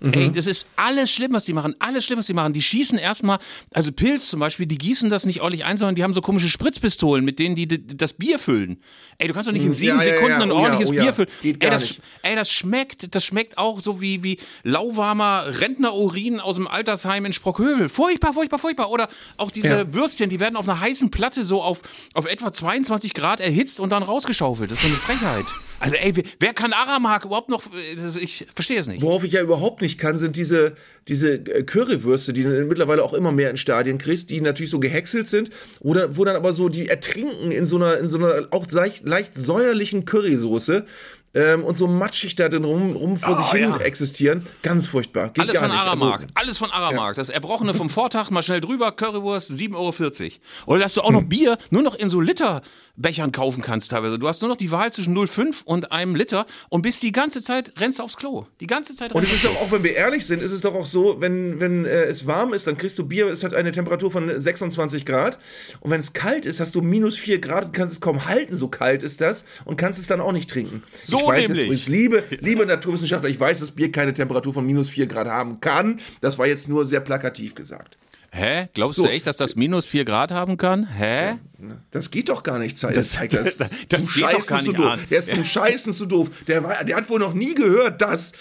Ey, 0.00 0.30
das 0.32 0.46
ist 0.46 0.68
alles 0.76 1.10
schlimm, 1.10 1.32
was 1.32 1.44
die 1.44 1.52
machen. 1.52 1.74
Alles 1.78 2.04
schlimm, 2.04 2.18
was 2.18 2.26
die 2.26 2.34
machen. 2.34 2.52
Die 2.52 2.62
schießen 2.62 2.98
erstmal, 2.98 3.38
also 3.72 3.92
Pilz 3.92 4.28
zum 4.28 4.40
Beispiel, 4.40 4.66
die 4.66 4.78
gießen 4.78 5.10
das 5.10 5.26
nicht 5.26 5.40
ordentlich 5.40 5.64
ein, 5.64 5.76
sondern 5.76 5.94
die 5.94 6.02
haben 6.02 6.12
so 6.12 6.20
komische 6.20 6.48
Spritzpistolen, 6.48 7.24
mit 7.24 7.38
denen 7.38 7.54
die 7.54 7.66
das 7.66 8.12
Bier 8.14 8.38
füllen. 8.38 8.80
Ey, 9.18 9.28
du 9.28 9.34
kannst 9.34 9.48
doch 9.48 9.52
nicht 9.52 9.64
in 9.64 9.72
sieben 9.72 9.98
Ja, 9.98 10.04
ja, 10.04 10.14
Sekunden 10.14 10.30
ja. 10.30 10.42
ein 10.42 10.50
Oh 10.50 10.56
ja, 10.56 10.60
ordentliches 10.62 10.90
oh 10.90 10.94
ja. 10.94 11.02
Bier 11.02 11.12
füllen. 11.12 11.28
Ey, 11.42 11.52
das, 11.54 11.94
ey, 12.22 12.34
das 12.34 12.50
schmeckt, 12.50 13.14
das 13.14 13.24
schmeckt 13.24 13.58
auch 13.58 13.80
so 13.80 14.00
wie, 14.00 14.22
wie 14.22 14.38
lauwarmer 14.62 15.44
Rentnerurin 15.60 16.40
aus 16.40 16.56
dem 16.56 16.66
Altersheim 16.66 17.24
in 17.24 17.32
Sprockhövel. 17.32 17.88
Furchtbar, 17.88 18.32
furchtbar, 18.32 18.58
furchtbar. 18.58 18.90
Oder 18.90 19.08
auch 19.36 19.50
diese. 19.50 19.84
Würstchen, 19.94 20.30
die 20.30 20.40
werden 20.40 20.56
auf 20.56 20.68
einer 20.68 20.80
heißen 20.80 21.10
Platte 21.10 21.44
so 21.44 21.62
auf, 21.62 21.80
auf 22.14 22.26
etwa 22.26 22.52
22 22.52 23.14
Grad 23.14 23.40
erhitzt 23.40 23.80
und 23.80 23.90
dann 23.90 24.02
rausgeschaufelt. 24.02 24.70
Das 24.70 24.78
ist 24.78 24.84
so 24.84 24.88
eine 24.88 24.96
Frechheit. 24.96 25.46
Also 25.80 25.96
ey, 25.96 26.14
wer, 26.38 26.54
kann 26.54 26.72
Aramark 26.72 27.24
überhaupt 27.24 27.50
noch, 27.50 27.62
äh, 27.66 28.18
ich 28.18 28.46
verstehe 28.54 28.80
es 28.80 28.86
nicht. 28.86 29.02
Worauf 29.02 29.24
ich 29.24 29.32
ja 29.32 29.42
überhaupt 29.42 29.82
nicht 29.82 29.83
kann, 29.98 30.16
sind 30.16 30.36
diese, 30.36 30.74
diese 31.08 31.34
äh, 31.34 31.62
Currywürste, 31.62 32.32
die 32.32 32.42
du 32.42 32.48
mittlerweile 32.64 33.02
auch 33.02 33.14
immer 33.14 33.32
mehr 33.32 33.50
in 33.50 33.56
Stadien 33.56 33.98
kriegst, 33.98 34.30
die 34.30 34.40
natürlich 34.40 34.70
so 34.70 34.80
gehäckselt 34.80 35.28
sind, 35.28 35.50
oder 35.80 36.16
wo 36.16 36.24
dann 36.24 36.36
aber 36.36 36.52
so, 36.52 36.68
die 36.68 36.88
ertrinken 36.88 37.52
in 37.52 37.66
so 37.66 37.76
einer, 37.76 37.98
in 37.98 38.08
so 38.08 38.18
einer 38.18 38.48
auch 38.50 38.66
leicht, 38.70 39.06
leicht 39.06 39.36
säuerlichen 39.36 40.04
Currysoße. 40.04 40.86
Ähm, 41.34 41.64
und 41.64 41.76
so 41.76 41.88
matschig 41.88 42.36
da 42.36 42.48
drin 42.48 42.64
rum, 42.64 42.94
rum 42.94 43.16
vor 43.16 43.36
sich 43.36 43.50
hin 43.50 43.70
ja. 43.70 43.76
existieren. 43.78 44.46
Ganz 44.62 44.86
furchtbar. 44.86 45.30
Geht 45.30 45.40
Alles 45.40 45.58
von 45.58 45.68
nicht. 45.68 45.80
Aramark. 45.80 46.20
Also, 46.20 46.32
Alles 46.34 46.58
von 46.58 46.70
Aramark. 46.70 47.16
Das 47.16 47.28
Erbrochene 47.28 47.74
vom 47.74 47.90
Vortag 47.90 48.30
mal 48.30 48.42
schnell 48.42 48.60
drüber, 48.60 48.92
Currywurst 48.92 49.50
7,40 49.50 49.74
Euro. 49.74 49.92
Oder 50.66 50.80
dass 50.80 50.94
du 50.94 51.00
auch 51.00 51.10
noch 51.10 51.22
Bier 51.22 51.58
nur 51.70 51.82
noch 51.82 51.96
in 51.96 52.08
so 52.08 52.20
Literbechern 52.20 53.32
kaufen 53.32 53.62
kannst 53.62 53.90
teilweise. 53.90 54.18
Du 54.18 54.28
hast 54.28 54.42
nur 54.42 54.48
noch 54.48 54.56
die 54.56 54.70
Wahl 54.70 54.92
zwischen 54.92 55.16
0,5 55.16 55.64
und 55.64 55.90
einem 55.90 56.14
Liter 56.14 56.46
und 56.68 56.82
bist 56.82 57.02
die 57.02 57.10
ganze 57.10 57.42
Zeit, 57.42 57.72
rennst 57.80 58.00
aufs 58.00 58.16
Klo. 58.16 58.46
Die 58.60 58.68
ganze 58.68 58.94
Zeit 58.94 59.12
Und 59.12 59.24
es 59.24 59.32
ist 59.32 59.44
doch 59.44 59.56
auch, 59.60 59.72
wenn 59.72 59.82
wir 59.82 59.94
ehrlich 59.94 60.24
sind, 60.26 60.40
ist 60.40 60.52
es 60.52 60.60
doch 60.60 60.74
auch 60.74 60.86
so, 60.86 61.20
wenn, 61.20 61.58
wenn 61.58 61.84
äh, 61.84 62.04
es 62.04 62.28
warm 62.28 62.52
ist, 62.52 62.68
dann 62.68 62.76
kriegst 62.76 62.96
du 62.98 63.06
Bier, 63.06 63.26
es 63.26 63.42
hat 63.42 63.54
eine 63.54 63.72
Temperatur 63.72 64.12
von 64.12 64.38
26 64.38 65.04
Grad. 65.04 65.38
Und 65.80 65.90
wenn 65.90 65.98
es 65.98 66.12
kalt 66.12 66.46
ist, 66.46 66.60
hast 66.60 66.76
du 66.76 66.80
minus 66.80 67.16
4 67.16 67.40
Grad 67.40 67.64
und 67.64 67.72
kannst 67.72 67.94
es 67.94 68.00
kaum 68.00 68.26
halten, 68.26 68.54
so 68.54 68.68
kalt 68.68 69.02
ist 69.02 69.20
das, 69.20 69.44
und 69.64 69.76
kannst 69.76 69.98
es 69.98 70.06
dann 70.06 70.20
auch 70.20 70.32
nicht 70.32 70.48
trinken. 70.48 70.84
So 71.00 71.23
ich 71.32 71.38
weiß 71.38 71.48
nämlich. 71.48 71.68
Jetzt, 71.70 71.88
übrigens, 71.88 71.88
liebe, 71.88 72.24
liebe 72.40 72.66
Naturwissenschaftler, 72.66 73.28
ich 73.30 73.38
weiß, 73.40 73.60
dass 73.60 73.70
Bier 73.70 73.90
keine 73.92 74.12
Temperatur 74.14 74.52
von 74.54 74.66
minus 74.66 74.88
4 74.88 75.06
Grad 75.06 75.26
haben 75.28 75.60
kann. 75.60 76.00
Das 76.20 76.38
war 76.38 76.46
jetzt 76.46 76.68
nur 76.68 76.86
sehr 76.86 77.00
plakativ 77.00 77.54
gesagt. 77.54 77.96
Hä? 78.32 78.68
Glaubst 78.74 78.96
So. 78.98 79.04
du 79.04 79.10
echt, 79.10 79.26
dass 79.28 79.36
das 79.36 79.54
minus 79.54 79.86
4 79.86 80.04
Grad 80.04 80.32
haben 80.32 80.56
kann? 80.56 80.88
Hä? 80.92 81.34
Das 81.92 82.10
geht 82.10 82.28
doch 82.28 82.42
gar 82.42 82.58
nicht, 82.58 82.76
Zeit. 82.76 82.96
Das, 82.96 83.12
zeigt 83.12 83.32
das, 83.34 83.58
das- 83.58 83.68
das 83.88 84.04
zum 84.06 84.14
geht 84.14 84.24
doch 84.24 84.30
Scheißen 84.44 84.60
zu 84.60 84.72
doof. 84.72 84.86
an. 84.86 85.00
Der 85.08 85.18
ist 85.20 85.28
zum 85.30 85.44
Scheißen 85.44 85.92
zu 85.92 86.06
doof. 86.06 86.30
Der, 86.48 86.64
war, 86.64 86.82
der 86.82 86.96
hat 86.96 87.08
wohl 87.08 87.20
noch 87.20 87.32
nie 87.34 87.54
gehört, 87.54 88.02
dass. 88.02 88.32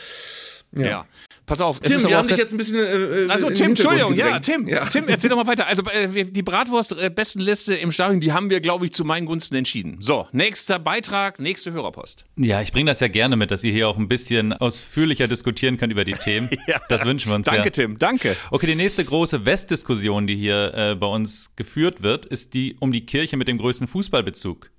Ja. 0.76 1.06
Pass 1.46 1.60
auf. 1.60 1.80
es 1.82 1.90
Tim, 1.92 2.02
wir 2.02 2.10
auch 2.10 2.14
haben 2.20 2.28
dich 2.28 2.38
jetzt 2.38 2.54
ein 2.54 2.58
bisschen. 2.58 2.80
Äh, 2.80 3.32
Also 3.32 3.50
Tim, 3.50 3.68
Entschuldigung, 3.72 4.16
ja. 4.16 4.40
Tim, 4.40 4.68
Ja. 4.68 4.86
Tim, 4.86 5.08
erzähl 5.08 5.30
doch 5.30 5.36
mal 5.38 5.48
weiter. 5.48 5.68
Also 5.68 5.84
äh, 5.84 6.26
die 6.26 6.42
Bratwurst-Bestenliste 6.42 7.76
im 7.76 7.92
Stadion, 7.92 8.20
die 8.20 8.32
haben 8.32 8.50
wir, 8.50 8.62
glaube 8.62 8.86
ich, 8.86 8.94
zu 8.94 9.04
meinen 9.04 9.26
Gunsten 9.26 9.56
entschieden. 9.56 9.98
So, 10.00 10.28
nächster 10.32 10.80
Beitrag, 10.80 11.40
nächste 11.40 11.74
Hörerpost. 11.74 12.26
Ja, 12.38 12.62
ich 12.62 12.72
bringe 12.72 12.90
das 12.90 13.00
ja 13.00 13.08
gerne 13.08 13.36
mit, 13.36 13.52
dass 13.52 13.64
ihr 13.64 13.74
hier 13.74 13.90
auch 13.90 13.98
ein 13.98 14.08
bisschen 14.08 14.54
ausführlicher 14.54 15.28
diskutieren 15.28 15.78
könnt 15.78 15.92
über 15.92 16.06
die 16.06 16.14
Themen. 16.14 16.50
Das 16.90 17.06
wünschen 17.06 17.30
wir 17.30 17.36
uns 17.36 17.46
Danke, 17.48 17.66
ja. 17.66 17.70
Tim, 17.70 17.98
danke. 17.98 18.36
Okay, 18.52 18.68
die 18.68 18.76
nächste 18.76 19.04
große 19.04 19.46
Westdiskussion, 19.46 20.28
die 20.28 20.36
hier 20.36 20.74
äh, 20.74 20.96
bei 20.96 21.08
uns 21.08 21.52
geführt 21.56 22.04
wird, 22.04 22.26
ist 22.26 22.54
die 22.54 22.76
um 22.80 22.92
die 22.92 23.06
Kirche 23.06 23.38
mit 23.38 23.48
dem 23.48 23.58
größten 23.58 23.88
Fußballbezug. 23.88 24.70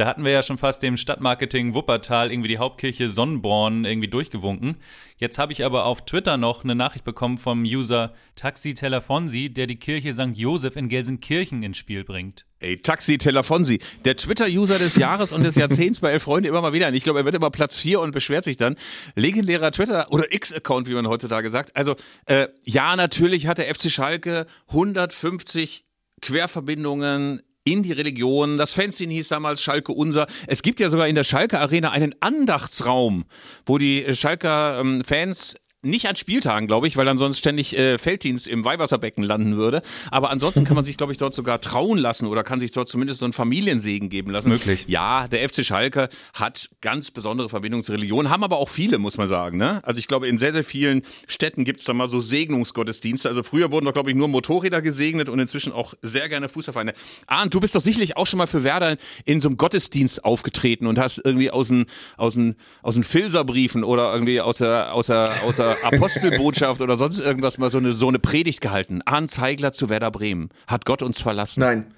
Da 0.00 0.06
hatten 0.06 0.24
wir 0.24 0.32
ja 0.32 0.42
schon 0.42 0.56
fast 0.56 0.82
dem 0.82 0.96
Stadtmarketing 0.96 1.74
Wuppertal 1.74 2.32
irgendwie 2.32 2.48
die 2.48 2.56
Hauptkirche 2.56 3.10
Sonnenborn 3.10 3.84
irgendwie 3.84 4.08
durchgewunken. 4.08 4.76
Jetzt 5.18 5.36
habe 5.36 5.52
ich 5.52 5.62
aber 5.62 5.84
auf 5.84 6.06
Twitter 6.06 6.38
noch 6.38 6.64
eine 6.64 6.74
Nachricht 6.74 7.04
bekommen 7.04 7.36
vom 7.36 7.64
User 7.64 8.14
Taxi 8.34 8.72
Telefonsi, 8.72 9.50
der 9.50 9.66
die 9.66 9.76
Kirche 9.76 10.14
St. 10.14 10.30
Josef 10.32 10.76
in 10.76 10.88
Gelsenkirchen 10.88 11.62
ins 11.62 11.76
Spiel 11.76 12.04
bringt. 12.04 12.46
Ey, 12.60 12.78
Taxi 12.80 13.18
Telefonsi, 13.18 13.78
der 14.06 14.16
Twitter-User 14.16 14.78
des 14.78 14.96
Jahres 14.96 15.34
und 15.34 15.42
des 15.42 15.56
Jahrzehnts 15.56 16.00
bei 16.00 16.12
Elf 16.12 16.22
Freunde 16.22 16.48
immer 16.48 16.62
mal 16.62 16.72
wieder. 16.72 16.90
Ich 16.94 17.04
glaube, 17.04 17.18
er 17.18 17.26
wird 17.26 17.34
immer 17.34 17.50
Platz 17.50 17.76
4 17.76 18.00
und 18.00 18.12
beschwert 18.12 18.44
sich 18.44 18.56
dann. 18.56 18.76
Legendärer 19.16 19.70
Twitter- 19.70 20.10
oder 20.10 20.32
X-Account, 20.32 20.88
wie 20.88 20.94
man 20.94 21.08
heutzutage 21.08 21.50
sagt. 21.50 21.76
Also, 21.76 21.94
äh, 22.24 22.48
ja, 22.62 22.96
natürlich 22.96 23.46
hat 23.46 23.58
der 23.58 23.66
FC 23.66 23.90
Schalke 23.90 24.46
150 24.68 25.84
Querverbindungen 26.22 27.42
in 27.72 27.82
die 27.82 27.92
Religion. 27.92 28.58
Das 28.58 28.72
Fanzine 28.72 29.12
hieß 29.12 29.28
damals 29.28 29.62
Schalke 29.62 29.92
Unser. 29.92 30.26
Es 30.46 30.62
gibt 30.62 30.80
ja 30.80 30.90
sogar 30.90 31.08
in 31.08 31.14
der 31.14 31.24
Schalke 31.24 31.60
Arena 31.60 31.90
einen 31.90 32.14
Andachtsraum, 32.20 33.24
wo 33.66 33.78
die 33.78 34.04
äh, 34.04 34.14
Schalker 34.14 34.80
ähm, 34.80 35.02
Fans 35.04 35.54
nicht 35.82 36.06
an 36.08 36.16
Spieltagen, 36.16 36.66
glaube 36.66 36.86
ich, 36.86 36.96
weil 36.96 37.06
dann 37.06 37.16
sonst 37.16 37.38
ständig 37.38 37.76
äh, 37.76 37.98
Felddienst 37.98 38.46
im 38.46 38.64
Weihwasserbecken 38.64 39.24
landen 39.24 39.56
würde. 39.56 39.80
Aber 40.10 40.30
ansonsten 40.30 40.64
kann 40.64 40.76
man 40.76 40.84
sich, 40.84 40.96
glaube 40.96 41.12
ich, 41.12 41.18
dort 41.18 41.32
sogar 41.32 41.60
trauen 41.60 41.98
lassen 41.98 42.26
oder 42.26 42.42
kann 42.42 42.60
sich 42.60 42.70
dort 42.70 42.88
zumindest 42.88 43.20
so 43.20 43.26
einen 43.26 43.32
Familiensegen 43.32 44.10
geben 44.10 44.30
lassen. 44.30 44.50
Möglich. 44.50 44.84
Ja, 44.88 45.26
der 45.28 45.48
FC 45.48 45.64
Schalke 45.64 46.10
hat 46.34 46.68
ganz 46.82 47.10
besondere 47.10 47.48
Verbindungen 47.48 47.82
zur 47.82 47.94
Religion, 47.94 48.28
haben 48.28 48.44
aber 48.44 48.58
auch 48.58 48.68
viele, 48.68 48.98
muss 48.98 49.16
man 49.16 49.28
sagen. 49.28 49.56
Ne? 49.56 49.80
Also 49.82 49.98
ich 49.98 50.06
glaube, 50.06 50.28
in 50.28 50.36
sehr, 50.36 50.52
sehr 50.52 50.64
vielen 50.64 51.02
Städten 51.26 51.64
gibt 51.64 51.80
es 51.80 51.86
da 51.86 51.94
mal 51.94 52.08
so 52.08 52.20
Segnungsgottesdienste. 52.20 53.28
Also 53.28 53.42
früher 53.42 53.70
wurden 53.70 53.86
doch, 53.86 53.94
glaube 53.94 54.10
ich, 54.10 54.16
nur 54.16 54.28
Motorräder 54.28 54.82
gesegnet 54.82 55.30
und 55.30 55.38
inzwischen 55.38 55.72
auch 55.72 55.94
sehr 56.02 56.28
gerne 56.28 56.50
Fußballvereine. 56.50 56.92
Arndt, 57.26 57.54
du 57.54 57.60
bist 57.60 57.74
doch 57.74 57.80
sicherlich 57.80 58.18
auch 58.18 58.26
schon 58.26 58.38
mal 58.38 58.46
für 58.46 58.64
Werder 58.64 58.96
in 59.24 59.40
so 59.40 59.48
einem 59.48 59.56
Gottesdienst 59.56 60.24
aufgetreten 60.24 60.86
und 60.86 60.98
hast 60.98 61.22
irgendwie 61.24 61.50
aus 61.50 61.68
den, 61.68 61.86
aus 62.18 62.34
den, 62.34 62.56
aus 62.82 62.94
den 62.94 63.04
Filserbriefen 63.04 63.82
oder 63.82 64.12
irgendwie 64.12 64.42
aus 64.42 64.58
der, 64.58 64.92
aus 64.92 65.06
der, 65.06 65.42
aus 65.44 65.56
der 65.56 65.69
Apostelbotschaft 65.82 66.80
oder 66.80 66.96
sonst 66.96 67.18
irgendwas 67.18 67.58
mal 67.58 67.70
so 67.70 67.78
eine, 67.78 67.92
so 67.92 68.08
eine 68.08 68.18
Predigt 68.18 68.60
gehalten. 68.60 69.00
Arndt 69.04 69.30
Zeigler 69.30 69.72
zu 69.72 69.88
Werder 69.88 70.10
Bremen. 70.10 70.50
Hat 70.66 70.84
Gott 70.84 71.02
uns 71.02 71.20
verlassen. 71.20 71.60
Nein. 71.60 71.94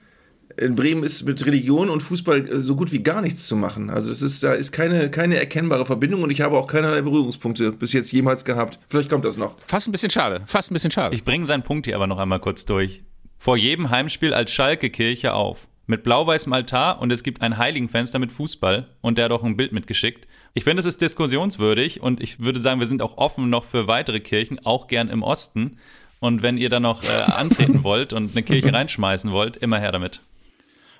in 0.56 0.74
Bremen 0.74 1.02
ist 1.02 1.24
mit 1.24 1.44
Religion 1.46 1.88
und 1.88 2.02
Fußball 2.02 2.48
äh, 2.48 2.61
so 2.61 2.76
gut 2.76 2.92
wie 2.92 3.02
gar 3.02 3.22
nichts 3.22 3.46
zu 3.46 3.56
machen. 3.56 3.90
Also 3.90 4.11
es 4.11 4.22
ist, 4.22 4.42
da 4.42 4.52
ist 4.52 4.72
keine, 4.72 5.11
keine 5.11 5.37
erkennbare 5.37 5.87
Verbindung 5.87 6.22
und 6.22 6.30
ich 6.30 6.40
habe 6.40 6.56
auch 6.56 6.66
keinerlei 6.66 7.02
Berührungspunkte 7.02 7.72
bis 7.72 7.92
jetzt 7.92 8.12
jemals 8.12 8.44
gehabt. 8.44 8.78
Vielleicht 8.88 9.08
kommt 9.08 9.24
das 9.24 9.37
noch. 9.37 9.56
Fast 9.66 9.88
ein 9.88 9.92
bisschen 9.92 10.11
schade. 10.11 10.42
Fast 10.46 10.70
ein 10.70 10.74
bisschen 10.74 10.90
schade. 10.90 11.14
Ich 11.14 11.24
bringe 11.24 11.46
seinen 11.46 11.62
Punkt 11.62 11.87
hier 11.87 11.96
aber 11.96 12.06
noch 12.06 12.18
einmal 12.18 12.40
kurz 12.40 12.64
durch. 12.64 13.02
Vor 13.38 13.56
jedem 13.56 13.90
Heimspiel 13.90 14.35
als 14.35 14.52
Schalke-Kirche 14.52 15.35
auf. 15.35 15.68
Mit 15.87 16.04
blau-weißem 16.04 16.52
Altar 16.52 17.00
und 17.00 17.11
es 17.11 17.24
gibt 17.24 17.42
ein 17.42 17.58
Heiligenfenster 17.58 18.20
mit 18.20 18.30
Fußball 18.30 18.88
und 19.00 19.18
der 19.18 19.24
hat 19.24 19.32
auch 19.32 19.42
ein 19.42 19.56
Bild 19.56 19.72
mitgeschickt. 19.72 20.28
Ich 20.54 20.64
finde, 20.64 20.80
es 20.80 20.86
ist 20.86 21.00
diskussionswürdig 21.00 22.02
und 22.02 22.20
ich 22.20 22.40
würde 22.40 22.60
sagen, 22.60 22.78
wir 22.78 22.86
sind 22.86 23.00
auch 23.00 23.16
offen 23.16 23.48
noch 23.48 23.64
für 23.64 23.86
weitere 23.86 24.20
Kirchen, 24.20 24.64
auch 24.66 24.86
gern 24.86 25.08
im 25.08 25.22
Osten. 25.22 25.78
Und 26.20 26.42
wenn 26.42 26.56
ihr 26.56 26.68
dann 26.68 26.82
noch 26.82 27.02
äh, 27.02 27.06
antreten 27.32 27.84
wollt 27.84 28.12
und 28.12 28.32
eine 28.32 28.42
Kirche 28.42 28.72
reinschmeißen 28.72 29.32
wollt, 29.32 29.56
immer 29.56 29.78
her 29.78 29.92
damit. 29.92 30.20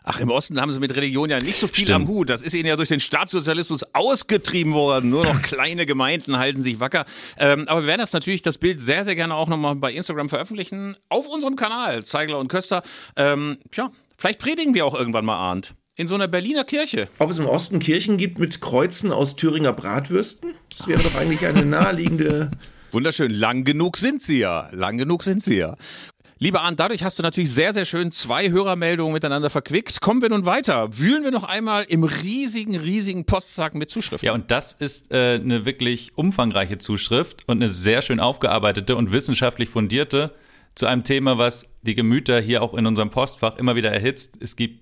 Ach, 0.05 0.19
im 0.19 0.31
Osten 0.31 0.61
haben 0.61 0.73
sie 0.73 0.81
mit 0.81 0.97
Religion 0.97 1.31
ja 1.31 1.39
nicht 1.39 1.57
so 1.57 1.69
viel 1.69 1.85
Stimmt. 1.85 2.03
am 2.03 2.09
Hut. 2.09 2.29
Das 2.29 2.43
ist 2.43 2.55
ihnen 2.55 2.67
ja 2.67 2.77
durch 2.77 2.89
den 2.89 2.99
Staatssozialismus 2.99 3.85
ausgetrieben 3.93 4.73
worden. 4.73 5.11
Nur 5.11 5.25
noch 5.25 5.41
kleine 5.43 5.87
Gemeinden 5.87 6.39
halten 6.39 6.63
sich 6.63 6.81
wacker. 6.81 7.05
Ähm, 7.39 7.69
aber 7.69 7.83
wir 7.83 7.87
werden 7.87 8.01
das 8.01 8.13
natürlich, 8.13 8.43
das 8.43 8.59
Bild 8.59 8.81
sehr, 8.81 9.05
sehr 9.05 9.15
gerne 9.15 9.35
auch 9.37 9.49
nochmal 9.49 9.77
bei 9.77 9.93
Instagram 9.93 10.29
veröffentlichen. 10.29 10.97
Auf 11.09 11.29
unserem 11.29 11.55
Kanal, 11.55 12.05
Zeigler 12.05 12.39
und 12.39 12.49
Köster. 12.49 12.83
Ähm, 13.17 13.59
ja, 13.75 13.93
vielleicht 14.19 14.41
predigen 14.41 14.75
wir 14.75 14.87
auch 14.87 14.95
irgendwann 14.95 15.25
mal 15.25 15.37
Arndt. 15.37 15.75
In 15.95 16.09
so 16.09 16.15
einer 16.15 16.27
Berliner 16.27 16.65
Kirche. 16.65 17.09
Ob 17.19 17.31
es 17.31 17.37
im 17.37 17.45
Osten 17.45 17.79
Kirchen 17.79 18.17
gibt 18.17 18.39
mit 18.39 18.63
Kreuzen 18.63 19.13
aus 19.13 19.37
Thüringer 19.37 19.75
Bratwürsten? 19.75 20.55
Das 20.75 20.89
wäre 20.89 21.03
doch 21.03 21.15
eigentlich 21.17 21.45
eine 21.47 21.67
naheliegende. 21.67 22.51
Wunderschön. 22.93 23.31
Lang 23.31 23.65
genug 23.65 23.99
sind 23.99 24.23
sie 24.23 24.39
ja. 24.39 24.71
Lang 24.73 24.97
genug 24.97 25.23
sind 25.23 25.43
sie 25.43 25.59
ja. 25.59 25.77
Lieber 26.39 26.63
Arndt, 26.63 26.81
dadurch 26.81 27.05
hast 27.05 27.19
du 27.19 27.23
natürlich 27.23 27.53
sehr, 27.53 27.75
sehr 27.75 27.85
schön 27.85 28.11
zwei 28.11 28.51
Hörermeldungen 28.51 29.13
miteinander 29.13 29.51
verquickt. 29.51 30.01
Kommen 30.01 30.23
wir 30.23 30.31
nun 30.31 30.47
weiter. 30.47 30.99
Wühlen 30.99 31.25
wir 31.25 31.31
noch 31.31 31.45
einmal 31.45 31.85
im 31.85 32.05
riesigen, 32.05 32.75
riesigen 32.75 33.27
Postsack 33.27 33.75
mit 33.75 33.91
Zuschriften. 33.91 34.27
Ja, 34.27 34.33
und 34.33 34.51
das 34.51 34.73
ist 34.73 35.13
äh, 35.13 35.35
eine 35.35 35.67
wirklich 35.67 36.13
umfangreiche 36.17 36.79
Zuschrift 36.79 37.47
und 37.47 37.59
eine 37.59 37.69
sehr 37.69 38.01
schön 38.01 38.19
aufgearbeitete 38.19 38.97
und 38.97 39.13
wissenschaftlich 39.13 39.69
fundierte 39.69 40.33
zu 40.75 40.87
einem 40.87 41.05
Thema, 41.05 41.37
was 41.37 41.67
die 41.83 41.95
Gemüter 41.95 42.41
hier 42.41 42.63
auch 42.63 42.73
in 42.73 42.87
unserem 42.87 43.11
Postfach 43.11 43.59
immer 43.59 43.77
wieder 43.77 43.93
erhitzt. 43.93 44.39
Es 44.41 44.57
gibt 44.57 44.82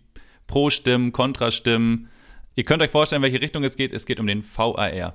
Pro-Stimmen, 0.51 1.13
Kontrastimmen. 1.13 2.09
Ihr 2.57 2.65
könnt 2.65 2.83
euch 2.83 2.91
vorstellen, 2.91 3.21
in 3.21 3.23
welche 3.23 3.41
Richtung 3.41 3.63
es 3.63 3.77
geht. 3.77 3.93
Es 3.93 4.05
geht 4.05 4.19
um 4.19 4.27
den 4.27 4.43
VAR. 4.43 5.15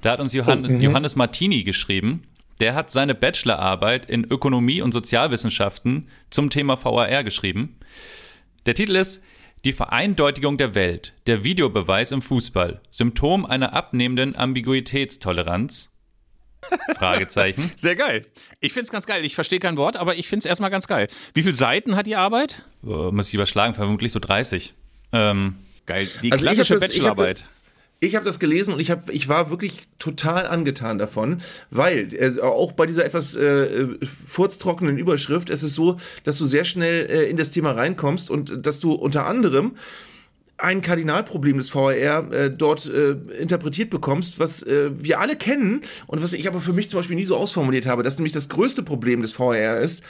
Da 0.00 0.10
hat 0.10 0.20
uns 0.20 0.32
Johann 0.32 0.80
Johannes 0.80 1.16
Martini 1.16 1.64
geschrieben. 1.64 2.22
Der 2.60 2.74
hat 2.74 2.90
seine 2.90 3.14
Bachelorarbeit 3.14 4.08
in 4.08 4.24
Ökonomie 4.24 4.80
und 4.80 4.92
Sozialwissenschaften 4.92 6.08
zum 6.30 6.48
Thema 6.48 6.82
VAR 6.82 7.22
geschrieben. 7.24 7.76
Der 8.64 8.74
Titel 8.74 8.96
ist 8.96 9.22
Die 9.66 9.72
Vereindeutigung 9.72 10.56
der 10.56 10.74
Welt, 10.74 11.12
der 11.26 11.44
Videobeweis 11.44 12.10
im 12.10 12.22
Fußball, 12.22 12.80
Symptom 12.88 13.44
einer 13.44 13.74
abnehmenden 13.74 14.34
Ambiguitätstoleranz. 14.34 15.89
Fragezeichen. 16.96 17.70
Sehr 17.76 17.96
geil. 17.96 18.26
Ich 18.60 18.72
find's 18.72 18.90
ganz 18.90 19.06
geil. 19.06 19.24
Ich 19.24 19.34
verstehe 19.34 19.58
kein 19.60 19.76
Wort, 19.76 19.96
aber 19.96 20.16
ich 20.16 20.28
find's 20.28 20.46
erstmal 20.46 20.70
ganz 20.70 20.86
geil. 20.86 21.08
Wie 21.34 21.42
viele 21.42 21.54
Seiten 21.54 21.96
hat 21.96 22.06
die 22.06 22.16
Arbeit? 22.16 22.64
Äh, 22.84 23.10
muss 23.10 23.28
ich 23.28 23.34
überschlagen, 23.34 23.74
vermutlich 23.74 24.12
so 24.12 24.18
30. 24.20 24.74
Ähm, 25.12 25.56
Geil. 25.86 26.08
Die 26.22 26.30
Also 26.30 26.44
klassische 26.44 26.74
das- 26.74 26.88
Bachelorarbeit. 26.88 27.44
Ich 28.02 28.14
habe 28.16 28.24
das 28.24 28.38
gelesen 28.40 28.72
und 28.72 28.80
ich, 28.80 28.90
hab, 28.90 29.10
ich 29.10 29.28
war 29.28 29.50
wirklich 29.50 29.80
total 29.98 30.46
angetan 30.46 30.96
davon, 30.96 31.42
weil 31.70 32.14
äh, 32.14 32.40
auch 32.40 32.72
bei 32.72 32.86
dieser 32.86 33.04
etwas 33.04 33.34
äh, 33.34 33.88
furztrockenen 34.26 34.96
Überschrift 34.96 35.50
es 35.50 35.62
ist 35.62 35.74
so, 35.74 35.98
dass 36.24 36.38
du 36.38 36.46
sehr 36.46 36.64
schnell 36.64 37.06
äh, 37.10 37.28
in 37.28 37.36
das 37.36 37.50
Thema 37.50 37.72
reinkommst 37.72 38.30
und 38.30 38.64
dass 38.66 38.80
du 38.80 38.92
unter 38.94 39.26
anderem 39.26 39.76
ein 40.62 40.82
Kardinalproblem 40.82 41.58
des 41.58 41.74
VAR 41.74 41.92
äh, 41.92 42.50
dort 42.50 42.86
äh, 42.86 43.12
interpretiert 43.40 43.90
bekommst, 43.90 44.38
was 44.38 44.62
äh, 44.62 44.90
wir 44.96 45.20
alle 45.20 45.36
kennen 45.36 45.82
und 46.06 46.22
was 46.22 46.32
ich 46.32 46.46
aber 46.48 46.60
für 46.60 46.72
mich 46.72 46.88
zum 46.88 46.98
Beispiel 46.98 47.16
nie 47.16 47.24
so 47.24 47.36
ausformuliert 47.36 47.86
habe, 47.86 48.02
dass 48.02 48.18
nämlich 48.18 48.32
das 48.32 48.48
größte 48.48 48.82
Problem 48.82 49.22
des 49.22 49.38
VAR 49.38 49.80
ist, 49.80 50.02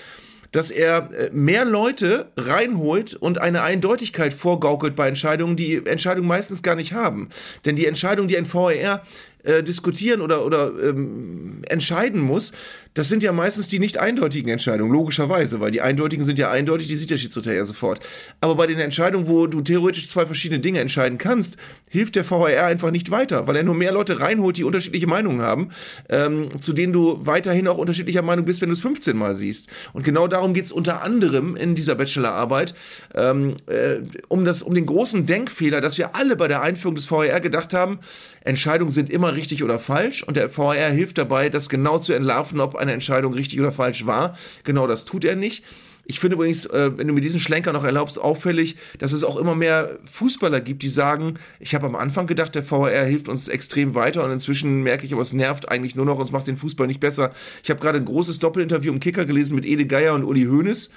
dass 0.52 0.70
er 0.70 1.10
äh, 1.12 1.30
mehr 1.32 1.64
Leute 1.64 2.30
reinholt 2.36 3.14
und 3.14 3.38
eine 3.38 3.62
Eindeutigkeit 3.62 4.34
vorgaukelt 4.34 4.96
bei 4.96 5.08
Entscheidungen, 5.08 5.56
die 5.56 5.84
Entscheidungen 5.86 6.28
meistens 6.28 6.62
gar 6.62 6.74
nicht 6.74 6.92
haben. 6.92 7.28
Denn 7.64 7.76
die 7.76 7.86
Entscheidung, 7.86 8.28
die 8.28 8.36
ein 8.36 8.52
VAR 8.52 9.02
äh, 9.44 9.62
diskutieren 9.62 10.20
oder, 10.20 10.44
oder 10.44 10.72
ähm, 10.82 11.62
entscheiden 11.68 12.20
muss, 12.20 12.52
das 12.94 13.08
sind 13.08 13.22
ja 13.22 13.32
meistens 13.32 13.68
die 13.68 13.78
nicht 13.78 13.98
eindeutigen 13.98 14.50
Entscheidungen, 14.50 14.92
logischerweise, 14.92 15.60
weil 15.60 15.70
die 15.70 15.80
eindeutigen 15.80 16.24
sind 16.24 16.40
ja 16.40 16.50
eindeutig, 16.50 16.88
die 16.88 16.96
sieht 16.96 17.10
der 17.10 17.18
Schiedsrichter 17.18 17.52
ja 17.52 17.64
sofort. 17.64 18.00
Aber 18.40 18.56
bei 18.56 18.66
den 18.66 18.80
Entscheidungen, 18.80 19.28
wo 19.28 19.46
du 19.46 19.60
theoretisch 19.60 20.08
zwei 20.08 20.26
verschiedene 20.26 20.60
Dinge 20.60 20.80
entscheiden 20.80 21.16
kannst, 21.16 21.56
hilft 21.88 22.16
der 22.16 22.28
VAR 22.28 22.66
einfach 22.66 22.90
nicht 22.90 23.12
weiter, 23.12 23.46
weil 23.46 23.54
er 23.54 23.62
nur 23.62 23.76
mehr 23.76 23.92
Leute 23.92 24.20
reinholt, 24.20 24.56
die 24.56 24.64
unterschiedliche 24.64 25.06
Meinungen 25.06 25.40
haben, 25.40 25.70
ähm, 26.08 26.48
zu 26.60 26.72
denen 26.72 26.92
du 26.92 27.24
weiterhin 27.24 27.68
auch 27.68 27.78
unterschiedlicher 27.78 28.22
Meinung 28.22 28.44
bist, 28.44 28.60
wenn 28.60 28.70
du 28.70 28.74
es 28.74 28.80
15 28.80 29.16
Mal 29.16 29.36
siehst. 29.36 29.68
Und 29.92 30.04
genau 30.04 30.26
darum 30.26 30.52
geht 30.52 30.64
es 30.64 30.72
unter 30.72 31.02
anderem 31.02 31.54
in 31.54 31.76
dieser 31.76 31.94
Bachelorarbeit, 31.94 32.74
ähm, 33.14 33.54
äh, 33.66 34.00
um, 34.26 34.44
das, 34.44 34.62
um 34.62 34.74
den 34.74 34.86
großen 34.86 35.26
Denkfehler, 35.26 35.80
dass 35.80 35.96
wir 35.96 36.16
alle 36.16 36.34
bei 36.34 36.48
der 36.48 36.62
Einführung 36.62 36.96
des 36.96 37.08
VAR 37.08 37.40
gedacht 37.40 37.72
haben, 37.72 38.00
Entscheidungen 38.42 38.90
sind 38.90 39.10
immer 39.10 39.34
richtig 39.34 39.62
oder 39.62 39.78
falsch 39.78 40.22
und 40.22 40.36
der 40.36 40.56
VAR 40.56 40.90
hilft 40.90 41.18
dabei, 41.18 41.48
das 41.48 41.68
genau 41.68 41.98
zu 41.98 42.12
entlarven, 42.12 42.60
ob 42.60 42.76
eine 42.76 42.92
Entscheidung 42.92 43.34
richtig 43.34 43.60
oder 43.60 43.72
falsch 43.72 44.06
war. 44.06 44.36
Genau 44.64 44.86
das 44.86 45.04
tut 45.04 45.24
er 45.24 45.36
nicht. 45.36 45.64
Ich 46.10 46.18
finde 46.18 46.34
übrigens, 46.34 46.66
äh, 46.66 46.98
wenn 46.98 47.06
du 47.06 47.14
mir 47.14 47.20
diesen 47.20 47.38
Schlenker 47.38 47.72
noch 47.72 47.84
erlaubst, 47.84 48.18
auffällig, 48.18 48.74
dass 48.98 49.12
es 49.12 49.22
auch 49.22 49.36
immer 49.36 49.54
mehr 49.54 49.98
Fußballer 50.10 50.60
gibt, 50.60 50.82
die 50.82 50.88
sagen, 50.88 51.34
ich 51.60 51.72
habe 51.72 51.86
am 51.86 51.94
Anfang 51.94 52.26
gedacht, 52.26 52.52
der 52.56 52.68
VAR 52.68 52.90
hilft 53.04 53.28
uns 53.28 53.46
extrem 53.46 53.94
weiter 53.94 54.24
und 54.24 54.32
inzwischen 54.32 54.82
merke 54.82 55.06
ich, 55.06 55.12
aber 55.12 55.22
es 55.22 55.32
nervt 55.32 55.70
eigentlich 55.70 55.94
nur 55.94 56.06
noch 56.06 56.16
und 56.16 56.24
es 56.24 56.32
macht 56.32 56.48
den 56.48 56.56
Fußball 56.56 56.88
nicht 56.88 56.98
besser. 56.98 57.32
Ich 57.62 57.70
habe 57.70 57.78
gerade 57.78 57.98
ein 57.98 58.06
großes 58.06 58.40
Doppelinterview 58.40 58.92
im 58.92 58.98
Kicker 58.98 59.24
gelesen 59.24 59.54
mit 59.54 59.64
Ede 59.64 59.86
Geier 59.86 60.14
und 60.14 60.24
Uli 60.24 60.46
Hoeneß, 60.46 60.90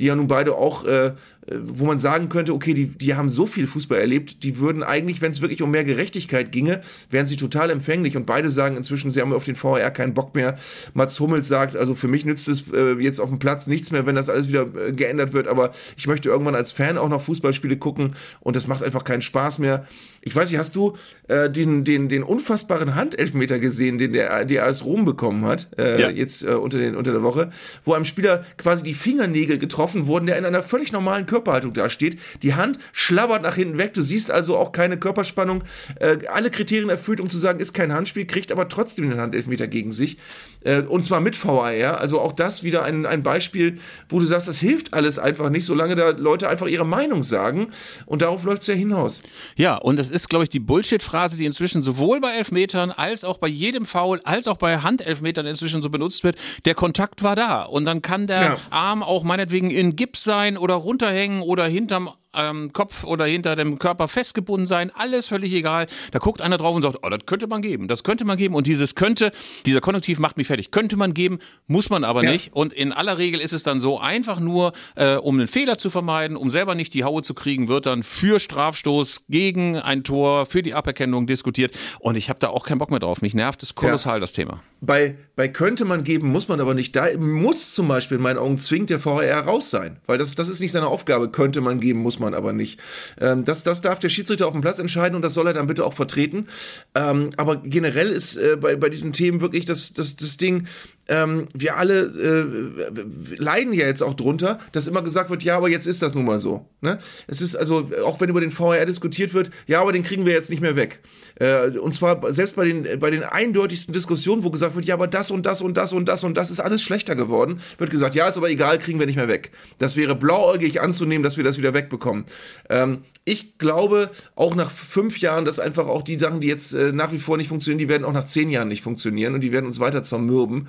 die 0.00 0.06
ja 0.06 0.16
nun 0.16 0.28
beide 0.28 0.54
auch, 0.54 0.84
äh, 0.84 1.12
wo 1.46 1.84
man 1.84 1.98
sagen 1.98 2.28
könnte, 2.28 2.54
okay, 2.54 2.74
die, 2.74 2.86
die 2.86 3.14
haben 3.14 3.30
so 3.30 3.46
viel 3.46 3.66
Fußball 3.66 3.98
erlebt, 3.98 4.42
die 4.42 4.58
würden 4.58 4.82
eigentlich, 4.82 5.20
wenn 5.20 5.30
es 5.30 5.40
wirklich 5.40 5.62
um 5.62 5.70
mehr 5.70 5.84
Gerechtigkeit 5.84 6.52
ginge, 6.52 6.80
wären 7.10 7.26
sie 7.26 7.36
total 7.36 7.70
empfänglich 7.70 8.16
und 8.16 8.24
beide 8.24 8.50
sagen 8.50 8.76
inzwischen, 8.76 9.10
sie 9.10 9.20
haben 9.20 9.32
auf 9.32 9.44
den 9.44 9.60
VAR 9.60 9.90
keinen 9.90 10.14
Bock 10.14 10.34
mehr. 10.34 10.58
Mats 10.94 11.20
Hummels 11.20 11.48
sagt, 11.48 11.76
also 11.76 11.94
für 11.94 12.08
mich 12.08 12.24
nützt 12.24 12.48
es 12.48 12.64
äh, 12.72 12.94
jetzt 12.94 13.20
auf 13.20 13.28
dem 13.28 13.38
Platz 13.38 13.66
nichts 13.66 13.90
mehr, 13.90 14.06
wenn 14.06 14.14
das 14.14 14.28
alles 14.28 14.48
wieder 14.48 14.66
äh, 14.74 14.92
geändert 14.92 15.32
wird, 15.32 15.48
aber 15.48 15.72
ich 15.96 16.06
möchte 16.06 16.30
irgendwann 16.30 16.54
als 16.54 16.72
Fan 16.72 16.96
auch 16.96 17.08
noch 17.08 17.22
Fußballspiele 17.22 17.76
gucken 17.76 18.16
und 18.40 18.56
das 18.56 18.66
macht 18.66 18.82
einfach 18.82 19.04
keinen 19.04 19.22
Spaß 19.22 19.58
mehr. 19.58 19.86
Ich 20.22 20.34
weiß 20.34 20.50
nicht, 20.50 20.58
hast 20.58 20.76
du 20.76 20.96
äh, 21.30 21.50
den, 21.50 21.84
den, 21.84 22.08
den 22.08 22.22
unfassbaren 22.22 22.94
Handelfmeter 22.94 23.58
gesehen, 23.58 23.98
den 23.98 24.12
der, 24.12 24.44
der 24.44 24.66
AS 24.66 24.84
Rom 24.84 25.04
bekommen 25.04 25.44
hat, 25.44 25.68
äh, 25.78 26.00
Ja. 26.00 26.10
jetzt 26.10 26.44
äh, 26.44 26.48
unter, 26.48 26.78
den, 26.78 26.96
unter 26.96 27.12
der 27.12 27.22
Woche, 27.22 27.50
wo 27.84 27.94
einem 27.94 28.04
Spieler 28.04 28.44
quasi 28.58 28.82
die 28.82 28.94
Fingernägel 28.94 29.58
getroffen 29.58 30.06
wurden, 30.06 30.26
der 30.26 30.36
in 30.38 30.44
einer 30.44 30.62
völlig 30.62 30.92
normalen 30.92 31.26
Körperhaltung 31.26 31.72
dasteht. 31.72 32.18
Die 32.42 32.54
Hand 32.54 32.78
schlabbert 32.92 33.42
nach 33.42 33.54
hinten 33.54 33.78
weg. 33.78 33.94
Du 33.94 34.02
siehst 34.02 34.30
also 34.30 34.56
auch 34.56 34.72
keine 34.72 34.98
Körperspannung. 34.98 35.62
Äh, 36.00 36.18
alle 36.32 36.50
Kriterien 36.50 36.90
erfüllt, 36.90 37.20
um 37.20 37.28
zu 37.28 37.38
sagen, 37.38 37.60
ist 37.60 37.72
kein 37.72 37.92
Handspiel, 37.92 38.26
kriegt 38.26 38.50
aber 38.52 38.68
trotzdem 38.68 39.08
den 39.08 39.18
Handelfmeter 39.20 39.68
gegen 39.68 39.92
sich. 39.92 40.18
Äh, 40.62 40.82
und 40.82 41.04
zwar 41.04 41.20
mit 41.20 41.42
VAR. 41.42 41.98
Also 41.98 42.20
auch 42.20 42.32
das 42.32 42.62
wieder 42.62 42.82
ein, 42.84 43.06
ein 43.06 43.22
Beispiel, 43.22 43.78
wo 44.08 44.18
du 44.18 44.26
sagst, 44.26 44.48
das 44.48 44.58
hilft 44.58 44.92
alles 44.94 45.18
einfach 45.18 45.48
nicht, 45.50 45.64
solange 45.64 45.94
da 45.94 46.10
Leute 46.10 46.48
einfach 46.48 46.66
ihre 46.66 46.84
Meinung 46.86 47.22
sagen. 47.22 47.70
Und 48.06 48.22
darauf 48.22 48.44
läuft 48.44 48.62
es 48.62 48.68
ja 48.68 48.74
hinaus. 48.74 49.20
Ja, 49.56 49.76
und 49.76 49.98
das 49.98 50.10
ist, 50.10 50.28
glaube 50.28 50.44
ich, 50.44 50.50
die 50.50 50.60
Bullshit-Phrase, 50.60 51.36
die 51.36 51.46
inzwischen 51.46 51.82
sowohl 51.82 52.20
bei 52.20 52.32
Elfmetern 52.36 52.90
als 52.90 53.24
auch 53.24 53.38
bei 53.38 53.48
jedem 53.48 53.86
Foul, 53.86 54.20
als 54.24 54.48
auch 54.48 54.56
bei 54.58 54.78
Handelfmetern 54.78 55.46
inzwischen 55.46 55.82
so 55.82 55.90
benutzt 55.90 56.24
wird. 56.24 56.36
Der 56.64 56.74
Kontakt 56.74 57.22
war 57.22 57.36
da. 57.36 57.62
Und 57.62 57.84
dann 57.84 58.02
kann 58.02 58.26
der 58.26 58.40
Ja. 58.40 58.56
Arm 58.70 59.02
auch 59.02 59.22
meinetwegen 59.22 59.70
in 59.70 59.96
Gips 59.96 60.24
sein 60.24 60.56
oder 60.56 60.74
runterhängen 60.74 61.42
oder 61.42 61.64
hinterm 61.66 62.10
ähm, 62.34 62.72
Kopf 62.72 63.04
oder 63.04 63.24
hinter 63.24 63.56
dem 63.56 63.78
Körper 63.78 64.08
festgebunden 64.08 64.66
sein, 64.66 64.90
alles 64.94 65.26
völlig 65.28 65.52
egal. 65.52 65.86
Da 66.12 66.18
guckt 66.18 66.40
einer 66.40 66.58
drauf 66.58 66.74
und 66.74 66.82
sagt, 66.82 66.98
oh, 67.02 67.08
das 67.08 67.20
könnte 67.26 67.46
man 67.46 67.62
geben, 67.62 67.88
das 67.88 68.04
könnte 68.04 68.24
man 68.24 68.36
geben. 68.36 68.54
Und 68.54 68.66
dieses 68.66 68.94
könnte, 68.94 69.32
dieser 69.66 69.80
Konjunktiv 69.80 70.18
macht 70.18 70.36
mich 70.36 70.46
fertig. 70.46 70.70
Könnte 70.70 70.96
man 70.96 71.14
geben, 71.14 71.38
muss 71.66 71.90
man 71.90 72.04
aber 72.04 72.22
Ja. 72.24 72.30
nicht. 72.30 72.52
Und 72.54 72.72
in 72.72 72.92
aller 72.92 73.18
Regel 73.18 73.40
ist 73.40 73.52
es 73.52 73.62
dann 73.62 73.80
so, 73.80 73.98
einfach 73.98 74.38
nur, 74.40 74.72
äh, 74.94 75.16
um 75.16 75.38
einen 75.38 75.48
Fehler 75.48 75.78
zu 75.78 75.90
vermeiden, 75.90 76.36
um 76.36 76.50
selber 76.50 76.74
nicht 76.74 76.94
die 76.94 77.04
Haue 77.04 77.22
zu 77.22 77.34
kriegen, 77.34 77.68
wird 77.68 77.86
dann 77.86 78.02
für 78.02 78.38
Strafstoß 78.38 79.22
gegen 79.28 79.76
ein 79.78 80.04
Tor, 80.04 80.46
für 80.46 80.62
die 80.62 80.74
Aberkennung 80.74 81.26
diskutiert. 81.26 81.76
Und 81.98 82.16
ich 82.16 82.28
habe 82.28 82.38
da 82.38 82.48
auch 82.48 82.64
keinen 82.64 82.78
Bock 82.78 82.90
mehr 82.90 83.00
drauf. 83.00 83.22
Mich 83.22 83.34
nervt 83.34 83.62
es 83.62 83.74
kolossal, 83.74 84.20
das 84.20 84.32
Thema. 84.32 84.62
Bei, 84.80 85.16
bei 85.36 85.48
könnte 85.48 85.84
man 85.84 86.04
geben, 86.04 86.30
muss 86.30 86.48
man 86.48 86.60
aber 86.60 86.74
nicht. 86.74 86.94
Da 86.94 87.06
muss 87.18 87.74
zum 87.74 87.88
Beispiel 87.88 88.16
in 88.18 88.22
meinen 88.22 88.38
Augen 88.38 88.56
zwingend 88.58 88.90
der 88.90 89.04
VAR 89.04 89.24
raus 89.44 89.70
sein. 89.70 89.98
Weil 90.06 90.18
das, 90.18 90.34
das 90.34 90.48
ist 90.48 90.60
nicht 90.60 90.72
seine 90.72 90.86
Aufgabe. 90.86 91.30
Könnte 91.30 91.60
man 91.60 91.80
geben, 91.80 92.00
muss 92.00 92.18
man 92.18 92.19
aber 92.24 92.52
nicht. 92.52 92.80
Ähm, 93.20 93.44
das, 93.44 93.62
das 93.62 93.80
darf 93.80 93.98
der 93.98 94.08
Schiedsrichter 94.08 94.46
auf 94.46 94.52
dem 94.52 94.60
Platz 94.60 94.78
entscheiden 94.78 95.16
und 95.16 95.22
das 95.22 95.34
soll 95.34 95.46
er 95.46 95.52
dann 95.54 95.66
bitte 95.66 95.84
auch 95.84 95.94
vertreten. 95.94 96.48
Ähm, 96.94 97.30
aber 97.36 97.56
generell 97.56 98.08
ist 98.08 98.36
äh, 98.36 98.56
bei, 98.60 98.76
bei 98.76 98.88
diesen 98.88 99.12
Themen 99.12 99.40
wirklich 99.40 99.64
das, 99.64 99.92
das, 99.92 100.16
das 100.16 100.36
Ding, 100.36 100.66
ähm, 101.08 101.48
wir 101.52 101.76
alle 101.76 102.02
äh, 102.02 103.36
leiden 103.36 103.72
ja 103.72 103.86
jetzt 103.86 104.02
auch 104.02 104.14
drunter, 104.14 104.58
dass 104.72 104.86
immer 104.86 105.02
gesagt 105.02 105.30
wird, 105.30 105.42
ja, 105.42 105.56
aber 105.56 105.68
jetzt 105.68 105.86
ist 105.86 106.02
das 106.02 106.14
nun 106.14 106.24
mal 106.24 106.38
so. 106.38 106.66
Ne? 106.80 106.98
Es 107.26 107.42
ist 107.42 107.56
also, 107.56 107.90
auch 108.04 108.20
wenn 108.20 108.30
über 108.30 108.40
den 108.40 108.56
VAR 108.56 108.86
diskutiert 108.86 109.34
wird, 109.34 109.50
ja, 109.66 109.80
aber 109.80 109.92
den 109.92 110.02
kriegen 110.02 110.24
wir 110.24 110.32
jetzt 110.32 110.50
nicht 110.50 110.62
mehr 110.62 110.76
weg. 110.76 111.00
Äh, 111.40 111.78
und 111.78 111.92
zwar 111.94 112.32
selbst 112.32 112.56
bei 112.56 112.64
den, 112.64 113.00
bei 113.00 113.10
den 113.10 113.24
eindeutigsten 113.24 113.92
Diskussionen, 113.92 114.44
wo 114.44 114.50
gesagt 114.50 114.76
wird, 114.76 114.84
ja, 114.84 114.94
aber 114.94 115.08
das 115.08 115.30
und 115.30 115.46
das 115.46 115.60
und 115.60 115.76
das 115.76 115.92
und 115.92 116.06
das 116.06 116.22
und 116.22 116.36
das 116.36 116.50
ist 116.50 116.60
alles 116.60 116.82
schlechter 116.82 117.16
geworden, 117.16 117.60
wird 117.78 117.90
gesagt, 117.90 118.14
ja, 118.14 118.28
ist 118.28 118.36
aber 118.36 118.50
egal, 118.50 118.78
kriegen 118.78 118.98
wir 118.98 119.06
nicht 119.06 119.16
mehr 119.16 119.28
weg. 119.28 119.50
Das 119.78 119.96
wäre 119.96 120.14
blauäugig 120.14 120.80
anzunehmen, 120.80 121.24
dass 121.24 121.36
wir 121.36 121.44
das 121.44 121.58
wieder 121.58 121.74
wegbekommen. 121.74 122.24
Ähm, 122.68 123.04
ich 123.30 123.58
glaube, 123.58 124.10
auch 124.34 124.56
nach 124.56 124.70
fünf 124.70 125.18
Jahren, 125.20 125.44
dass 125.44 125.60
einfach 125.60 125.86
auch 125.86 126.02
die 126.02 126.18
Sachen, 126.18 126.40
die 126.40 126.48
jetzt 126.48 126.74
äh, 126.74 126.92
nach 126.92 127.12
wie 127.12 127.18
vor 127.18 127.36
nicht 127.36 127.48
funktionieren, 127.48 127.78
die 127.78 127.88
werden 127.88 128.04
auch 128.04 128.12
nach 128.12 128.24
zehn 128.24 128.50
Jahren 128.50 128.68
nicht 128.68 128.82
funktionieren 128.82 129.34
und 129.34 129.40
die 129.42 129.52
werden 129.52 129.66
uns 129.66 129.78
weiter 129.78 130.02
zermürben. 130.02 130.66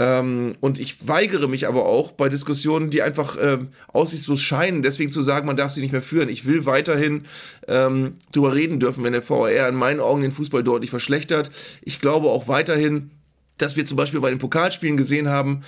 Ähm, 0.00 0.54
und 0.58 0.80
ich 0.80 1.06
weigere 1.06 1.46
mich 1.46 1.68
aber 1.68 1.84
auch 1.84 2.10
bei 2.10 2.28
Diskussionen, 2.28 2.90
die 2.90 3.02
einfach 3.02 3.36
äh, 3.36 3.58
aussichtslos 3.92 4.42
scheinen, 4.42 4.82
deswegen 4.82 5.12
zu 5.12 5.22
sagen, 5.22 5.46
man 5.46 5.56
darf 5.56 5.70
sie 5.70 5.80
nicht 5.80 5.92
mehr 5.92 6.02
führen. 6.02 6.28
Ich 6.28 6.44
will 6.44 6.66
weiterhin 6.66 7.22
ähm, 7.68 8.14
darüber 8.32 8.54
reden 8.54 8.80
dürfen, 8.80 9.04
wenn 9.04 9.12
der 9.12 9.28
VAR 9.28 9.68
in 9.68 9.76
meinen 9.76 10.00
Augen 10.00 10.22
den 10.22 10.32
Fußball 10.32 10.64
deutlich 10.64 10.90
verschlechtert. 10.90 11.52
Ich 11.82 12.00
glaube 12.00 12.30
auch 12.30 12.48
weiterhin, 12.48 13.12
dass 13.58 13.76
wir 13.76 13.84
zum 13.84 13.96
Beispiel 13.96 14.20
bei 14.20 14.30
den 14.30 14.40
Pokalspielen 14.40 14.96
gesehen 14.96 15.28
haben, 15.28 15.62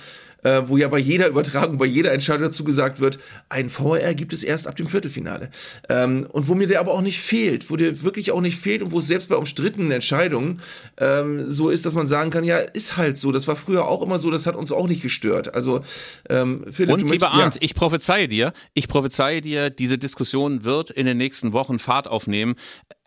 äh, 0.45 0.61
wo 0.67 0.77
ja 0.77 0.87
bei 0.87 0.99
jeder 0.99 1.27
Übertragung, 1.27 1.77
bei 1.77 1.85
jeder 1.85 2.13
Entscheidung 2.13 2.43
dazu 2.43 2.63
gesagt 2.63 2.99
wird, 2.99 3.17
ein 3.49 3.69
VR 3.69 4.13
gibt 4.13 4.31
es 4.31 4.43
erst 4.43 4.67
ab 4.67 4.75
dem 4.75 4.87
Viertelfinale. 4.87 5.49
Ähm, 5.89 6.27
und 6.31 6.47
wo 6.47 6.53
mir 6.53 6.67
der 6.67 6.79
aber 6.79 6.93
auch 6.93 7.01
nicht 7.01 7.19
fehlt, 7.19 7.71
wo 7.71 7.75
der 7.75 8.03
wirklich 8.03 8.31
auch 8.31 8.41
nicht 8.41 8.57
fehlt 8.57 8.83
und 8.83 8.91
wo 8.91 8.99
es 8.99 9.07
selbst 9.07 9.27
bei 9.27 9.35
umstrittenen 9.35 9.91
Entscheidungen 9.91 10.61
ähm, 10.97 11.49
so 11.49 11.69
ist, 11.69 11.85
dass 11.85 11.93
man 11.93 12.05
sagen 12.05 12.29
kann, 12.29 12.43
ja, 12.43 12.59
ist 12.59 12.95
halt 12.95 13.17
so. 13.17 13.31
Das 13.31 13.47
war 13.47 13.55
früher 13.55 13.87
auch 13.87 14.03
immer 14.03 14.19
so, 14.19 14.29
das 14.29 14.45
hat 14.45 14.55
uns 14.55 14.71
auch 14.71 14.87
nicht 14.87 15.01
gestört. 15.01 15.55
Also 15.55 15.81
ähm, 16.29 16.65
Philipp, 16.71 16.93
Und 16.93 17.09
lieber 17.09 17.31
Arndt, 17.31 17.55
ja. 17.55 17.61
ich 17.63 17.73
prophezeie 17.73 18.27
dir, 18.27 18.53
ich 18.75 18.87
prophezeie 18.87 19.41
dir, 19.41 19.71
diese 19.71 19.97
Diskussion 19.97 20.63
wird 20.63 20.91
in 20.91 21.07
den 21.07 21.17
nächsten 21.17 21.53
Wochen 21.53 21.79
Fahrt 21.79 22.07
aufnehmen 22.07 22.55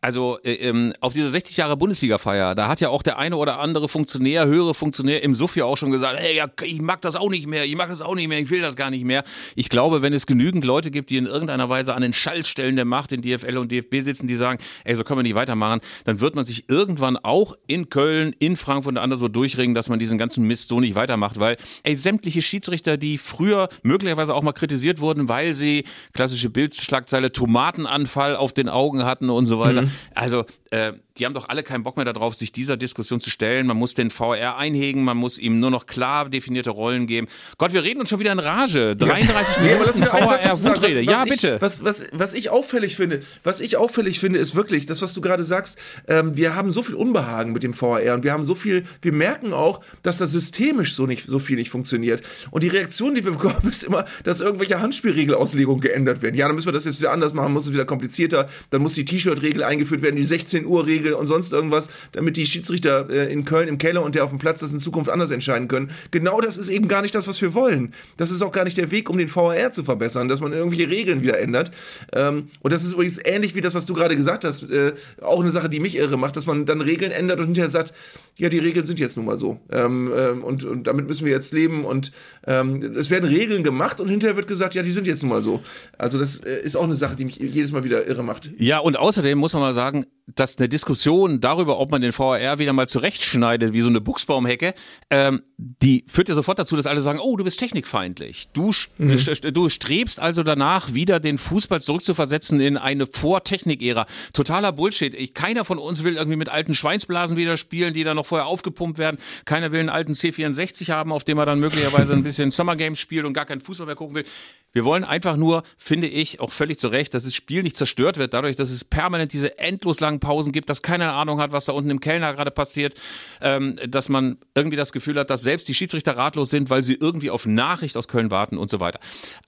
also 0.01 0.39
äh, 0.45 0.53
ähm, 0.55 0.93
auf 1.01 1.13
dieser 1.13 1.31
60 1.31 1.57
Jahre 1.57 1.77
Bundesliga-Feier, 1.77 2.55
da 2.55 2.69
hat 2.69 2.81
ja 2.81 2.89
auch 2.89 3.03
der 3.03 3.19
eine 3.19 3.37
oder 3.37 3.59
andere 3.59 3.89
Funktionär, 3.89 4.47
höhere 4.47 4.75
Funktionär 4.75 5.25
im 5.25 5.35
Suff 5.35 5.57
auch 5.59 5.77
schon 5.77 5.91
gesagt, 5.91 6.19
hey, 6.21 6.37
ja, 6.37 6.47
ich 6.63 6.81
mag 6.81 7.01
das 7.01 7.17
auch 7.17 7.31
nicht 7.31 7.49
mehr, 7.49 7.65
ich 7.65 7.75
mag 7.75 7.89
das 7.89 8.01
auch 8.01 8.15
nicht 8.15 8.29
mehr, 8.29 8.39
ich 8.39 8.51
will 8.51 8.61
das 8.61 8.77
gar 8.77 8.91
nicht 8.91 9.05
mehr. 9.05 9.25
Ich 9.57 9.69
glaube, 9.69 10.01
wenn 10.03 10.13
es 10.13 10.27
genügend 10.27 10.65
Leute 10.65 10.93
gibt, 10.93 11.11
die 11.11 11.17
in 11.17 11.27
irgendeiner 11.27 11.69
Weise 11.69 11.95
an 11.95 12.03
den 12.03 12.13
Schaltstellen 12.13 12.77
der 12.77 12.85
Macht 12.85 13.11
in 13.11 13.23
DFL 13.23 13.59
und 13.59 13.73
DFB 13.73 13.97
sitzen, 14.03 14.29
die 14.29 14.37
sagen, 14.37 14.63
ey, 14.85 14.95
so 14.95 15.03
können 15.03 15.19
wir 15.19 15.23
nicht 15.25 15.35
weitermachen, 15.35 15.81
dann 16.05 16.21
wird 16.21 16.37
man 16.37 16.45
sich 16.45 16.69
irgendwann 16.69 17.17
auch 17.17 17.57
in 17.67 17.89
Köln, 17.89 18.37
in 18.39 18.57
Frankfurt 18.57 18.93
und 18.93 18.99
anderswo 18.99 19.27
durchringen, 19.27 19.75
dass 19.75 19.89
man 19.89 19.99
diesen 19.99 20.17
ganzen 20.17 20.47
Mist 20.47 20.69
so 20.69 20.79
nicht 20.79 20.95
weitermacht, 20.95 21.41
weil 21.41 21.57
ey, 21.83 21.99
sämtliche 21.99 22.43
Schiedsrichter, 22.43 22.99
die 22.99 23.19
früher 23.19 23.69
möglicherweise 23.83 24.33
auch 24.35 24.43
mal 24.43 24.53
kritisiert 24.53 25.01
wurden, 25.01 25.29
weil 25.29 25.55
sie 25.55 25.85
klassische 26.13 26.51
Bildschlagzeile 26.51 27.33
Tomatenanfall 27.33 28.37
auf 28.37 28.53
den 28.53 28.69
Augen 28.69 29.05
hatten 29.05 29.29
und 29.31 29.47
so 29.47 29.59
weiter. 29.59 29.83
Mhm. 29.83 29.88
Also 30.15 30.47
äh, 30.71 30.93
die 31.19 31.27
haben 31.27 31.35
doch 31.35 31.49
alle 31.49 31.63
keinen 31.63 31.83
Bock 31.83 31.97
mehr 31.97 32.05
darauf, 32.05 32.35
sich 32.35 32.53
dieser 32.53 32.77
Diskussion 32.77 33.21
zu 33.21 33.31
stellen. 33.31 33.67
Man 33.67 33.77
muss 33.77 33.95
den 33.95 34.11
VR 34.11 34.57
einhegen, 34.57 35.03
man 35.03 35.17
muss 35.17 35.39
ihm 35.39 35.59
nur 35.59 35.71
noch 35.71 35.87
klar 35.87 36.29
definierte 36.29 36.71
Rollen 36.71 37.07
geben. 37.07 37.27
Gott, 37.57 37.73
wir 37.73 37.83
reden 37.83 38.01
uns 38.01 38.09
schon 38.11 38.21
wieder 38.21 38.33
in 38.33 38.39
Rage. 38.39 38.97
33 38.97 39.57
ja. 39.57 39.63
Minuten 39.79 40.03
VR-Wundrede. 40.05 41.01
Ja, 41.01 41.23
was 41.23 41.29
bitte. 41.29 41.55
Ich, 41.57 41.63
was, 41.63 41.85
was, 41.85 42.07
was 42.13 42.35
ich 42.35 42.51
auffällig 42.51 42.97
finde, 42.97 43.21
was 43.43 43.61
ich 43.61 43.77
auffällig 43.77 44.21
finde, 44.21 44.39
ist 44.39 44.55
wirklich 44.55 44.87
das, 44.87 45.03
was 45.03 45.13
du 45.13 45.21
gerade 45.21 45.45
sagst. 45.45 45.79
Ähm, 46.07 46.37
wir 46.37 46.55
haben 46.55 46.71
so 46.71 46.83
viel 46.83 46.95
Unbehagen 46.95 47.53
mit 47.53 47.63
dem 47.63 47.75
VR 47.75 48.15
und 48.15 48.25
wir 48.25 48.33
haben 48.33 48.45
so 48.45 48.55
viel, 48.55 48.85
wir 49.03 49.13
merken 49.13 49.53
auch, 49.53 49.81
dass 50.03 50.19
das 50.19 50.31
systemisch 50.33 50.95
so 50.95 51.07
nicht 51.07 51.27
so 51.27 51.39
viel 51.39 51.57
nicht 51.57 51.71
funktioniert. 51.71 52.23
Und 52.51 52.63
die 52.63 52.69
Reaktion, 52.69 53.15
die 53.15 53.25
wir 53.25 53.33
bekommen, 53.33 53.57
ist 53.71 53.85
immer, 53.85 54.05
dass 54.25 54.41
irgendwelche 54.41 54.81
Handspielregelauslegungen 54.81 55.81
geändert 55.81 56.23
werden. 56.23 56.37
Ja, 56.37 56.47
dann 56.47 56.55
müssen 56.55 56.69
wir 56.69 56.73
das 56.73 56.85
jetzt 56.85 57.01
wieder 57.01 57.13
anders 57.13 57.35
machen, 57.35 57.53
muss 57.53 57.67
es 57.67 57.73
wieder 57.73 57.85
komplizierter, 57.85 58.49
dann 58.71 58.83
muss 58.83 58.95
die 58.95 59.05
T-Shirt-Regel 59.05 59.65
eingeführt 59.65 60.03
werden, 60.03 60.17
die 60.17 60.25
16 60.25 60.58
Uhr 60.67 60.87
Regel 60.87 61.13
und 61.13 61.27
sonst 61.27 61.53
irgendwas, 61.53 61.89
damit 62.13 62.37
die 62.37 62.47
Schiedsrichter 62.47 63.09
äh, 63.11 63.33
in 63.33 63.45
Köln 63.45 63.69
im 63.69 63.79
Keller 63.79 64.03
und 64.03 64.15
der 64.15 64.25
auf 64.25 64.31
dem 64.31 64.39
Platz 64.39 64.61
das 64.61 64.73
in 64.73 64.79
Zukunft 64.79 65.11
anders 65.11 65.31
entscheiden 65.31 65.69
können. 65.69 65.91
Genau 66.11 66.41
das 66.41 66.59
ist 66.59 66.69
eben 66.69 66.89
gar 66.89 67.03
nicht 67.03 67.15
das, 67.15 67.29
was 67.29 67.41
wir 67.41 67.55
wollen. 67.55 67.95
Das 68.17 68.31
ist 68.31 68.43
auch 68.43 68.53
gar 68.53 68.65
nicht 68.65 68.77
der 68.77 68.91
Weg, 68.91 69.11
um 69.11 69.19
den 69.19 69.35
VAR 69.35 69.73
zu 69.73 69.85
verbessern, 69.85 70.29
dass 70.29 70.41
man 70.41 70.53
irgendwelche 70.53 70.91
Regeln 70.91 71.23
wieder 71.23 71.39
ändert. 71.39 71.71
Ähm, 72.13 72.49
und 72.61 72.73
das 72.73 72.85
ist 72.85 72.95
übrigens 72.95 73.19
ähnlich 73.25 73.55
wie 73.55 73.61
das, 73.61 73.75
was 73.75 73.87
du 73.87 73.95
gerade 73.95 74.17
gesagt 74.17 74.45
hast, 74.45 74.71
äh, 74.71 74.93
auch 75.23 75.41
eine 75.41 75.51
Sache, 75.51 75.69
die 75.69 75.81
mich 75.81 75.97
irre 75.97 76.17
macht, 76.17 76.37
dass 76.37 76.47
man 76.47 76.67
dann 76.67 76.81
Regeln 76.81 77.13
ändert 77.13 77.41
und 77.41 77.47
hinterher 77.47 77.71
sagt, 77.71 77.93
ja, 78.37 78.49
die 78.49 78.59
Regeln 78.59 78.87
sind 78.87 79.01
jetzt 79.01 79.17
nun 79.17 79.27
mal 79.27 79.39
so. 79.39 79.61
Ähm, 79.71 80.13
ähm, 80.17 80.45
und, 80.45 80.65
und 80.65 80.87
damit 80.87 81.07
müssen 81.07 81.25
wir 81.25 81.33
jetzt 81.33 81.53
leben 81.53 81.85
und 81.85 82.13
ähm, 82.47 82.95
es 82.97 83.11
werden 83.11 83.29
Regeln 83.29 83.65
gemacht 83.65 84.01
und 84.01 84.09
hinterher 84.09 84.37
wird 84.37 84.47
gesagt, 84.47 84.75
ja, 84.75 84.83
die 84.83 84.93
sind 84.93 85.07
jetzt 85.07 85.23
nun 85.23 85.31
mal 85.31 85.43
so. 85.43 85.63
Also 85.97 86.19
das 86.19 86.41
äh, 86.41 86.61
ist 86.63 86.77
auch 86.77 86.85
eine 86.85 86.95
Sache, 86.95 87.17
die 87.17 87.25
mich 87.25 87.37
jedes 87.37 87.73
Mal 87.73 87.85
wieder 87.85 88.07
irre 88.07 88.23
macht. 88.23 88.51
Ja, 88.59 88.79
und 88.79 88.99
außerdem 88.99 89.39
muss 89.39 89.53
man 89.53 89.63
mal 89.63 89.75
sagen, 89.75 90.07
dass 90.35 90.59
eine 90.59 90.69
Diskussion 90.69 91.41
darüber, 91.41 91.79
ob 91.79 91.91
man 91.91 92.03
den 92.03 92.17
VAR 92.17 92.59
wieder 92.59 92.73
mal 92.73 92.87
zurechtschneidet, 92.87 93.73
wie 93.73 93.81
so 93.81 93.89
eine 93.89 94.01
Buchsbaumhecke, 94.01 94.75
ähm, 95.11 95.43
die 95.57 96.05
führt 96.07 96.29
ja 96.29 96.35
sofort 96.35 96.59
dazu, 96.59 96.77
dass 96.77 96.87
alle 96.87 97.01
sagen, 97.01 97.19
oh, 97.23 97.37
du 97.37 97.45
bist 97.45 97.59
technikfeindlich. 97.59 98.49
Du, 98.53 98.73
mhm. 98.99 99.17
du 99.53 99.69
strebst 99.69 100.21
also 100.21 100.43
danach, 100.43 100.93
wieder 100.95 101.19
den 101.21 101.39
Fußball 101.39 101.81
zurückzuversetzen 101.81 102.61
in 102.61 102.77
eine 102.77 103.07
Vor-Technik-Ära. 103.07 104.07
Totaler 104.33 104.73
Bullshit. 104.73 105.15
Ich, 105.15 105.35
keiner 105.35 105.65
von 105.65 105.79
uns 105.79 106.05
will 106.05 106.17
irgendwie 106.17 106.37
mit 106.37 106.49
alten 106.49 106.75
Schweinsblasen 106.75 107.37
wieder 107.37 107.57
spielen, 107.57 107.95
die 107.95 108.05
dann 108.05 108.17
noch 108.17 108.27
vorher 108.27 108.47
aufgepumpt 108.47 108.99
werden. 108.99 109.19
Keiner 109.47 109.73
will 109.73 109.81
einen 109.81 109.89
alten 109.89 110.13
C64 110.13 110.91
haben, 110.91 111.13
auf 111.13 111.25
dem 111.25 111.39
er 111.39 111.47
dann 111.47 111.61
möglicherweise 111.61 112.13
ein 112.13 112.23
bisschen 112.23 112.51
Summer 112.51 112.77
Games 112.77 113.01
spielt 113.01 113.25
und 113.25 113.33
gar 113.33 113.47
keinen 113.47 113.61
Fußball 113.61 113.87
mehr 113.87 113.97
gucken 113.97 114.17
will. 114.17 114.25
Wir 114.73 114.85
wollen 114.85 115.05
einfach 115.05 115.37
nur, 115.37 115.63
finde 115.79 116.09
ich, 116.09 116.41
auch 116.41 116.53
völlig 116.53 116.79
zu 116.79 116.89
Recht, 116.89 117.15
dass 117.15 117.25
das 117.25 117.35
Spiel 117.35 117.63
nicht 117.63 117.77
zerstört 117.77 118.19
wird, 118.19 118.35
dadurch, 118.35 118.57
dass 118.57 118.71
es 118.71 118.85
permanent 118.85 119.33
diese 119.33 119.59
endlos 119.59 120.01
langen 120.01 120.18
Pausen 120.21 120.53
gibt, 120.53 120.71
dass 120.71 120.83
keiner 120.83 121.13
Ahnung 121.15 121.41
hat, 121.41 121.53
was 121.53 121.65
da 121.65 121.73
unten 121.73 121.91
im 121.91 122.01
Kellner 122.01 122.35
gerade 122.35 122.51
passiert, 122.51 122.95
ähm, 123.41 123.77
dass 123.89 124.09
man 124.09 124.39
irgendwie 124.55 124.77
das 124.77 124.93
Gefühl 124.93 125.19
hat, 125.19 125.31
dass 125.31 125.43
selbst 125.43 125.69
die 125.69 125.75
Schiedsrichter 125.75 126.17
ratlos 126.17 126.51
sind, 126.51 126.71
weil 126.71 126.83
sie 126.83 126.95
irgendwie 126.95 127.31
auf 127.31 127.47
Nachricht 127.47 127.97
aus 127.97 128.09
Köln 128.09 128.31
warten 128.31 128.59
und 128.59 128.71
so 128.71 128.81
weiter. 128.81 129.01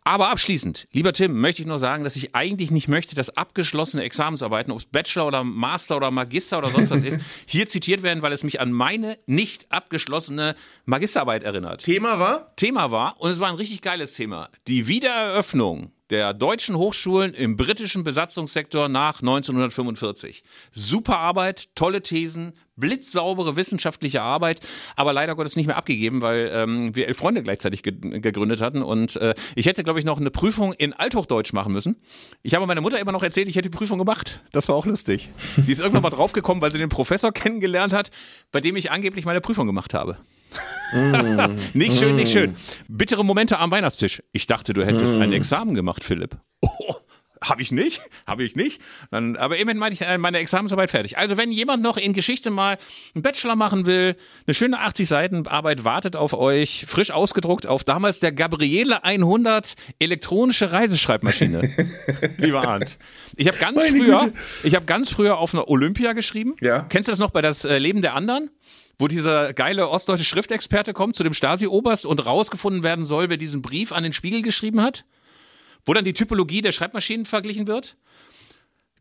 Aber 0.05 0.31
abschließend, 0.31 0.89
lieber 0.93 1.13
Tim, 1.13 1.41
möchte 1.41 1.63
ich 1.63 1.69
nur 1.69 1.79
sagen, 1.79 2.05
dass 2.05 2.17
ich 2.17 2.35
eigentlich 2.35 2.71
nicht 2.71 2.89
möchte, 2.89 3.15
dass 3.15 3.37
abgeschlossene 3.37 4.03
Examensarbeiten, 4.03 4.73
ob 4.73 4.79
es 4.79 4.87
Bachelor 4.87 5.27
oder 5.27 5.45
Master 5.45 5.97
oder 5.97 6.11
Magister 6.11 6.59
oder 6.59 6.71
sonst 6.71 6.91
was 6.91 7.03
ist, 7.03 7.21
hier 7.47 7.67
zitiert 7.67 8.03
werden, 8.03 8.23
weil 8.23 8.33
es 8.33 8.45
mich 8.45 8.61
an 8.61 8.73
meine 8.73 9.17
nicht 9.27 9.71
abgeschlossene 9.71 10.55
Magisterarbeit 10.85 11.43
erinnert. 11.43 11.85
Thema 11.85 12.19
war? 12.19 12.55
Thema 12.57 12.91
war, 12.91 13.21
und 13.21 13.31
es 13.31 13.41
war 13.41 13.49
ein 13.49 13.57
richtig 13.57 13.83
geiles 13.83 14.15
Thema, 14.15 14.49
die 14.67 14.89
Wiedereröffnung 14.89 15.93
der 16.11 16.35
deutschen 16.35 16.77
Hochschulen 16.77 17.35
im 17.35 17.57
britischen 17.57 18.05
Besatzungssektor 18.05 18.89
nach 18.89 19.21
1945. 19.21 20.43
Super 20.73 21.19
Arbeit, 21.19 21.69
tolle 21.75 22.03
Thesen, 22.03 22.53
blitzsaubere 22.81 23.57
wissenschaftliche 23.57 24.23
Arbeit, 24.23 24.61
aber 24.97 25.13
leider 25.13 25.35
Gottes 25.37 25.57
nicht 25.57 25.67
mehr 25.67 25.77
abgegeben, 25.77 26.23
weil 26.23 26.51
ähm, 26.53 26.97
wir 26.97 27.07
elf 27.09 27.19
Freunde 27.19 27.43
gleichzeitig 27.43 27.83
ge 27.83 27.93
gegründet 28.01 28.61
hatten 28.61 28.83
und 28.83 29.17
äh, 29.17 29.35
ich 29.55 29.67
hätte, 29.67 29.85
glaube 29.85 29.99
ich, 29.99 30.05
noch 30.05 30.19
eine 30.19 30.31
Prüfung 30.31 30.73
in 30.73 30.93
Althochdeutsch 30.93 31.53
machen 31.53 31.73
müssen. 31.73 31.97
Ich 32.43 32.55
habe 32.55 32.67
meiner 32.67 32.81
Mutter 32.81 32.99
immer 32.99 33.13
noch 33.13 33.23
erzählt, 33.23 33.49
ich 33.49 33.57
hätte 33.57 33.71
die 33.71 33.77
Prüfung 33.77 33.99
gemacht. 33.99 34.41
Das 34.53 34.69
war 34.69 34.75
auch 34.77 34.87
lustig. 34.87 35.31
Die 35.57 35.73
ist 35.73 35.81
irgendwann 35.81 36.03
mal 36.03 36.11
draufgekommen, 36.21 36.63
weil 36.63 36.73
sie 36.73 36.79
den 36.79 36.89
Professor 36.89 37.33
kennengelernt 37.33 37.93
hat, 37.93 38.11
bei 38.53 38.61
dem 38.61 38.77
ich 38.77 38.91
angeblich 38.91 39.25
meine 39.25 39.41
Prüfung 39.41 39.67
gemacht 39.67 39.95
habe. 39.95 40.19
Mm. 40.93 41.59
nicht 41.75 41.99
schön, 41.99 42.17
nicht 42.17 42.33
schön. 42.33 42.57
Bittere 42.89 43.25
Momente 43.25 43.59
am 43.59 43.71
Weihnachtstisch. 43.71 44.23
Ich 44.33 44.47
dachte, 44.47 44.73
du 44.73 44.85
hättest 44.85 45.17
mm. 45.17 45.23
ein 45.23 45.33
Examen 45.33 45.75
gemacht, 45.75 46.05
Philipp. 46.05 46.37
Oh, 46.61 46.95
habe 47.43 47.63
ich 47.63 47.73
nicht, 47.73 48.01
habe 48.27 48.45
ich 48.45 48.55
nicht. 48.55 48.81
Dann, 49.11 49.37
aber 49.37 49.57
immerhin 49.57 49.79
meine 49.79 49.95
ich 49.95 50.03
äh, 50.03 50.19
meine 50.19 50.39
Examensarbeit 50.39 50.91
fertig. 50.91 51.19
Also 51.19 51.37
wenn 51.37 51.53
jemand 51.53 51.83
noch 51.83 51.97
in 51.97 52.13
Geschichte 52.13 52.51
mal 52.51 52.79
einen 53.15 53.23
Bachelor 53.23 53.57
machen 53.57 53.87
will, 53.87 54.17
eine 54.47 54.55
schöne 54.55 54.79
80 54.79 55.09
Seiten 55.09 55.47
Arbeit 55.47 55.85
wartet 55.85 56.17
auf 56.17 56.35
euch, 56.35 56.85
frisch 56.87 57.11
ausgedruckt 57.11 57.67
auf 57.67 57.85
damals 57.85 58.21
der 58.21 58.33
Gabriele 58.33 59.05
100 59.05 59.75
elektronische 59.99 60.73
Reiseschreibmaschine. 60.73 61.71
Lieber 62.37 62.67
Arndt. 62.67 62.99
Ich 63.37 63.49
habe 63.49 63.59
ganz 63.59 63.77
meine 63.77 63.99
früher, 63.99 64.21
Güte. 64.25 64.39
ich 64.65 64.75
habe 64.75 64.87
ganz 64.87 65.11
früher 65.11 65.39
auf 65.39 65.55
einer 65.55 65.69
Olympia 65.69 66.13
geschrieben. 66.13 66.57
Ja. 66.61 66.87
Kennst 66.89 67.09
du 67.09 67.13
das 67.13 67.19
noch 67.19 67.31
bei 67.31 67.43
das 67.43 67.65
äh, 67.65 67.79
Leben 67.79 68.03
der 68.03 68.15
anderen? 68.15 68.51
wo 69.01 69.09
dieser 69.09 69.55
geile 69.55 69.89
ostdeutsche 69.89 70.27
Schriftexperte 70.27 70.93
kommt 70.93 71.17
zu 71.17 71.23
dem 71.23 71.33
Stasi-Oberst 71.33 72.05
und 72.05 72.27
rausgefunden 72.27 72.83
werden 72.83 73.07
soll, 73.07 73.31
wer 73.31 73.39
diesen 73.39 73.63
Brief 73.63 73.93
an 73.93 74.03
den 74.03 74.13
Spiegel 74.13 74.43
geschrieben 74.43 74.83
hat? 74.83 75.07
Wo 75.85 75.95
dann 75.95 76.05
die 76.05 76.13
Typologie 76.13 76.63
der 76.63 76.73
Schreibmaschinen 76.73 77.27
verglichen 77.27 77.67
wird? 77.67 77.97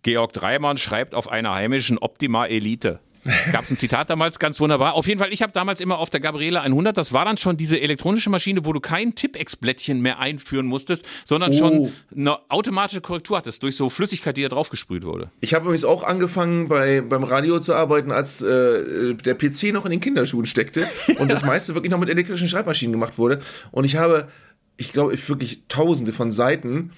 Georg 0.03 0.33
Dreimann 0.33 0.77
schreibt 0.77 1.13
auf 1.13 1.29
einer 1.29 1.53
heimischen 1.53 1.97
Optima 1.97 2.45
Elite. 2.45 2.99
Gab 3.51 3.63
es 3.63 3.71
ein 3.71 3.77
Zitat 3.77 4.09
damals, 4.09 4.39
ganz 4.39 4.59
wunderbar. 4.59 4.93
Auf 4.93 5.07
jeden 5.07 5.19
Fall, 5.19 5.33
ich 5.33 5.41
habe 5.41 5.51
damals 5.51 5.81
immer 5.81 5.99
auf 5.99 6.09
der 6.09 6.19
Gabriele 6.19 6.61
100, 6.61 6.95
das 6.95 7.11
war 7.11 7.25
dann 7.25 7.37
schon 7.37 7.57
diese 7.57 7.79
elektronische 7.79 8.29
Maschine, 8.29 8.65
wo 8.65 8.71
du 8.71 8.79
kein 8.79 9.13
Tippex-Blättchen 9.13 10.01
mehr 10.01 10.19
einführen 10.19 10.65
musstest, 10.67 11.05
sondern 11.25 11.51
oh. 11.51 11.57
schon 11.57 11.93
eine 12.15 12.37
automatische 12.49 13.01
Korrektur 13.01 13.37
hattest 13.37 13.61
durch 13.63 13.75
so 13.75 13.89
Flüssigkeit, 13.89 14.37
die 14.37 14.43
da 14.43 14.49
draufgesprüht 14.49 15.03
wurde. 15.03 15.29
Ich 15.41 15.53
habe 15.53 15.65
übrigens 15.65 15.83
auch 15.83 16.03
angefangen, 16.03 16.69
bei, 16.69 17.01
beim 17.01 17.23
Radio 17.23 17.59
zu 17.59 17.73
arbeiten, 17.73 18.11
als 18.11 18.41
äh, 18.41 19.15
der 19.15 19.35
PC 19.35 19.73
noch 19.73 19.85
in 19.85 19.91
den 19.91 19.99
Kinderschuhen 19.99 20.45
steckte 20.45 20.87
und 21.19 21.29
das 21.29 21.43
meiste 21.43 21.73
wirklich 21.73 21.91
noch 21.91 21.99
mit 21.99 22.09
elektrischen 22.09 22.47
Schreibmaschinen 22.47 22.93
gemacht 22.93 23.17
wurde. 23.17 23.39
Und 23.71 23.83
ich 23.83 23.97
habe, 23.97 24.29
ich 24.79 24.93
glaube, 24.93 25.15
wirklich 25.27 25.61
tausende 25.67 26.13
von 26.13 26.31
Seiten 26.31 26.91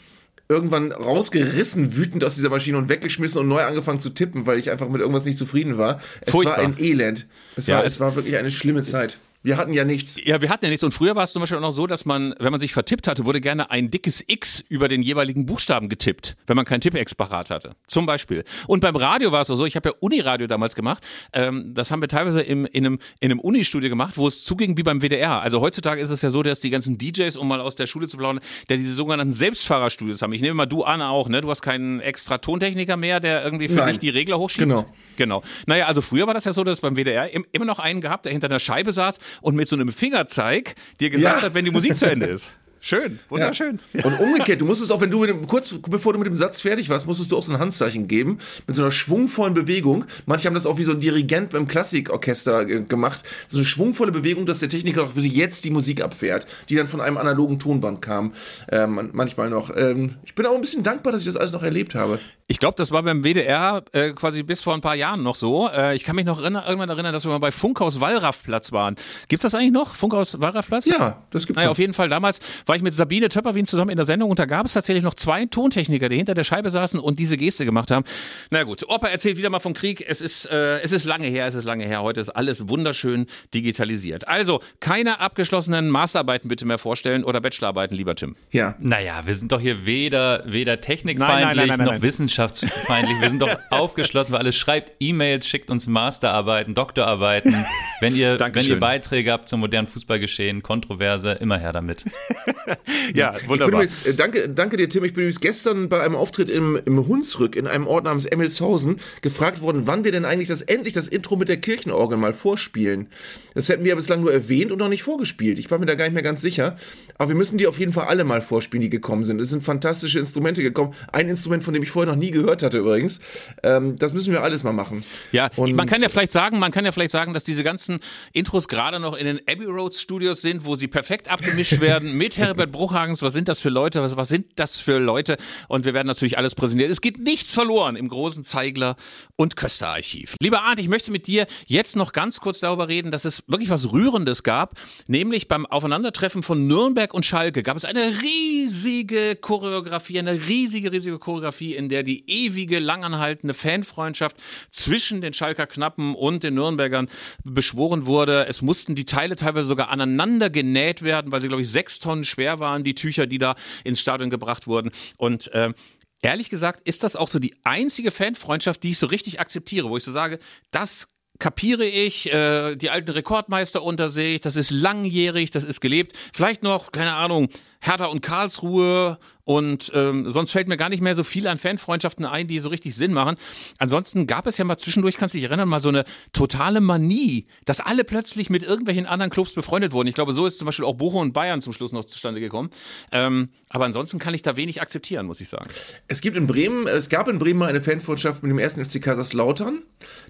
irgendwann 0.47 0.91
rausgerissen, 0.91 1.95
wütend 1.95 2.23
aus 2.23 2.36
dieser 2.36 2.49
Maschine 2.49 2.77
und 2.77 2.89
weggeschmissen 2.89 3.41
und 3.41 3.47
neu 3.47 3.61
angefangen 3.63 3.99
zu 3.99 4.09
tippen, 4.09 4.45
weil 4.45 4.59
ich 4.59 4.69
einfach 4.69 4.88
mit 4.88 5.01
irgendwas 5.01 5.25
nicht 5.25 5.38
zufrieden 5.38 5.77
war. 5.77 5.99
Es 6.19 6.32
Furchtbar. 6.32 6.57
war 6.57 6.63
ein 6.63 6.75
Elend. 6.77 7.25
Es, 7.55 7.67
ja, 7.67 7.77
war, 7.77 7.86
es 7.86 7.99
war 7.99 8.15
wirklich 8.15 8.38
eine 8.38 8.51
schlimme 8.51 8.84
Zeit. 8.84 9.17
Wir 9.43 9.57
hatten 9.57 9.73
ja 9.73 9.83
nichts. 9.85 10.19
Ja, 10.23 10.39
wir 10.39 10.49
hatten 10.49 10.65
ja 10.65 10.69
nichts. 10.69 10.83
Und 10.83 10.91
früher 10.91 11.15
war 11.15 11.23
es 11.23 11.31
zum 11.31 11.39
Beispiel 11.39 11.57
auch 11.57 11.61
noch 11.61 11.71
so, 11.71 11.87
dass 11.87 12.05
man, 12.05 12.35
wenn 12.37 12.51
man 12.51 12.59
sich 12.59 12.73
vertippt 12.73 13.07
hatte, 13.07 13.25
wurde 13.25 13.41
gerne 13.41 13.71
ein 13.71 13.89
dickes 13.89 14.23
X 14.27 14.63
über 14.69 14.87
den 14.87 15.01
jeweiligen 15.01 15.47
Buchstaben 15.47 15.89
getippt, 15.89 16.37
wenn 16.45 16.55
man 16.55 16.65
kein 16.65 16.79
Tippex 16.79 17.15
parat 17.15 17.49
hatte. 17.49 17.75
Zum 17.87 18.05
Beispiel. 18.05 18.43
Und 18.67 18.81
beim 18.81 18.95
Radio 18.95 19.31
war 19.31 19.41
es 19.41 19.49
auch 19.49 19.55
so, 19.55 19.65
ich 19.65 19.75
habe 19.75 19.89
ja 19.89 19.95
Uniradio 19.99 20.45
damals 20.45 20.75
gemacht. 20.75 21.05
Ähm, 21.33 21.73
das 21.73 21.89
haben 21.89 22.01
wir 22.01 22.07
teilweise 22.07 22.41
im, 22.41 22.65
in 22.65 22.85
einem, 22.85 22.99
in 23.19 23.31
einem 23.31 23.39
Unistudio 23.39 23.89
gemacht, 23.89 24.17
wo 24.17 24.27
es 24.27 24.43
zuging 24.43 24.77
wie 24.77 24.83
beim 24.83 25.01
WDR. 25.01 25.41
Also 25.41 25.59
heutzutage 25.59 26.01
ist 26.01 26.11
es 26.11 26.21
ja 26.21 26.29
so, 26.29 26.43
dass 26.43 26.59
die 26.59 26.69
ganzen 26.69 26.99
DJs, 26.99 27.35
um 27.37 27.47
mal 27.47 27.61
aus 27.61 27.75
der 27.75 27.87
Schule 27.87 28.07
zu 28.07 28.17
plaudern, 28.17 28.43
der 28.69 28.77
diese 28.77 28.93
sogenannten 28.93 29.33
Selbstfahrerstudios 29.33 30.21
haben. 30.21 30.33
Ich 30.33 30.41
nehme 30.41 30.53
mal 30.53 30.67
du, 30.67 30.83
Anna, 30.83 31.09
auch, 31.09 31.29
ne? 31.29 31.41
Du 31.41 31.49
hast 31.49 31.63
keinen 31.63 31.99
extra 31.99 32.37
Tontechniker 32.37 32.95
mehr, 32.95 33.19
der 33.19 33.43
irgendwie 33.43 33.69
für 33.69 33.75
Nein. 33.75 33.89
dich 33.89 33.99
die 33.99 34.09
Regler 34.09 34.37
hochschiebt. 34.37 34.67
Genau. 34.67 34.85
Genau. 35.17 35.41
Naja, 35.65 35.85
also 35.85 36.01
früher 36.01 36.27
war 36.27 36.33
das 36.35 36.45
ja 36.45 36.53
so, 36.53 36.63
dass 36.63 36.75
es 36.75 36.81
beim 36.81 36.95
WDR 36.95 37.29
immer 37.51 37.65
noch 37.65 37.79
einen 37.79 38.01
gehabt, 38.01 38.25
der 38.25 38.31
hinter 38.31 38.47
einer 38.47 38.59
Scheibe 38.59 38.93
saß 38.93 39.17
und 39.41 39.55
mit 39.55 39.67
so 39.67 39.75
einem 39.75 39.91
Fingerzeig 39.91 40.75
dir 40.99 41.09
gesagt 41.09 41.38
ja. 41.38 41.41
hat, 41.43 41.53
wenn 41.53 41.65
die 41.65 41.71
Musik 41.71 41.95
zu 41.95 42.09
Ende 42.09 42.25
ist. 42.25 42.57
Schön, 42.84 43.19
wunderschön. 43.29 43.79
Ja. 43.93 44.05
Und 44.05 44.19
umgekehrt, 44.19 44.59
du 44.59 44.65
musstest 44.65 44.91
auch, 44.91 44.99
wenn 45.01 45.11
du 45.11 45.19
mit 45.19 45.29
dem, 45.29 45.45
kurz 45.45 45.71
bevor 45.88 46.13
du 46.13 46.19
mit 46.19 46.25
dem 46.25 46.34
Satz 46.34 46.61
fertig 46.61 46.89
warst, 46.89 47.05
musstest 47.05 47.32
du 47.32 47.38
auch 47.38 47.43
so 47.43 47.53
ein 47.53 47.59
Handzeichen 47.59 48.07
geben, 48.07 48.39
mit 48.65 48.75
so 48.75 48.82
einer 48.82 48.91
schwungvollen 48.91 49.53
Bewegung. 49.53 50.05
Manche 50.25 50.47
haben 50.47 50.55
das 50.55 50.65
auch 50.65 50.79
wie 50.79 50.84
so 50.84 50.91
ein 50.91 50.99
Dirigent 50.99 51.51
beim 51.51 51.67
Klassikorchester 51.67 52.65
gemacht. 52.65 53.23
So 53.45 53.57
eine 53.57 53.67
schwungvolle 53.67 54.11
Bewegung, 54.11 54.47
dass 54.47 54.61
der 54.61 54.69
Techniker 54.69 55.03
auch 55.03 55.11
bitte 55.11 55.27
jetzt 55.27 55.63
die 55.63 55.69
Musik 55.69 56.01
abfährt, 56.01 56.47
die 56.69 56.75
dann 56.75 56.88
von 56.88 57.01
einem 57.01 57.17
analogen 57.17 57.59
Tonband 57.59 58.01
kam. 58.01 58.34
Ähm, 58.71 59.11
manchmal 59.13 59.51
noch. 59.51 59.69
Ähm, 59.75 60.15
ich 60.25 60.34
bin 60.34 60.47
auch 60.47 60.55
ein 60.55 60.61
bisschen 60.61 60.82
dankbar, 60.82 61.13
dass 61.13 61.21
ich 61.21 61.27
das 61.27 61.38
alles 61.38 61.51
noch 61.51 61.61
erlebt 61.61 61.93
habe. 61.93 62.17
Ich 62.47 62.59
glaube, 62.59 62.75
das 62.77 62.91
war 62.91 63.03
beim 63.03 63.23
WDR 63.23 63.84
äh, 63.93 64.11
quasi 64.11 64.43
bis 64.43 64.61
vor 64.61 64.73
ein 64.73 64.82
paar 64.82 64.95
Jahren 64.95 65.23
noch 65.23 65.36
so. 65.36 65.69
Äh, 65.69 65.95
ich 65.95 66.03
kann 66.03 66.15
mich 66.15 66.25
noch 66.25 66.41
erinnern, 66.41 66.63
irgendwann 66.65 66.89
erinnern, 66.89 67.13
dass 67.13 67.25
wir 67.25 67.29
mal 67.29 67.38
bei 67.38 67.51
Funkhaus 67.51 68.01
Wallraffplatz 68.01 68.71
waren. 68.71 68.95
Gibt's 69.29 69.43
das 69.43 69.55
eigentlich 69.55 69.71
noch? 69.71 69.95
Funkhaus 69.95 70.41
Wallraffplatz? 70.41 70.86
Ja, 70.86 71.21
das 71.29 71.45
gibt's. 71.45 71.59
Naja, 71.61 71.69
auf 71.69 71.77
jeden 71.77 71.93
Fall 71.93 72.09
damals 72.09 72.39
war 72.72 72.78
ich 72.78 72.84
mit 72.84 72.93
Sabine 72.93 73.28
Töpperwien 73.28 73.65
zusammen 73.65 73.91
in 73.91 73.97
der 73.97 74.05
Sendung 74.05 74.30
und 74.30 74.39
da 74.39 74.45
gab 74.45 74.65
es 74.65 74.72
tatsächlich 74.72 75.03
noch 75.03 75.13
zwei 75.13 75.45
Tontechniker, 75.45 76.07
die 76.07 76.15
hinter 76.15 76.36
der 76.36 76.45
Scheibe 76.45 76.69
saßen 76.69 77.01
und 77.01 77.19
diese 77.19 77.36
Geste 77.36 77.65
gemacht 77.65 77.91
haben. 77.91 78.05
Na 78.49 78.63
gut, 78.63 78.86
Opa 78.88 79.07
erzählt 79.07 79.36
wieder 79.36 79.49
mal 79.49 79.59
vom 79.59 79.74
Krieg. 79.74 80.05
Es 80.07 80.22
ist, 80.22 80.45
äh, 80.45 80.80
es 80.80 80.93
ist 80.93 81.03
lange 81.03 81.28
her, 81.28 81.45
es 81.47 81.53
ist 81.53 81.65
lange 81.65 81.84
her. 81.84 82.01
Heute 82.01 82.22
ist 82.22 82.30
alles 82.30 82.69
wunderschön 82.69 83.26
digitalisiert. 83.53 84.26
Also, 84.30 84.61
keine 84.80 85.19
abgeschlossenen 85.19 85.89
Masterarbeiten 85.89 86.47
bitte 86.47 86.65
mehr 86.65 86.78
vorstellen 86.78 87.26
oder 87.26 87.41
Bachelorarbeiten, 87.41 87.97
lieber 87.97 88.15
Tim. 88.15 88.38
Ja. 88.51 88.76
Naja, 88.80 89.24
wir 89.26 89.36
sind 89.36 89.51
doch 89.51 89.59
hier 89.59 89.86
weder, 89.86 90.43
weder 90.45 90.80
technikfeindlich 90.80 91.57
nein, 91.57 91.67
nein, 91.67 91.78
nein, 91.78 91.95
noch 91.95 92.01
wissenschaftsfeindlich. 92.01 93.19
Wir 93.19 93.30
sind 93.30 93.41
doch 93.41 93.53
aufgeschlossen 93.69 94.32
für 94.34 94.39
alles. 94.39 94.55
Schreibt 94.55 94.93
E-Mails, 95.01 95.45
schickt 95.45 95.69
uns 95.72 95.88
Masterarbeiten, 95.88 96.74
Doktorarbeiten. 96.74 97.53
Wenn 97.99 98.15
ihr, 98.15 98.39
wenn 98.53 98.65
ihr 98.65 98.80
Beiträge 98.80 99.34
habt 99.34 99.49
zum 99.49 99.59
modernen 99.59 99.89
Fußballgeschehen, 99.89 100.63
Kontroverse, 100.63 101.34
immer 101.34 101.57
her 101.57 101.74
damit. 101.74 102.05
ja, 103.16 103.34
wunderbar. 103.47 103.82
Übrigens, 103.82 104.05
äh, 104.05 104.14
danke, 104.14 104.49
danke 104.49 104.78
dir, 104.78 104.89
Tim. 104.89 105.03
Ich 105.03 105.14
bin 105.14 105.24
übrigens 105.24 105.39
gestern 105.39 105.89
bei 105.89 106.01
einem 106.01 106.16
Auftritt 106.16 106.49
im, 106.49 106.80
im 106.86 107.07
Hunsrück 107.07 107.55
in 107.55 107.68
einem 107.68 107.88
Ort 107.88 108.05
namens 108.05 108.26
Emmelshausen 108.26 108.99
gefragt 109.22 109.62
worden, 109.62 109.84
wann 109.86 110.03
wir 110.03 110.12
denn 110.12 110.26
eigentlich 110.26 110.47
das 110.47 110.62
endlich 110.62 110.93
das 110.93 111.07
Intro 111.07 111.36
mit 111.36 111.49
der 111.49 111.57
Kirchenorgel 111.57 112.18
mal 112.18 112.34
vorspielen. 112.34 113.07
Das 113.53 113.70
hätten 113.70 113.84
wir 113.84 113.89
ja 113.89 113.95
bislang 113.95 114.22
nur 114.22 114.32
erwähnt 114.32 114.72
und 114.72 114.80
noch 114.80 114.89
nicht 114.89 115.03
vorgespielt. 115.03 115.59
Ich 115.59 115.70
war 115.72 115.78
mir 115.78 115.86
da 115.86 115.95
gar 115.95 116.05
nicht 116.05 116.14
mehr 116.14 116.24
ganz 116.24 116.41
sicher. 116.41 116.78
Aber 117.18 117.30
wir 117.30 117.36
müssen 117.36 117.57
die 117.57 117.68
auf 117.68 117.80
jeden 117.80 117.93
Fall 117.93 118.07
alle 118.07 118.24
mal 118.24 118.41
vorspielen, 118.41 118.82
die 118.82 118.89
gekommen 118.89 119.26
sind. 119.26 119.39
Es 119.41 119.49
sind 119.49 119.64
fantastische 119.64 120.20
Instrumente 120.20 120.64
gekommen. 120.64 120.93
Ein 121.12 121.30
Instrument, 121.30 121.64
von 121.64 121.74
dem 121.74 121.84
ich 121.84 121.91
vorher 121.91 122.12
noch 122.12 122.20
nie 122.20 122.32
gehört 122.32 122.64
hatte 122.64 122.80
übrigens. 122.80 123.20
Ähm, 123.64 123.97
das 123.97 124.14
müssen 124.14 124.32
wir 124.32 124.41
alles 124.41 124.64
mal 124.64 124.74
machen. 124.74 125.03
Ja, 125.32 125.49
und 125.55 125.76
man 125.76 125.88
kann 125.88 126.01
ja 126.01 126.09
vielleicht 126.09 126.32
sagen, 126.32 126.59
man 126.59 126.72
kann 126.72 126.86
ja 126.86 126.91
vielleicht 126.91 127.12
sagen, 127.12 127.34
dass 127.34 127.43
diese 127.43 127.64
ganzen 127.64 127.99
Intros 128.34 128.68
gerade 128.68 128.99
noch 128.99 129.16
in 129.16 129.26
den 129.26 129.39
Abbey 129.47 129.66
Roads 129.66 130.01
Studios 130.01 130.41
sind, 130.41 130.66
wo 130.66 130.76
sie 130.76 130.88
perfekt 130.88 131.30
abgemischt 131.30 131.80
werden 131.82 132.18
mit 132.18 132.38
Herbert 132.52 132.74
Bruchhagens. 132.74 133.22
Was 133.22 133.32
sind 133.32 133.47
das 133.47 133.62
für 133.62 133.70
Leute? 133.70 134.02
Was, 134.02 134.18
was 134.18 134.28
sind 134.28 134.45
das 134.58 134.78
für 134.78 134.99
Leute? 134.99 135.38
Und 135.70 135.86
wir 135.86 135.93
werden 135.93 136.08
natürlich 136.08 136.38
alles 136.38 136.54
präsentieren. 136.54 136.91
Es 136.91 136.99
geht 136.99 137.18
nichts 137.18 137.54
verloren 137.54 137.95
im 137.95 138.10
großen 138.10 138.43
Zeigler 138.43 138.97
und 139.38 139.56
Köster-Archiv. 139.56 140.36
Lieber 140.41 140.64
Arndt, 140.64 140.82
ich 140.82 140.89
möchte 140.89 141.12
mit 141.12 141.28
dir 141.28 141.47
jetzt 141.68 141.95
noch 141.95 142.12
ganz 142.12 142.41
kurz 142.41 142.60
darüber 142.60 142.89
reden, 142.89 143.10
dass 143.10 143.24
es 143.24 143.43
wirklich 143.47 143.70
was 143.70 143.93
Rührendes 143.93 144.43
gab, 144.43 144.78
nämlich 145.08 145.47
beim 145.47 145.66
Aufeinandertreffen 145.66 146.43
von 146.43 146.68
Nürnberg 146.68 147.14
und 147.14 147.26
Schalke 147.26 147.64
gab 147.64 147.78
es 147.78 147.86
eine 147.86 148.22
riesige 148.22 149.38
Choreografie, 149.38 150.20
eine 150.20 150.34
riesige, 150.34 150.91
riesige 150.91 151.20
Choreografie, 151.20 151.74
in 151.74 151.88
der 151.88 152.04
die 152.04 152.30
ewige, 152.30 152.80
langanhaltende 152.80 153.54
Fanfreundschaft 153.54 154.36
zwischen 154.72 155.22
den 155.22 155.34
Schalker 155.34 155.68
Knappen 155.68 156.16
und 156.16 156.43
den 156.43 156.56
Nürnbergern 156.56 157.08
beschworen 157.45 158.06
wurde. 158.08 158.45
Es 158.47 158.62
mussten 158.62 158.93
die 158.93 159.06
Teile 159.06 159.38
teilweise 159.38 159.68
sogar 159.68 159.89
aneinander 159.89 160.49
genäht 160.49 161.02
werden, 161.02 161.32
weil 161.32 161.39
sie, 161.39 161.47
glaube 161.47 161.62
ich, 161.62 161.70
sechs 161.70 161.99
Tonnen 161.99 162.26
schwer 162.26 162.40
waren, 162.45 162.83
die 162.83 162.95
Tücher, 162.95 163.27
die 163.27 163.37
da 163.37 163.55
ins 163.83 163.99
Stadion 163.99 164.29
gebracht 164.29 164.67
wurden. 164.67 164.91
Und 165.17 165.51
äh, 165.53 165.73
ehrlich 166.21 166.49
gesagt 166.49 166.87
ist 166.87 167.03
das 167.03 167.15
auch 167.15 167.27
so 167.27 167.39
die 167.39 167.55
einzige 167.63 168.11
Fanfreundschaft, 168.11 168.83
die 168.83 168.91
ich 168.91 168.99
so 168.99 169.07
richtig 169.07 169.39
akzeptiere, 169.39 169.89
wo 169.89 169.97
ich 169.97 170.03
so 170.03 170.11
sage, 170.11 170.39
das 170.71 171.09
kapiere 171.39 171.85
ich, 171.85 172.31
äh, 172.31 172.75
die 172.75 172.91
alten 172.91 173.11
Rekordmeister 173.11 173.81
unter 173.83 174.09
sich, 174.09 174.41
das 174.41 174.55
ist 174.55 174.69
langjährig, 174.71 175.51
das 175.51 175.63
ist 175.63 175.81
gelebt. 175.81 176.15
Vielleicht 176.33 176.63
noch, 176.63 176.91
keine 176.91 177.15
Ahnung, 177.15 177.49
Hertha 177.81 178.05
und 178.05 178.21
Karlsruhe 178.21 179.17
und 179.52 179.91
ähm, 179.93 180.32
sonst 180.32 180.52
fällt 180.52 180.70
mir 180.70 180.78
gar 180.78 180.88
nicht 180.88 181.02
mehr 181.02 181.14
so 181.14 181.24
viel 181.24 181.45
an 181.47 181.58
Fanfreundschaften 181.58 182.26
ein, 182.26 182.47
die 182.47 182.60
so 182.60 182.70
richtig 182.70 182.95
Sinn 182.95 183.12
machen. 183.12 183.36
Ansonsten 183.80 184.26
gab 184.26 184.47
es 184.47 184.58
ja 184.58 184.64
mal 184.64 184.78
zwischendurch, 184.78 185.18
kannst 185.18 185.36
du 185.36 185.39
dich 185.39 185.45
erinnern, 185.45 185.68
mal 185.68 185.82
so 185.82 185.89
eine 185.89 186.06
totale 186.32 186.80
Manie, 186.80 187.47
dass 187.66 187.82
alle 187.82 188.06
plötzlich 188.06 188.49
mit 188.49 188.64
irgendwelchen 188.64 189.06
anderen 189.06 189.30
Clubs 189.30 189.54
befreundet 189.54 189.91
wurden. 189.91 190.08
Ich 190.08 190.16
glaube, 190.16 190.32
so 190.32 190.45
ist 190.45 190.58
zum 190.58 190.68
Beispiel 190.68 190.86
auch 190.86 190.95
Bochum 190.95 191.22
und 191.22 191.34
Bayern 191.34 191.62
zum 191.62 191.74
Schluss 191.74 191.91
noch 191.91 192.06
zustande 192.06 192.39
gekommen. 192.39 192.70
Ähm, 193.12 193.49
aber 193.68 193.86
ansonsten 193.86 194.20
kann 194.20 194.34
ich 194.34 194.41
da 194.41 194.56
wenig 194.56 194.82
akzeptieren, 194.82 195.26
muss 195.26 195.41
ich 195.41 195.49
sagen. 195.49 195.70
Es 196.08 196.22
gibt 196.22 196.38
in 196.38 196.47
Bremen, 196.47 196.88
es 196.88 197.10
gab 197.10 197.28
in 197.28 197.38
Bremen 197.38 197.60
mal 197.60 197.68
eine 197.68 197.84
Fanfreundschaft 197.84 198.43
mit 198.43 198.52
dem 198.52 198.60
ersten 198.60 198.86
FC 198.86 199.02
Kaiserslautern, 199.02 199.80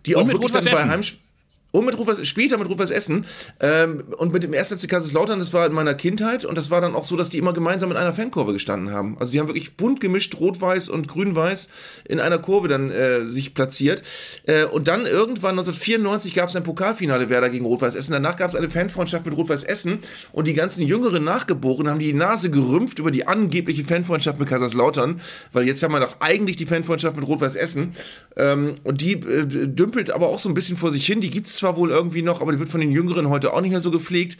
die 0.07 0.15
und 0.15 0.23
auch 0.23 0.27
wirklich 0.29 0.51
dann 0.51 0.65
bei 0.65 0.89
Heimspielen 0.89 1.30
und 1.71 1.85
mit 1.85 1.97
Rufers, 1.97 2.25
später 2.27 2.57
mit 2.57 2.69
Rufers 2.69 2.91
Essen 2.91 3.25
ähm, 3.59 4.03
und 4.17 4.33
mit 4.33 4.43
dem 4.43 4.53
1. 4.53 4.73
FC 4.73 4.89
Kaiserslautern, 4.89 5.39
das 5.39 5.53
war 5.53 5.65
in 5.65 5.73
meiner 5.73 5.93
Kindheit 5.93 6.45
und 6.45 6.57
das 6.57 6.69
war 6.69 6.81
dann 6.81 6.95
auch 6.95 7.05
so, 7.05 7.15
dass 7.15 7.29
die 7.29 7.37
immer 7.37 7.53
gemeinsam 7.53 7.91
in 7.91 7.97
einer 7.97 8.13
Fankurve 8.13 8.53
gestanden 8.53 8.91
haben. 8.93 9.17
Also 9.19 9.31
die 9.31 9.39
haben 9.39 9.47
wirklich 9.47 9.77
bunt 9.77 10.01
gemischt, 10.01 10.35
rot-weiß 10.39 10.89
und 10.89 11.07
grün-weiß 11.07 11.69
in 12.05 12.19
einer 12.19 12.39
Kurve 12.39 12.67
dann 12.67 12.91
äh, 12.91 13.25
sich 13.25 13.53
platziert. 13.53 14.03
Äh, 14.45 14.65
und 14.65 14.87
dann 14.87 15.05
irgendwann 15.05 15.51
1994 15.51 16.33
gab 16.33 16.49
es 16.49 16.55
ein 16.55 16.63
Pokalfinale 16.63 17.29
Werder 17.29 17.49
gegen 17.49 17.65
Rot-Weiß 17.65 17.95
Essen. 17.95 18.11
Danach 18.11 18.35
gab 18.35 18.49
es 18.49 18.55
eine 18.55 18.69
Fanfreundschaft 18.69 19.25
mit 19.25 19.35
Rot-Weiß 19.37 19.63
Essen 19.63 19.99
und 20.31 20.47
die 20.47 20.53
ganzen 20.53 20.83
jüngeren 20.83 21.23
Nachgeborenen 21.23 21.91
haben 21.91 21.99
die 21.99 22.13
Nase 22.13 22.49
gerümpft 22.49 22.99
über 22.99 23.11
die 23.11 23.27
angebliche 23.27 23.85
Fanfreundschaft 23.85 24.39
mit 24.39 24.49
Kaiserslautern, 24.49 25.21
weil 25.53 25.65
jetzt 25.65 25.81
haben 25.83 25.93
wir 25.93 25.99
doch 25.99 26.17
eigentlich 26.19 26.57
die 26.57 26.65
Fanfreundschaft 26.65 27.15
mit 27.15 27.27
Rot-Weiß 27.27 27.55
Essen 27.55 27.93
ähm, 28.35 28.75
und 28.83 29.01
die 29.01 29.13
äh, 29.13 29.45
dümpelt 29.67 30.11
aber 30.11 30.27
auch 30.27 30.39
so 30.39 30.49
ein 30.49 30.53
bisschen 30.53 30.77
vor 30.77 30.91
sich 30.91 31.05
hin. 31.05 31.21
Die 31.21 31.29
gibt's 31.29 31.60
zwar 31.61 31.77
wohl 31.77 31.91
irgendwie 31.91 32.21
noch, 32.21 32.41
aber 32.41 32.51
die 32.51 32.59
wird 32.59 32.69
von 32.69 32.81
den 32.81 32.91
Jüngeren 32.91 33.29
heute 33.29 33.53
auch 33.53 33.61
nicht 33.61 33.71
mehr 33.71 33.79
so 33.79 33.91
gepflegt. 33.91 34.37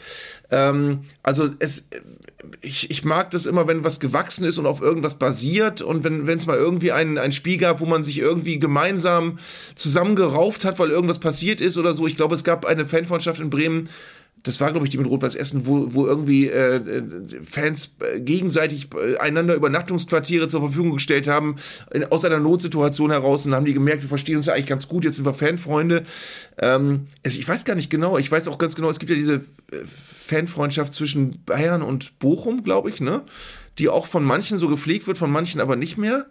Ähm, 0.50 1.04
also 1.22 1.48
es, 1.60 1.88
ich, 2.60 2.90
ich 2.90 3.04
mag 3.04 3.30
das 3.30 3.46
immer, 3.46 3.66
wenn 3.66 3.84
was 3.84 4.00
gewachsen 4.00 4.44
ist 4.44 4.58
und 4.58 4.66
auf 4.66 4.80
irgendwas 4.80 5.18
basiert 5.18 5.80
und 5.80 6.04
wenn 6.04 6.28
es 6.28 6.46
mal 6.46 6.58
irgendwie 6.58 6.92
ein, 6.92 7.16
ein 7.16 7.32
Spiel 7.32 7.56
gab, 7.56 7.80
wo 7.80 7.86
man 7.86 8.04
sich 8.04 8.18
irgendwie 8.18 8.58
gemeinsam 8.58 9.38
zusammengerauft 9.74 10.64
hat, 10.64 10.78
weil 10.78 10.90
irgendwas 10.90 11.20
passiert 11.20 11.60
ist 11.60 11.78
oder 11.78 11.94
so. 11.94 12.06
Ich 12.06 12.16
glaube, 12.16 12.34
es 12.34 12.44
gab 12.44 12.66
eine 12.66 12.86
Fanfreundschaft 12.86 13.40
in 13.40 13.50
Bremen, 13.50 13.88
das 14.42 14.60
war, 14.60 14.72
glaube 14.72 14.86
ich, 14.86 14.90
die 14.90 14.98
mit 14.98 15.06
Rot-Weiß 15.06 15.34
Essen, 15.34 15.66
wo, 15.66 15.94
wo 15.94 16.06
irgendwie 16.06 16.48
äh, 16.48 16.76
äh 16.76 17.02
Fans 17.44 17.94
äh, 18.00 18.20
gegenseitig 18.20 18.88
äh, 18.94 19.16
einander 19.18 19.54
Übernachtungsquartiere 19.54 20.48
zur 20.48 20.60
Verfügung 20.60 20.94
gestellt 20.94 21.28
haben, 21.28 21.56
in, 21.92 22.04
aus 22.04 22.24
einer 22.24 22.40
Notsituation 22.40 23.10
heraus 23.10 23.46
und 23.46 23.54
haben 23.54 23.66
die 23.66 23.74
gemerkt, 23.74 24.02
wir 24.02 24.08
verstehen 24.08 24.36
uns 24.36 24.46
ja 24.46 24.54
eigentlich 24.54 24.66
ganz 24.66 24.88
gut, 24.88 25.04
jetzt 25.04 25.16
sind 25.16 25.24
wir 25.24 25.34
Fanfreunde. 25.34 26.04
Ähm, 26.58 27.06
also 27.24 27.38
ich 27.38 27.46
weiß 27.46 27.64
gar 27.64 27.74
nicht 27.74 27.90
genau, 27.90 28.18
ich 28.18 28.30
weiß 28.30 28.48
auch 28.48 28.58
ganz 28.58 28.74
genau, 28.74 28.90
es 28.90 28.98
gibt 28.98 29.10
ja 29.10 29.16
diese 29.16 29.42
Fanfreundschaft 29.84 30.92
zwischen 30.92 31.44
Bayern 31.44 31.82
und 31.82 32.18
Bochum, 32.18 32.64
glaube 32.64 32.90
ich, 32.90 33.00
ne? 33.00 33.22
die 33.78 33.88
auch 33.88 34.06
von 34.06 34.24
manchen 34.24 34.58
so 34.58 34.68
gepflegt 34.68 35.06
wird, 35.06 35.18
von 35.18 35.30
manchen 35.30 35.60
aber 35.60 35.76
nicht 35.76 35.96
mehr. 35.96 36.26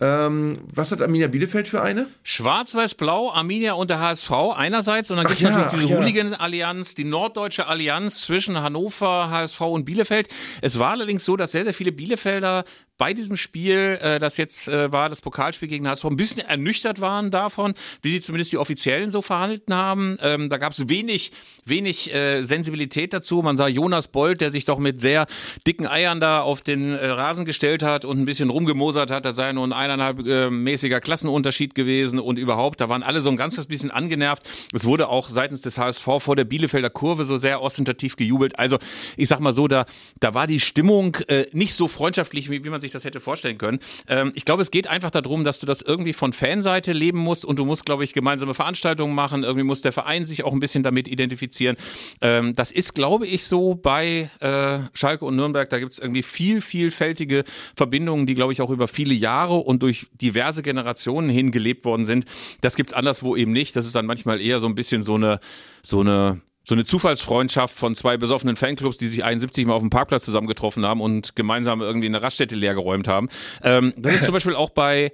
Ähm, 0.00 0.58
was 0.72 0.92
hat 0.92 1.02
Arminia 1.02 1.28
Bielefeld 1.28 1.68
für 1.68 1.82
eine? 1.82 2.06
Schwarz-Weiß-Blau, 2.22 3.32
Arminia 3.32 3.74
und 3.74 3.90
der 3.90 4.00
HSV 4.00 4.30
einerseits 4.56 5.10
und 5.10 5.18
dann 5.18 5.26
gibt 5.26 5.38
es 5.38 5.44
ja, 5.44 5.50
natürlich 5.50 5.80
diese 5.82 5.92
ja. 5.92 5.98
Hooligan-Allianz, 5.98 6.94
die 6.94 7.04
norddeutsche 7.04 7.66
Allianz 7.66 8.22
zwischen 8.22 8.60
Hannover, 8.62 9.30
HSV 9.30 9.60
und 9.60 9.84
Bielefeld. 9.84 10.28
Es 10.62 10.78
war 10.78 10.92
allerdings 10.92 11.24
so, 11.24 11.36
dass 11.36 11.52
sehr, 11.52 11.64
sehr 11.64 11.74
viele 11.74 11.92
Bielefelder 11.92 12.64
bei 13.00 13.14
diesem 13.14 13.38
Spiel, 13.38 13.98
äh, 14.02 14.18
das 14.18 14.36
jetzt 14.36 14.68
äh, 14.68 14.92
war, 14.92 15.08
das 15.08 15.22
Pokalspiel 15.22 15.68
gegen 15.68 15.88
HSV, 15.88 16.04
ein 16.04 16.16
bisschen 16.16 16.42
ernüchtert 16.42 17.00
waren 17.00 17.30
davon, 17.30 17.72
wie 18.02 18.10
sie 18.10 18.20
zumindest 18.20 18.52
die 18.52 18.58
Offiziellen 18.58 19.10
so 19.10 19.22
verhalten 19.22 19.72
haben. 19.72 20.18
Ähm, 20.20 20.50
da 20.50 20.58
gab 20.58 20.74
es 20.74 20.86
wenig, 20.90 21.32
wenig 21.64 22.12
äh, 22.12 22.42
Sensibilität 22.42 23.14
dazu. 23.14 23.40
Man 23.40 23.56
sah 23.56 23.68
Jonas 23.68 24.08
Bold, 24.08 24.42
der 24.42 24.50
sich 24.50 24.66
doch 24.66 24.78
mit 24.78 25.00
sehr 25.00 25.26
dicken 25.66 25.86
Eiern 25.86 26.20
da 26.20 26.42
auf 26.42 26.60
den 26.60 26.92
äh, 26.92 27.06
Rasen 27.06 27.46
gestellt 27.46 27.82
hat 27.82 28.04
und 28.04 28.18
ein 28.18 28.26
bisschen 28.26 28.50
rumgemosert 28.50 29.10
hat. 29.10 29.24
Das 29.24 29.34
sei 29.34 29.50
nur 29.54 29.66
ein 29.66 29.72
eineinhalb 29.90 30.26
äh, 30.26 30.50
mäßiger 30.50 31.00
Klassenunterschied 31.00 31.74
gewesen 31.74 32.18
und 32.18 32.38
überhaupt, 32.38 32.80
da 32.80 32.88
waren 32.88 33.02
alle 33.02 33.20
so 33.20 33.30
ein 33.30 33.36
ganz 33.36 33.60
bisschen 33.66 33.90
angenervt. 33.90 34.48
Es 34.72 34.84
wurde 34.84 35.08
auch 35.08 35.28
seitens 35.28 35.62
des 35.62 35.76
HSV 35.76 36.04
vor 36.18 36.36
der 36.36 36.44
Bielefelder 36.44 36.90
Kurve 36.90 37.24
so 37.24 37.36
sehr 37.36 37.62
ostentativ 37.62 38.16
gejubelt. 38.16 38.58
Also 38.58 38.78
ich 39.16 39.28
sag 39.28 39.40
mal 39.40 39.52
so, 39.52 39.68
da, 39.68 39.84
da 40.20 40.34
war 40.34 40.46
die 40.46 40.60
Stimmung 40.60 41.16
äh, 41.28 41.44
nicht 41.52 41.74
so 41.74 41.88
freundschaftlich, 41.88 42.50
wie, 42.50 42.64
wie 42.64 42.70
man 42.70 42.80
sich 42.80 42.90
das 42.90 43.04
hätte 43.04 43.20
vorstellen 43.20 43.58
können. 43.58 43.80
Ähm, 44.08 44.32
ich 44.34 44.44
glaube, 44.44 44.62
es 44.62 44.70
geht 44.70 44.86
einfach 44.86 45.10
darum, 45.10 45.44
dass 45.44 45.60
du 45.60 45.66
das 45.66 45.82
irgendwie 45.82 46.12
von 46.12 46.32
Fanseite 46.32 46.92
leben 46.92 47.18
musst 47.18 47.44
und 47.44 47.58
du 47.58 47.64
musst, 47.64 47.84
glaube 47.84 48.04
ich, 48.04 48.12
gemeinsame 48.12 48.54
Veranstaltungen 48.54 49.14
machen. 49.14 49.42
Irgendwie 49.42 49.64
muss 49.64 49.82
der 49.82 49.92
Verein 49.92 50.24
sich 50.24 50.44
auch 50.44 50.52
ein 50.52 50.60
bisschen 50.60 50.82
damit 50.82 51.08
identifizieren. 51.08 51.76
Ähm, 52.20 52.54
das 52.54 52.72
ist, 52.72 52.94
glaube 52.94 53.26
ich, 53.26 53.44
so 53.44 53.74
bei 53.74 54.30
äh, 54.40 54.78
Schalke 54.94 55.24
und 55.24 55.36
Nürnberg. 55.36 55.68
Da 55.68 55.78
gibt 55.78 55.92
es 55.92 55.98
irgendwie 55.98 56.22
viel, 56.22 56.60
vielfältige 56.60 57.44
Verbindungen, 57.76 58.26
die, 58.26 58.34
glaube 58.34 58.52
ich, 58.52 58.62
auch 58.62 58.70
über 58.70 58.88
viele 58.88 59.14
Jahre 59.14 59.56
und 59.56 59.79
durch 59.80 60.06
diverse 60.20 60.62
Generationen 60.62 61.28
hin 61.28 61.50
gelebt 61.50 61.84
worden 61.84 62.04
sind. 62.04 62.24
Das 62.60 62.76
gibt's 62.76 62.92
anderswo 62.92 63.36
eben 63.36 63.52
nicht. 63.52 63.74
Das 63.74 63.86
ist 63.86 63.94
dann 63.94 64.06
manchmal 64.06 64.40
eher 64.40 64.60
so 64.60 64.68
ein 64.68 64.74
bisschen 64.74 65.02
so 65.02 65.16
eine, 65.16 65.40
so 65.82 66.00
eine 66.00 66.40
so 66.62 66.74
eine 66.74 66.84
Zufallsfreundschaft 66.84 67.74
von 67.74 67.94
zwei 67.94 68.16
besoffenen 68.16 68.54
Fanclubs, 68.54 68.98
die 68.98 69.08
sich 69.08 69.24
71 69.24 69.66
mal 69.66 69.74
auf 69.74 69.82
dem 69.82 69.90
Parkplatz 69.90 70.24
zusammengetroffen 70.24 70.84
haben 70.84 71.00
und 71.00 71.34
gemeinsam 71.34 71.80
irgendwie 71.80 72.06
eine 72.06 72.22
Raststätte 72.22 72.54
leergeräumt 72.54 73.08
haben. 73.08 73.28
Ähm, 73.62 73.92
das 73.96 74.14
ist 74.14 74.24
zum 74.26 74.34
Beispiel 74.34 74.54
auch 74.54 74.70
bei 74.70 75.10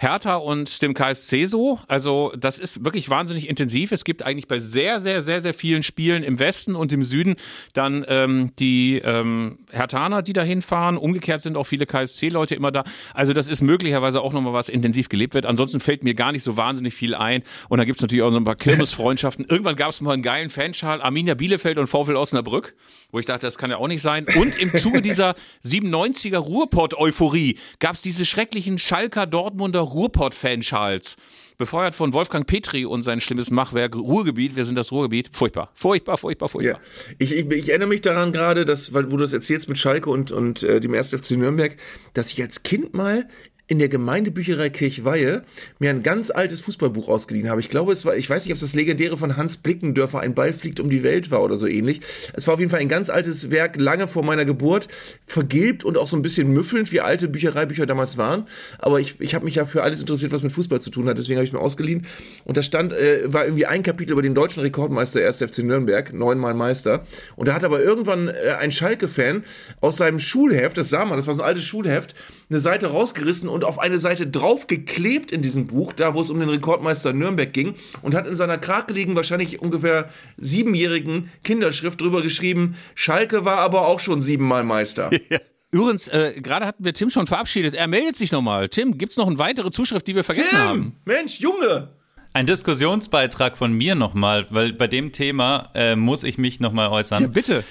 Hertha 0.00 0.36
und 0.36 0.80
dem 0.80 0.94
KSC 0.94 1.44
so. 1.44 1.78
Also 1.86 2.32
das 2.34 2.58
ist 2.58 2.86
wirklich 2.86 3.10
wahnsinnig 3.10 3.46
intensiv. 3.50 3.92
Es 3.92 4.04
gibt 4.04 4.22
eigentlich 4.22 4.48
bei 4.48 4.58
sehr, 4.58 4.98
sehr, 4.98 5.22
sehr, 5.22 5.42
sehr 5.42 5.52
vielen 5.52 5.82
Spielen 5.82 6.22
im 6.22 6.38
Westen 6.38 6.74
und 6.74 6.90
im 6.94 7.04
Süden 7.04 7.36
dann 7.74 8.06
ähm, 8.08 8.52
die 8.58 8.96
ähm, 9.04 9.58
Hertaner, 9.70 10.22
die 10.22 10.32
da 10.32 10.42
hinfahren. 10.42 10.96
Umgekehrt 10.96 11.42
sind 11.42 11.54
auch 11.54 11.64
viele 11.64 11.84
KSC-Leute 11.84 12.54
immer 12.54 12.72
da. 12.72 12.84
Also 13.12 13.34
das 13.34 13.46
ist 13.46 13.60
möglicherweise 13.60 14.22
auch 14.22 14.32
nochmal 14.32 14.54
was 14.54 14.70
intensiv 14.70 15.10
gelebt 15.10 15.34
wird. 15.34 15.44
Ansonsten 15.44 15.80
fällt 15.80 16.02
mir 16.02 16.14
gar 16.14 16.32
nicht 16.32 16.44
so 16.44 16.56
wahnsinnig 16.56 16.94
viel 16.94 17.14
ein. 17.14 17.42
Und 17.68 17.76
dann 17.76 17.86
gibt's 17.86 18.00
natürlich 18.00 18.22
auch 18.22 18.30
so 18.30 18.38
ein 18.38 18.44
paar 18.44 18.56
Kirmesfreundschaften. 18.56 19.44
Irgendwann 19.50 19.76
gab's 19.76 20.00
mal 20.00 20.14
einen 20.14 20.22
geilen 20.22 20.48
Fanschal, 20.48 21.02
Arminia 21.02 21.34
Bielefeld 21.34 21.76
und 21.76 21.88
VfL 21.88 22.16
Osnabrück, 22.16 22.74
wo 23.10 23.18
ich 23.18 23.26
dachte, 23.26 23.42
das 23.42 23.58
kann 23.58 23.68
ja 23.68 23.76
auch 23.76 23.88
nicht 23.88 24.00
sein. 24.00 24.24
Und 24.36 24.58
im 24.58 24.74
Zuge 24.78 25.02
dieser 25.02 25.34
97er 25.62 26.38
Ruhrpott-Euphorie 26.38 27.58
gab's 27.80 28.00
diese 28.00 28.24
schrecklichen 28.24 28.78
Schalker 28.78 29.26
Dortmunder 29.26 29.89
Ruhrpott-Fanschals. 29.92 31.16
Befeuert 31.58 31.94
von 31.94 32.14
Wolfgang 32.14 32.46
Petri 32.46 32.86
und 32.86 33.02
sein 33.02 33.20
schlimmes 33.20 33.50
Machwerk 33.50 33.94
Ruhrgebiet. 33.94 34.56
Wir 34.56 34.64
sind 34.64 34.76
das 34.76 34.92
Ruhrgebiet. 34.92 35.28
Furchtbar. 35.32 35.70
Furchtbar, 35.74 36.16
furchtbar, 36.16 36.48
furchtbar. 36.48 36.80
Ja. 36.80 37.14
Ich, 37.18 37.34
ich, 37.34 37.50
ich 37.50 37.68
erinnere 37.68 37.88
mich 37.88 38.00
daran 38.00 38.32
gerade, 38.32 38.64
dass, 38.64 38.94
weil 38.94 39.12
wo 39.12 39.18
du 39.18 39.24
das 39.24 39.34
erzählst 39.34 39.68
mit 39.68 39.76
Schalke 39.76 40.08
und, 40.08 40.32
und 40.32 40.62
äh, 40.62 40.80
dem 40.80 40.94
1. 40.94 41.10
FC 41.10 41.32
Nürnberg, 41.32 41.76
dass 42.14 42.32
ich 42.32 42.40
als 42.40 42.62
Kind 42.62 42.94
mal 42.94 43.28
in 43.70 43.78
der 43.78 43.88
Gemeindebücherei 43.88 44.68
Kirchweihe 44.68 45.44
mir 45.78 45.90
ein 45.90 46.02
ganz 46.02 46.32
altes 46.32 46.60
Fußballbuch 46.62 47.08
ausgeliehen 47.08 47.48
habe. 47.48 47.60
Ich 47.60 47.68
glaube, 47.68 47.92
es 47.92 48.04
war, 48.04 48.16
ich 48.16 48.28
weiß 48.28 48.44
nicht, 48.44 48.52
ob 48.52 48.56
es 48.56 48.62
das 48.62 48.74
legendäre 48.74 49.16
von 49.16 49.36
Hans 49.36 49.58
Blickendörfer, 49.58 50.18
ein 50.18 50.34
Ball 50.34 50.52
fliegt 50.52 50.80
um 50.80 50.90
die 50.90 51.04
Welt 51.04 51.30
war 51.30 51.44
oder 51.44 51.56
so 51.56 51.68
ähnlich. 51.68 52.00
Es 52.34 52.48
war 52.48 52.54
auf 52.54 52.60
jeden 52.60 52.72
Fall 52.72 52.80
ein 52.80 52.88
ganz 52.88 53.10
altes 53.10 53.52
Werk, 53.52 53.76
lange 53.76 54.08
vor 54.08 54.24
meiner 54.24 54.44
Geburt, 54.44 54.88
vergilbt 55.24 55.84
und 55.84 55.98
auch 55.98 56.08
so 56.08 56.16
ein 56.16 56.22
bisschen 56.22 56.52
müffelnd, 56.52 56.90
wie 56.90 57.00
alte 57.00 57.28
Büchereibücher 57.28 57.86
damals 57.86 58.18
waren. 58.18 58.48
Aber 58.80 58.98
ich, 58.98 59.20
ich 59.20 59.36
habe 59.36 59.44
mich 59.44 59.54
ja 59.54 59.64
für 59.66 59.84
alles 59.84 60.00
interessiert, 60.00 60.32
was 60.32 60.42
mit 60.42 60.50
Fußball 60.50 60.80
zu 60.80 60.90
tun 60.90 61.08
hat, 61.08 61.16
deswegen 61.18 61.36
habe 61.36 61.46
ich 61.46 61.52
mir 61.52 61.60
ausgeliehen. 61.60 62.08
Und 62.44 62.56
da 62.56 62.64
stand, 62.64 62.92
äh, 62.92 63.32
war 63.32 63.44
irgendwie 63.44 63.66
ein 63.66 63.84
Kapitel 63.84 64.14
über 64.14 64.22
den 64.22 64.34
deutschen 64.34 64.64
Rekordmeister 64.64 65.24
1. 65.24 65.44
FC 65.44 65.58
Nürnberg, 65.58 66.12
neunmal 66.12 66.54
Meister. 66.54 67.06
Und 67.36 67.46
da 67.46 67.54
hat 67.54 67.62
aber 67.62 67.80
irgendwann 67.80 68.26
äh, 68.26 68.56
ein 68.58 68.72
Schalke-Fan 68.72 69.44
aus 69.80 69.98
seinem 69.98 70.18
Schulheft, 70.18 70.76
das 70.76 70.90
sah 70.90 71.04
man, 71.04 71.18
das 71.18 71.28
war 71.28 71.34
so 71.34 71.42
ein 71.42 71.46
altes 71.46 71.64
Schulheft, 71.64 72.16
eine 72.50 72.58
Seite 72.58 72.88
rausgerissen 72.88 73.48
und 73.48 73.64
auf 73.64 73.78
eine 73.78 73.98
Seite 73.98 74.26
draufgeklebt 74.26 75.30
in 75.30 75.40
diesem 75.40 75.68
Buch, 75.68 75.92
da 75.92 76.14
wo 76.14 76.20
es 76.20 76.30
um 76.30 76.40
den 76.40 76.48
Rekordmeister 76.48 77.12
Nürnberg 77.12 77.52
ging, 77.52 77.74
und 78.02 78.14
hat 78.14 78.26
in 78.26 78.34
seiner 78.34 78.58
krakeligen, 78.58 79.14
wahrscheinlich 79.14 79.60
ungefähr 79.60 80.10
siebenjährigen 80.36 81.30
Kinderschrift 81.44 82.00
drüber 82.00 82.22
geschrieben, 82.22 82.76
Schalke 82.94 83.44
war 83.44 83.58
aber 83.58 83.86
auch 83.86 84.00
schon 84.00 84.20
siebenmal 84.20 84.64
Meister. 84.64 85.10
Übrigens, 85.72 86.08
äh, 86.08 86.32
gerade 86.42 86.66
hatten 86.66 86.84
wir 86.84 86.92
Tim 86.92 87.10
schon 87.10 87.28
verabschiedet. 87.28 87.76
Er 87.76 87.86
meldet 87.86 88.16
sich 88.16 88.32
nochmal. 88.32 88.68
Tim, 88.68 88.98
gibt's 88.98 89.16
noch 89.16 89.28
eine 89.28 89.38
weitere 89.38 89.70
Zuschrift, 89.70 90.06
die 90.08 90.16
wir 90.16 90.24
vergessen 90.24 90.58
haben? 90.58 90.82
Tim, 90.82 90.92
Mensch, 91.04 91.38
Junge! 91.38 91.90
Ein 92.32 92.46
Diskussionsbeitrag 92.46 93.56
von 93.56 93.72
mir 93.72 93.94
nochmal, 93.94 94.46
weil 94.50 94.72
bei 94.72 94.86
dem 94.88 95.12
Thema 95.12 95.70
äh, 95.74 95.96
muss 95.96 96.24
ich 96.24 96.38
mich 96.38 96.60
nochmal 96.60 96.88
äußern. 96.88 97.22
Ja, 97.22 97.28
bitte. 97.28 97.64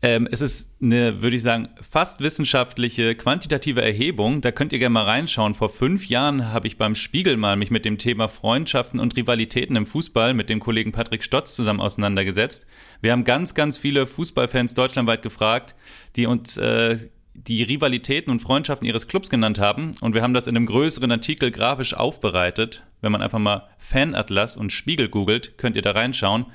Ähm, 0.00 0.28
es 0.30 0.40
ist 0.40 0.80
eine, 0.80 1.22
würde 1.22 1.34
ich 1.34 1.42
sagen, 1.42 1.68
fast 1.88 2.20
wissenschaftliche, 2.20 3.16
quantitative 3.16 3.82
Erhebung. 3.82 4.40
Da 4.40 4.52
könnt 4.52 4.72
ihr 4.72 4.78
gerne 4.78 4.92
mal 4.92 5.04
reinschauen. 5.04 5.54
Vor 5.54 5.70
fünf 5.70 6.08
Jahren 6.08 6.52
habe 6.52 6.68
ich 6.68 6.78
beim 6.78 6.94
Spiegel 6.94 7.36
mal 7.36 7.56
mich 7.56 7.72
mit 7.72 7.84
dem 7.84 7.98
Thema 7.98 8.28
Freundschaften 8.28 9.00
und 9.00 9.16
Rivalitäten 9.16 9.74
im 9.74 9.86
Fußball 9.86 10.34
mit 10.34 10.50
dem 10.50 10.60
Kollegen 10.60 10.92
Patrick 10.92 11.24
Stotz 11.24 11.56
zusammen 11.56 11.80
auseinandergesetzt. 11.80 12.64
Wir 13.00 13.10
haben 13.10 13.24
ganz, 13.24 13.54
ganz 13.54 13.76
viele 13.76 14.06
Fußballfans 14.06 14.74
deutschlandweit 14.74 15.22
gefragt, 15.22 15.74
die 16.14 16.26
uns 16.26 16.56
äh, 16.56 16.98
die 17.34 17.64
Rivalitäten 17.64 18.30
und 18.30 18.40
Freundschaften 18.40 18.86
ihres 18.86 19.08
Clubs 19.08 19.30
genannt 19.30 19.58
haben. 19.58 19.94
Und 20.00 20.14
wir 20.14 20.22
haben 20.22 20.34
das 20.34 20.46
in 20.46 20.56
einem 20.56 20.66
größeren 20.66 21.10
Artikel 21.10 21.50
grafisch 21.50 21.94
aufbereitet. 21.94 22.84
Wenn 23.00 23.10
man 23.10 23.22
einfach 23.22 23.38
mal 23.40 23.68
Fanatlas 23.78 24.56
und 24.56 24.72
Spiegel 24.72 25.08
googelt, 25.08 25.58
könnt 25.58 25.74
ihr 25.74 25.82
da 25.82 25.90
reinschauen. 25.90 26.46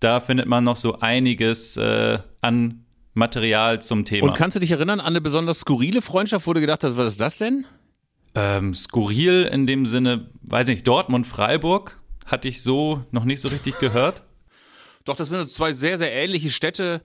Da 0.00 0.20
findet 0.20 0.46
man 0.46 0.64
noch 0.64 0.76
so 0.76 0.98
einiges 1.00 1.76
äh, 1.76 2.18
an 2.40 2.84
Material 3.14 3.82
zum 3.82 4.04
Thema. 4.04 4.28
Und 4.28 4.34
kannst 4.34 4.56
du 4.56 4.60
dich 4.60 4.70
erinnern 4.70 5.00
an 5.00 5.06
eine 5.06 5.20
besonders 5.20 5.60
skurrile 5.60 6.00
Freundschaft, 6.00 6.46
wo 6.46 6.52
du 6.52 6.60
gedacht 6.60 6.84
hast, 6.84 6.96
was 6.96 7.08
ist 7.08 7.20
das 7.20 7.38
denn? 7.38 7.66
Ähm, 8.34 8.74
skurril 8.74 9.42
in 9.42 9.66
dem 9.66 9.86
Sinne, 9.86 10.30
weiß 10.42 10.68
nicht, 10.68 10.86
Dortmund-Freiburg 10.86 12.00
hatte 12.26 12.48
ich 12.48 12.62
so 12.62 13.04
noch 13.10 13.24
nicht 13.24 13.40
so 13.40 13.48
richtig 13.48 13.78
gehört. 13.78 14.22
Doch, 15.04 15.16
das 15.16 15.28
sind 15.30 15.48
zwei 15.50 15.72
sehr, 15.72 15.98
sehr 15.98 16.12
ähnliche 16.12 16.50
Städte. 16.50 17.02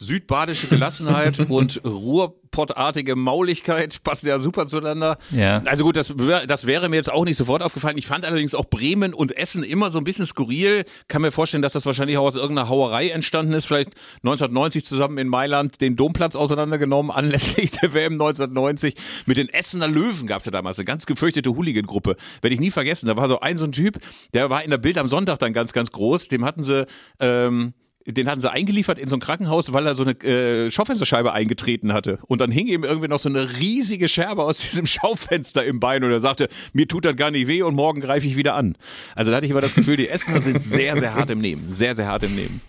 Südbadische 0.00 0.66
Gelassenheit 0.66 1.38
und 1.50 1.84
Ruhrpottartige 1.84 3.16
Mauligkeit 3.16 4.02
passen 4.02 4.28
ja 4.28 4.38
super 4.38 4.66
zueinander. 4.66 5.18
Ja. 5.30 5.62
Also 5.66 5.84
gut, 5.84 5.96
das, 5.96 6.18
wär, 6.18 6.46
das 6.46 6.66
wäre 6.66 6.88
mir 6.88 6.96
jetzt 6.96 7.12
auch 7.12 7.26
nicht 7.26 7.36
sofort 7.36 7.62
aufgefallen. 7.62 7.98
Ich 7.98 8.06
fand 8.06 8.24
allerdings 8.24 8.54
auch 8.54 8.64
Bremen 8.64 9.12
und 9.12 9.36
Essen 9.36 9.62
immer 9.62 9.90
so 9.90 9.98
ein 9.98 10.04
bisschen 10.04 10.24
skurril. 10.24 10.84
Kann 11.08 11.20
mir 11.20 11.32
vorstellen, 11.32 11.62
dass 11.62 11.74
das 11.74 11.84
wahrscheinlich 11.84 12.16
auch 12.16 12.24
aus 12.24 12.34
irgendeiner 12.34 12.70
Hauerei 12.70 13.10
entstanden 13.10 13.52
ist. 13.52 13.66
Vielleicht 13.66 13.90
1990 14.22 14.86
zusammen 14.86 15.18
in 15.18 15.28
Mailand 15.28 15.82
den 15.82 15.96
Domplatz 15.96 16.34
auseinandergenommen, 16.34 17.10
anlässlich 17.14 17.70
der 17.72 17.92
WM 17.92 18.14
1990. 18.14 18.94
Mit 19.26 19.36
den 19.36 19.50
Essener 19.50 19.86
Löwen 19.86 20.26
gab 20.26 20.38
es 20.38 20.46
ja 20.46 20.50
damals 20.50 20.78
eine 20.78 20.86
ganz 20.86 21.04
gefürchtete 21.04 21.50
Hooligan-Gruppe. 21.50 22.16
Werde 22.40 22.54
ich 22.54 22.60
nie 22.60 22.70
vergessen. 22.70 23.06
Da 23.06 23.18
war 23.18 23.28
so 23.28 23.40
ein 23.40 23.58
so 23.58 23.66
ein 23.66 23.72
Typ, 23.72 23.98
der 24.32 24.48
war 24.48 24.64
in 24.64 24.70
der 24.70 24.78
Bild 24.78 24.96
am 24.96 25.08
Sonntag 25.08 25.38
dann 25.40 25.52
ganz, 25.52 25.74
ganz 25.74 25.92
groß. 25.92 26.28
Dem 26.28 26.46
hatten 26.46 26.62
sie... 26.62 26.86
Ähm, 27.18 27.74
den 28.06 28.28
hatten 28.28 28.40
sie 28.40 28.50
eingeliefert 28.50 28.98
in 28.98 29.08
so 29.08 29.16
ein 29.16 29.20
Krankenhaus, 29.20 29.72
weil 29.72 29.86
er 29.86 29.94
so 29.94 30.04
eine 30.04 30.12
äh, 30.22 30.70
Schaufensterscheibe 30.70 31.32
eingetreten 31.32 31.92
hatte. 31.92 32.18
Und 32.26 32.40
dann 32.40 32.50
hing 32.50 32.66
ihm 32.66 32.84
irgendwie 32.84 33.08
noch 33.08 33.18
so 33.18 33.28
eine 33.28 33.58
riesige 33.58 34.08
Scherbe 34.08 34.42
aus 34.42 34.58
diesem 34.70 34.86
Schaufenster 34.86 35.64
im 35.64 35.80
Bein 35.80 36.02
und 36.04 36.10
er 36.10 36.20
sagte, 36.20 36.48
mir 36.72 36.88
tut 36.88 37.04
das 37.04 37.16
gar 37.16 37.30
nicht 37.30 37.46
weh 37.46 37.62
und 37.62 37.74
morgen 37.74 38.00
greife 38.00 38.26
ich 38.26 38.36
wieder 38.36 38.54
an. 38.54 38.76
Also 39.14 39.30
da 39.30 39.36
hatte 39.36 39.46
ich 39.46 39.52
immer 39.52 39.60
das 39.60 39.74
Gefühl, 39.74 39.96
die 39.96 40.08
Essener 40.08 40.40
sind 40.40 40.62
sehr, 40.62 40.96
sehr 40.96 41.14
hart 41.14 41.30
im 41.30 41.40
Nehmen. 41.40 41.70
Sehr, 41.70 41.94
sehr 41.94 42.06
hart 42.06 42.22
im 42.22 42.34
Nehmen. 42.34 42.60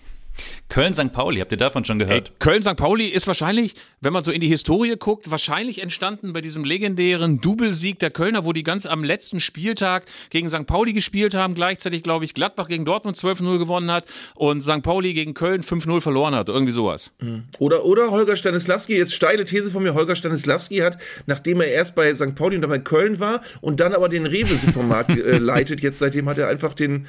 Köln-St. 0.70 1.12
Pauli, 1.12 1.40
habt 1.40 1.52
ihr 1.52 1.58
davon 1.58 1.84
schon 1.84 2.00
gehört? 2.00 2.40
Köln-St. 2.40 2.76
Pauli 2.78 3.08
ist 3.08 3.28
wahrscheinlich, 3.28 3.76
wenn 4.00 4.14
man 4.14 4.24
so 4.24 4.32
in 4.32 4.42
die 4.42 4.48
Historie 4.48 4.96
guckt, 4.98 5.30
wahrscheinlich 5.30 5.82
entstanden 5.82 6.34
bei 6.34 6.42
diesem 6.42 6.64
legendären 6.64 7.42
Doublesieg 7.42 8.00
der 8.00 8.10
Kölner, 8.10 8.46
wo 8.46 8.54
die 8.54 8.64
ganz 8.64 8.86
am 8.86 9.04
letzten 9.04 9.40
Spieltag 9.40 10.06
gegen 10.30 10.50
St. 10.50 10.66
Pauli 10.66 10.94
gespielt 10.94 11.34
haben. 11.34 11.56
Gleichzeitig, 11.56 12.04
glaube 12.04 12.26
ich, 12.26 12.34
Gladbach 12.34 12.68
gegen 12.68 12.86
Dortmund 12.86 13.18
12-0 13.18 13.58
gewonnen 13.58 13.92
hat 13.92 14.06
und 14.36 14.62
St. 14.62 14.82
Pauli 14.82 15.14
gegen 15.14 15.34
Köln 15.34 15.62
5-0 15.62 16.02
verloren 16.02 16.36
hat. 16.36 16.48
Irgendwie 16.48 16.74
sowas. 16.74 17.12
Oder, 17.60 17.86
oder 17.86 18.12
Holger 18.12 18.38
Stanislawski, 18.38 18.96
jetzt 18.96 19.14
steile 19.14 19.46
These 19.46 19.72
von 19.72 19.84
mir, 19.84 19.94
Holger 19.94 20.16
Stanislawski 20.16 20.78
hat, 20.78 20.98
nachdem 21.26 21.62
er 21.62 21.68
erst 21.68 21.96
bei 21.96 22.14
St. 22.16 22.36
Pauli 22.36 22.56
und 22.56 22.62
dann 22.62 22.70
bei 22.70 22.80
Köln 22.80 23.20
war 23.20 23.42
und 23.60 23.80
dann 23.80 23.94
aber 23.94 24.10
den 24.10 24.26
Rewe-Supermarkt 24.26 25.12
äh, 25.18 25.38
leitet, 25.38 25.82
jetzt 25.82 26.00
seitdem 26.00 26.30
hat 26.30 26.38
er 26.38 26.48
einfach 26.48 26.74
den 26.74 27.06
äh, 27.06 27.08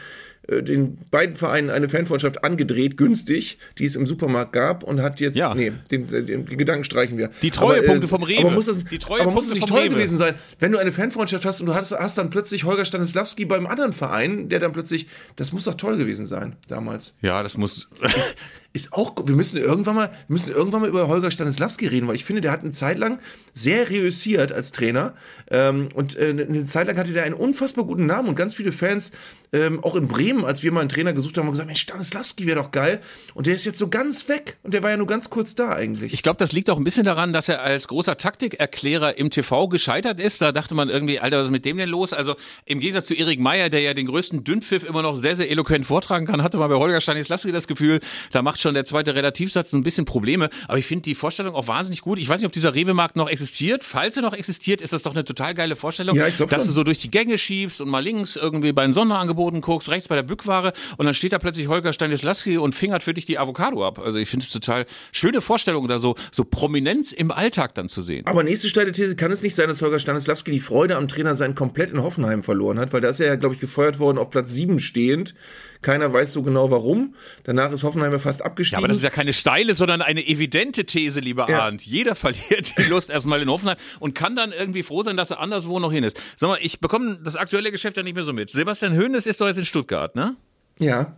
den 0.48 0.98
beiden 1.10 1.36
Vereinen 1.36 1.70
eine 1.70 1.88
Fanfreundschaft 1.88 2.42
angedreht, 2.42 2.96
günstig, 2.96 3.58
die 3.78 3.84
es 3.84 3.94
im 3.94 4.06
Supermarkt 4.08 4.52
gab 4.52 4.82
und 4.82 5.00
hat 5.00 5.20
jetzt, 5.20 5.36
Ja. 5.36 5.54
nee, 5.54 5.72
den, 5.90 6.08
den, 6.08 6.26
den 6.26 6.44
Gedanken 6.46 6.82
streichen 6.84 7.16
wir. 7.16 7.30
Die 7.42 7.50
Treuepunkte 7.52 8.08
vom 8.08 8.24
Rewe. 8.24 8.40
Aber 8.40 8.50
muss 8.50 8.66
das, 8.66 8.78
Die 8.78 8.98
aber 9.06 9.30
muss 9.30 9.46
es 9.46 9.54
nicht 9.54 9.68
toll 9.68 9.82
Rewe. 9.82 9.90
gewesen 9.94 10.18
sein, 10.18 10.34
wenn 10.58 10.72
du 10.72 10.78
eine 10.78 10.90
Fanfreundschaft 10.90 11.44
hast 11.44 11.60
und 11.60 11.66
du 11.66 11.74
hast, 11.74 11.92
hast 11.92 12.18
dann 12.18 12.30
plötzlich 12.30 12.64
Holger 12.64 12.84
Stanislawski 12.84 13.44
beim 13.44 13.66
anderen 13.66 13.92
Verein, 13.92 14.48
der 14.48 14.58
dann 14.58 14.72
plötzlich, 14.72 15.06
das 15.36 15.52
muss 15.52 15.64
doch 15.64 15.74
toll 15.74 15.96
gewesen 15.96 16.26
sein, 16.26 16.56
damals. 16.66 17.14
Ja, 17.22 17.42
das 17.42 17.56
muss. 17.56 17.88
Ist 18.74 18.92
auch, 18.92 19.14
wir 19.24 19.36
müssen 19.36 19.58
irgendwann 19.58 19.94
mal, 19.94 20.10
müssen 20.28 20.50
irgendwann 20.50 20.80
mal 20.80 20.88
über 20.88 21.08
Holger 21.08 21.30
Stanislawski 21.30 21.86
reden, 21.86 22.08
weil 22.08 22.14
ich 22.14 22.24
finde, 22.24 22.40
der 22.40 22.52
hat 22.52 22.62
eine 22.62 22.70
Zeit 22.70 22.96
lang 22.96 23.20
sehr 23.52 23.90
reüssiert 23.90 24.52
als 24.52 24.72
Trainer. 24.72 25.14
Ähm, 25.50 25.88
und 25.94 26.16
äh, 26.16 26.30
eine 26.30 26.64
Zeit 26.64 26.86
lang 26.86 26.96
hatte 26.96 27.12
der 27.12 27.24
einen 27.24 27.34
unfassbar 27.34 27.84
guten 27.84 28.06
Namen 28.06 28.28
und 28.28 28.34
ganz 28.34 28.54
viele 28.54 28.72
Fans, 28.72 29.12
ähm, 29.52 29.84
auch 29.84 29.94
in 29.94 30.08
Bremen, 30.08 30.46
als 30.46 30.62
wir 30.62 30.72
mal 30.72 30.80
einen 30.80 30.88
Trainer 30.88 31.12
gesucht 31.12 31.36
haben, 31.36 31.44
haben 31.44 31.52
gesagt, 31.52 31.66
Mensch, 31.66 31.82
Stanislawski 31.82 32.46
wäre 32.46 32.62
doch 32.62 32.70
geil. 32.70 33.02
Und 33.34 33.46
der 33.46 33.54
ist 33.54 33.66
jetzt 33.66 33.78
so 33.78 33.88
ganz 33.88 34.28
weg 34.28 34.56
und 34.62 34.72
der 34.72 34.82
war 34.82 34.90
ja 34.90 34.96
nur 34.96 35.06
ganz 35.06 35.28
kurz 35.28 35.54
da 35.54 35.72
eigentlich. 35.72 36.14
Ich 36.14 36.22
glaube, 36.22 36.38
das 36.38 36.52
liegt 36.52 36.70
auch 36.70 36.78
ein 36.78 36.84
bisschen 36.84 37.04
daran, 37.04 37.34
dass 37.34 37.50
er 37.50 37.60
als 37.60 37.88
großer 37.88 38.16
Taktikerklärer 38.16 39.18
im 39.18 39.28
TV 39.28 39.68
gescheitert 39.68 40.18
ist. 40.18 40.40
Da 40.40 40.52
dachte 40.52 40.74
man 40.74 40.88
irgendwie, 40.88 41.20
Alter, 41.20 41.38
was 41.38 41.46
ist 41.46 41.50
mit 41.50 41.66
dem 41.66 41.76
denn 41.76 41.90
los? 41.90 42.14
Also 42.14 42.36
im 42.64 42.80
Gegensatz 42.80 43.08
zu 43.08 43.14
Erik 43.14 43.40
Meyer, 43.40 43.68
der 43.68 43.80
ja 43.80 43.92
den 43.92 44.06
größten 44.06 44.44
Dünnpfiff 44.44 44.84
immer 44.84 45.02
noch 45.02 45.14
sehr, 45.14 45.36
sehr 45.36 45.50
eloquent 45.50 45.84
vortragen 45.84 46.24
kann, 46.24 46.42
hatte 46.42 46.56
man 46.56 46.70
bei 46.70 46.76
Holger 46.76 47.02
Stanislawski 47.02 47.52
das 47.52 47.66
Gefühl, 47.66 48.00
da 48.30 48.40
macht 48.40 48.61
schon 48.62 48.74
der 48.74 48.84
zweite 48.84 49.14
Relativsatz 49.14 49.72
ein 49.72 49.82
bisschen 49.82 50.04
Probleme. 50.04 50.48
Aber 50.68 50.78
ich 50.78 50.86
finde 50.86 51.02
die 51.02 51.14
Vorstellung 51.14 51.54
auch 51.54 51.68
wahnsinnig 51.68 52.00
gut. 52.00 52.18
Ich 52.18 52.28
weiß 52.28 52.40
nicht, 52.40 52.46
ob 52.46 52.52
dieser 52.52 52.74
Rewe-Markt 52.74 53.16
noch 53.16 53.28
existiert. 53.28 53.84
Falls 53.84 54.16
er 54.16 54.22
noch 54.22 54.34
existiert, 54.34 54.80
ist 54.80 54.92
das 54.92 55.02
doch 55.02 55.12
eine 55.12 55.24
total 55.24 55.54
geile 55.54 55.76
Vorstellung, 55.76 56.16
Ja, 56.16 56.28
dass 56.30 56.66
du 56.66 56.72
so 56.72 56.84
durch 56.84 57.00
die 57.00 57.10
Gänge 57.10 57.38
schiebst 57.38 57.80
und 57.80 57.88
mal 57.88 58.00
links 58.00 58.36
irgendwie 58.36 58.72
bei 58.72 58.84
den 58.84 58.92
Sonderangeboten 58.92 59.60
guckst, 59.60 59.90
rechts 59.90 60.08
bei 60.08 60.16
der 60.16 60.22
Bückware 60.22 60.72
und 60.96 61.06
dann 61.06 61.14
steht 61.14 61.32
da 61.32 61.38
plötzlich 61.38 61.68
Holger 61.68 61.92
Stanislawski 61.92 62.58
und 62.58 62.74
fingert 62.74 63.02
für 63.02 63.14
dich 63.14 63.26
die 63.26 63.38
Avocado 63.38 63.86
ab. 63.86 63.98
Also 63.98 64.18
ich 64.18 64.28
finde 64.28 64.44
es 64.44 64.50
total 64.50 64.86
schöne 65.12 65.40
Vorstellung, 65.40 65.88
da 65.88 65.98
so, 65.98 66.14
so 66.30 66.44
Prominenz 66.44 67.12
im 67.12 67.30
Alltag 67.30 67.74
dann 67.74 67.88
zu 67.88 68.02
sehen. 68.02 68.26
Aber 68.26 68.42
nächste 68.42 68.68
steile 68.68 68.92
These, 68.92 69.16
kann 69.16 69.32
es 69.32 69.42
nicht 69.42 69.54
sein, 69.54 69.68
dass 69.68 69.82
Holger 69.82 69.98
Stanislawski 69.98 70.50
die 70.50 70.60
Freude 70.60 70.96
am 70.96 71.08
Trainer 71.08 71.34
sein 71.34 71.54
komplett 71.54 71.90
in 71.90 72.02
Hoffenheim 72.02 72.42
verloren 72.42 72.78
hat, 72.78 72.92
weil 72.92 73.00
da 73.00 73.08
ist 73.08 73.20
er 73.20 73.26
ja, 73.26 73.36
glaube 73.36 73.54
ich, 73.54 73.60
gefeuert 73.60 73.98
worden 73.98 74.18
auf 74.18 74.30
Platz 74.30 74.52
7 74.52 74.78
stehend. 74.78 75.34
Keiner 75.82 76.12
weiß 76.12 76.32
so 76.32 76.42
genau 76.42 76.70
warum. 76.70 77.14
Danach 77.44 77.72
ist 77.72 77.82
Hoffenheim 77.82 78.12
ja 78.12 78.18
fast 78.18 78.40
Ja, 78.40 78.46
abgestiegen. 78.46 78.78
aber 78.78 78.88
das 78.88 78.98
ist 78.98 79.02
ja 79.02 79.10
keine 79.10 79.32
steile, 79.32 79.74
sondern 79.74 80.00
eine 80.00 80.26
evidente 80.26 80.84
These, 80.86 81.20
lieber 81.20 81.48
Ja. 81.50 81.62
Arndt. 81.62 81.82
Jeder 81.82 82.14
verliert 82.16 82.72
die 82.78 82.84
Lust 82.84 83.10
erstmal 83.10 83.42
in 83.42 83.50
Hoffenheim 83.50 83.76
und 84.00 84.14
kann 84.14 84.36
dann 84.36 84.52
irgendwie 84.52 84.82
froh 84.82 85.02
sein, 85.02 85.16
dass 85.16 85.30
er 85.30 85.40
anderswo 85.40 85.80
noch 85.80 85.92
hin 85.92 86.04
ist. 86.04 86.18
Sag 86.36 86.48
mal, 86.48 86.58
ich 86.62 86.80
bekomme 86.80 87.18
das 87.22 87.36
aktuelle 87.36 87.70
Geschäft 87.72 87.96
ja 87.96 88.02
nicht 88.02 88.14
mehr 88.14 88.24
so 88.24 88.32
mit. 88.32 88.50
Sebastian 88.50 88.96
Hoeneß 88.96 89.26
ist 89.26 89.40
doch 89.40 89.46
jetzt 89.48 89.58
in 89.58 89.64
Stuttgart, 89.64 90.14
ne? 90.16 90.36
ja. 90.78 91.16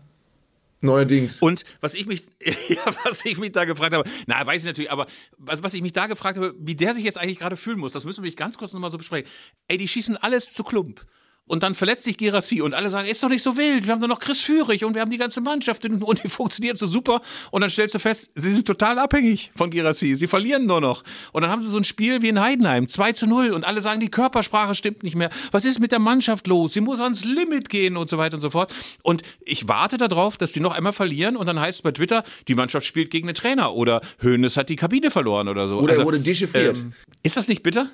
Neuerdings. 0.81 1.41
Und 1.41 1.65
was 1.81 1.95
ich 1.95 2.05
mich, 2.07 2.25
ja, 2.69 2.77
was 3.05 3.25
ich 3.25 3.39
mich 3.39 3.53
da 3.53 3.65
gefragt 3.65 3.95
habe, 3.95 4.09
na, 4.27 4.45
weiß 4.47 4.61
ich 4.63 4.67
natürlich, 4.67 4.91
aber 4.93 5.07
was, 5.39 5.63
was 5.63 5.73
ich 5.73 5.81
mich 5.81 5.95
da 5.95 6.07
gefragt 6.09 6.37
habe, 6.37 6.55
wie 6.59 6.75
der 6.75 6.93
sich 6.95 7.05
jetzt 7.05 7.17
eigentlich 7.17 7.39
gerade 7.39 7.57
fühlen 7.57 7.79
muss, 7.79 7.93
das 7.93 8.05
müssen 8.05 8.23
wir 8.23 8.29
mich 8.29 8.37
ganz 8.37 8.59
kurz 8.59 8.75
nochmal 8.75 8.91
so 8.91 8.99
besprechen. 8.99 9.27
Ey, 9.67 9.79
die 9.79 9.89
schießen 9.89 10.19
alles 10.19 10.53
zu 10.53 10.63
Klump. 10.63 11.01
Und 11.47 11.63
dann 11.63 11.75
verletzt 11.75 12.05
sich 12.05 12.17
Gerassi 12.17 12.63
und 12.63 12.73
alle 12.73 12.89
sagen, 12.89 13.07
ist 13.07 13.23
doch 13.23 13.29
nicht 13.29 13.43
so 13.43 13.57
wild, 13.59 13.85
wir 13.87 13.93
haben 13.93 14.01
doch 14.01 14.09
noch 14.09 14.19
Chris 14.19 14.41
Führig 14.41 14.83
und 14.85 14.95
wir 14.95 15.03
haben 15.03 15.11
die 15.11 15.19
ganze 15.19 15.43
Mannschaft 15.43 15.85
und, 15.85 16.23
die 16.25 16.29
funktioniert 16.29 16.79
so 16.79 16.87
super. 16.87 17.21
Und 17.51 17.61
dann 17.61 17.69
stellst 17.69 17.95
du 17.95 17.99
fest, 17.99 18.31
sie 18.35 18.51
sind 18.51 18.67
total 18.67 18.99
abhängig 18.99 19.53
von 19.55 19.69
Gerassi, 19.71 20.17
sie 20.17 20.27
verlieren 20.27 20.65
nur 20.65 20.81
noch. 20.81 21.03
Und 21.33 21.43
dann 21.43 21.51
haben 21.51 21.61
sie 21.61 21.69
so 21.69 21.77
ein 21.77 21.85
Spiel 21.85 22.23
wie 22.23 22.29
in 22.31 22.41
Heidenheim, 22.41 22.89
2 22.89 23.13
zu 23.13 23.27
0 23.27 23.51
und 23.53 23.65
alle 23.65 23.83
sagen, 23.83 24.01
die 24.01 24.11
Körpersprache 24.11 24.75
stimmt 24.75 25.03
nicht 25.03 25.17
mehr. 25.17 25.29
Was 25.51 25.67
ist 25.67 25.81
mit 25.81 25.93
der 25.93 25.99
Mannschaft 25.99 26.47
los? 26.47 26.73
Sie 26.73 26.81
muss 26.81 27.01
ans 27.01 27.25
Limit 27.25 27.69
gehen 27.69 27.99
und 27.99 28.09
so 28.09 28.17
weiter 28.17 28.37
und 28.37 28.41
so 28.41 28.49
fort. 28.51 28.73
Und 29.03 29.23
ich 29.41 29.69
warte 29.69 29.99
darauf, 29.99 30.39
dass 30.39 30.53
die 30.53 30.61
noch 30.61 30.73
einmal 30.75 30.95
verlieren 30.95 31.37
und 31.37 31.47
dann 31.47 31.61
heißt 31.61 31.81
es 31.81 31.83
bei 31.83 31.93
Twitter, 31.93 32.25
die 32.49 32.55
Mannschaft 32.55 32.87
spielt 32.87 33.11
gegen 33.11 33.27
den 33.27 33.35
Trainer 33.37 33.75
oder 33.75 34.01
Hönes 34.23 34.57
hat 34.57 34.71
die 34.71 34.77
Kabine 34.77 35.11
verloren 35.11 35.49
oder 35.49 35.69
so. 35.69 35.79
Oder 35.79 35.93
Also, 35.93 36.03
er 36.03 36.07
wurde 36.07 36.21
dechiffriert. 36.21 36.79
ähm, 36.79 36.93
ist 37.23 37.37
das 37.37 37.49
nicht 37.49 37.63
bitter? 37.63 37.89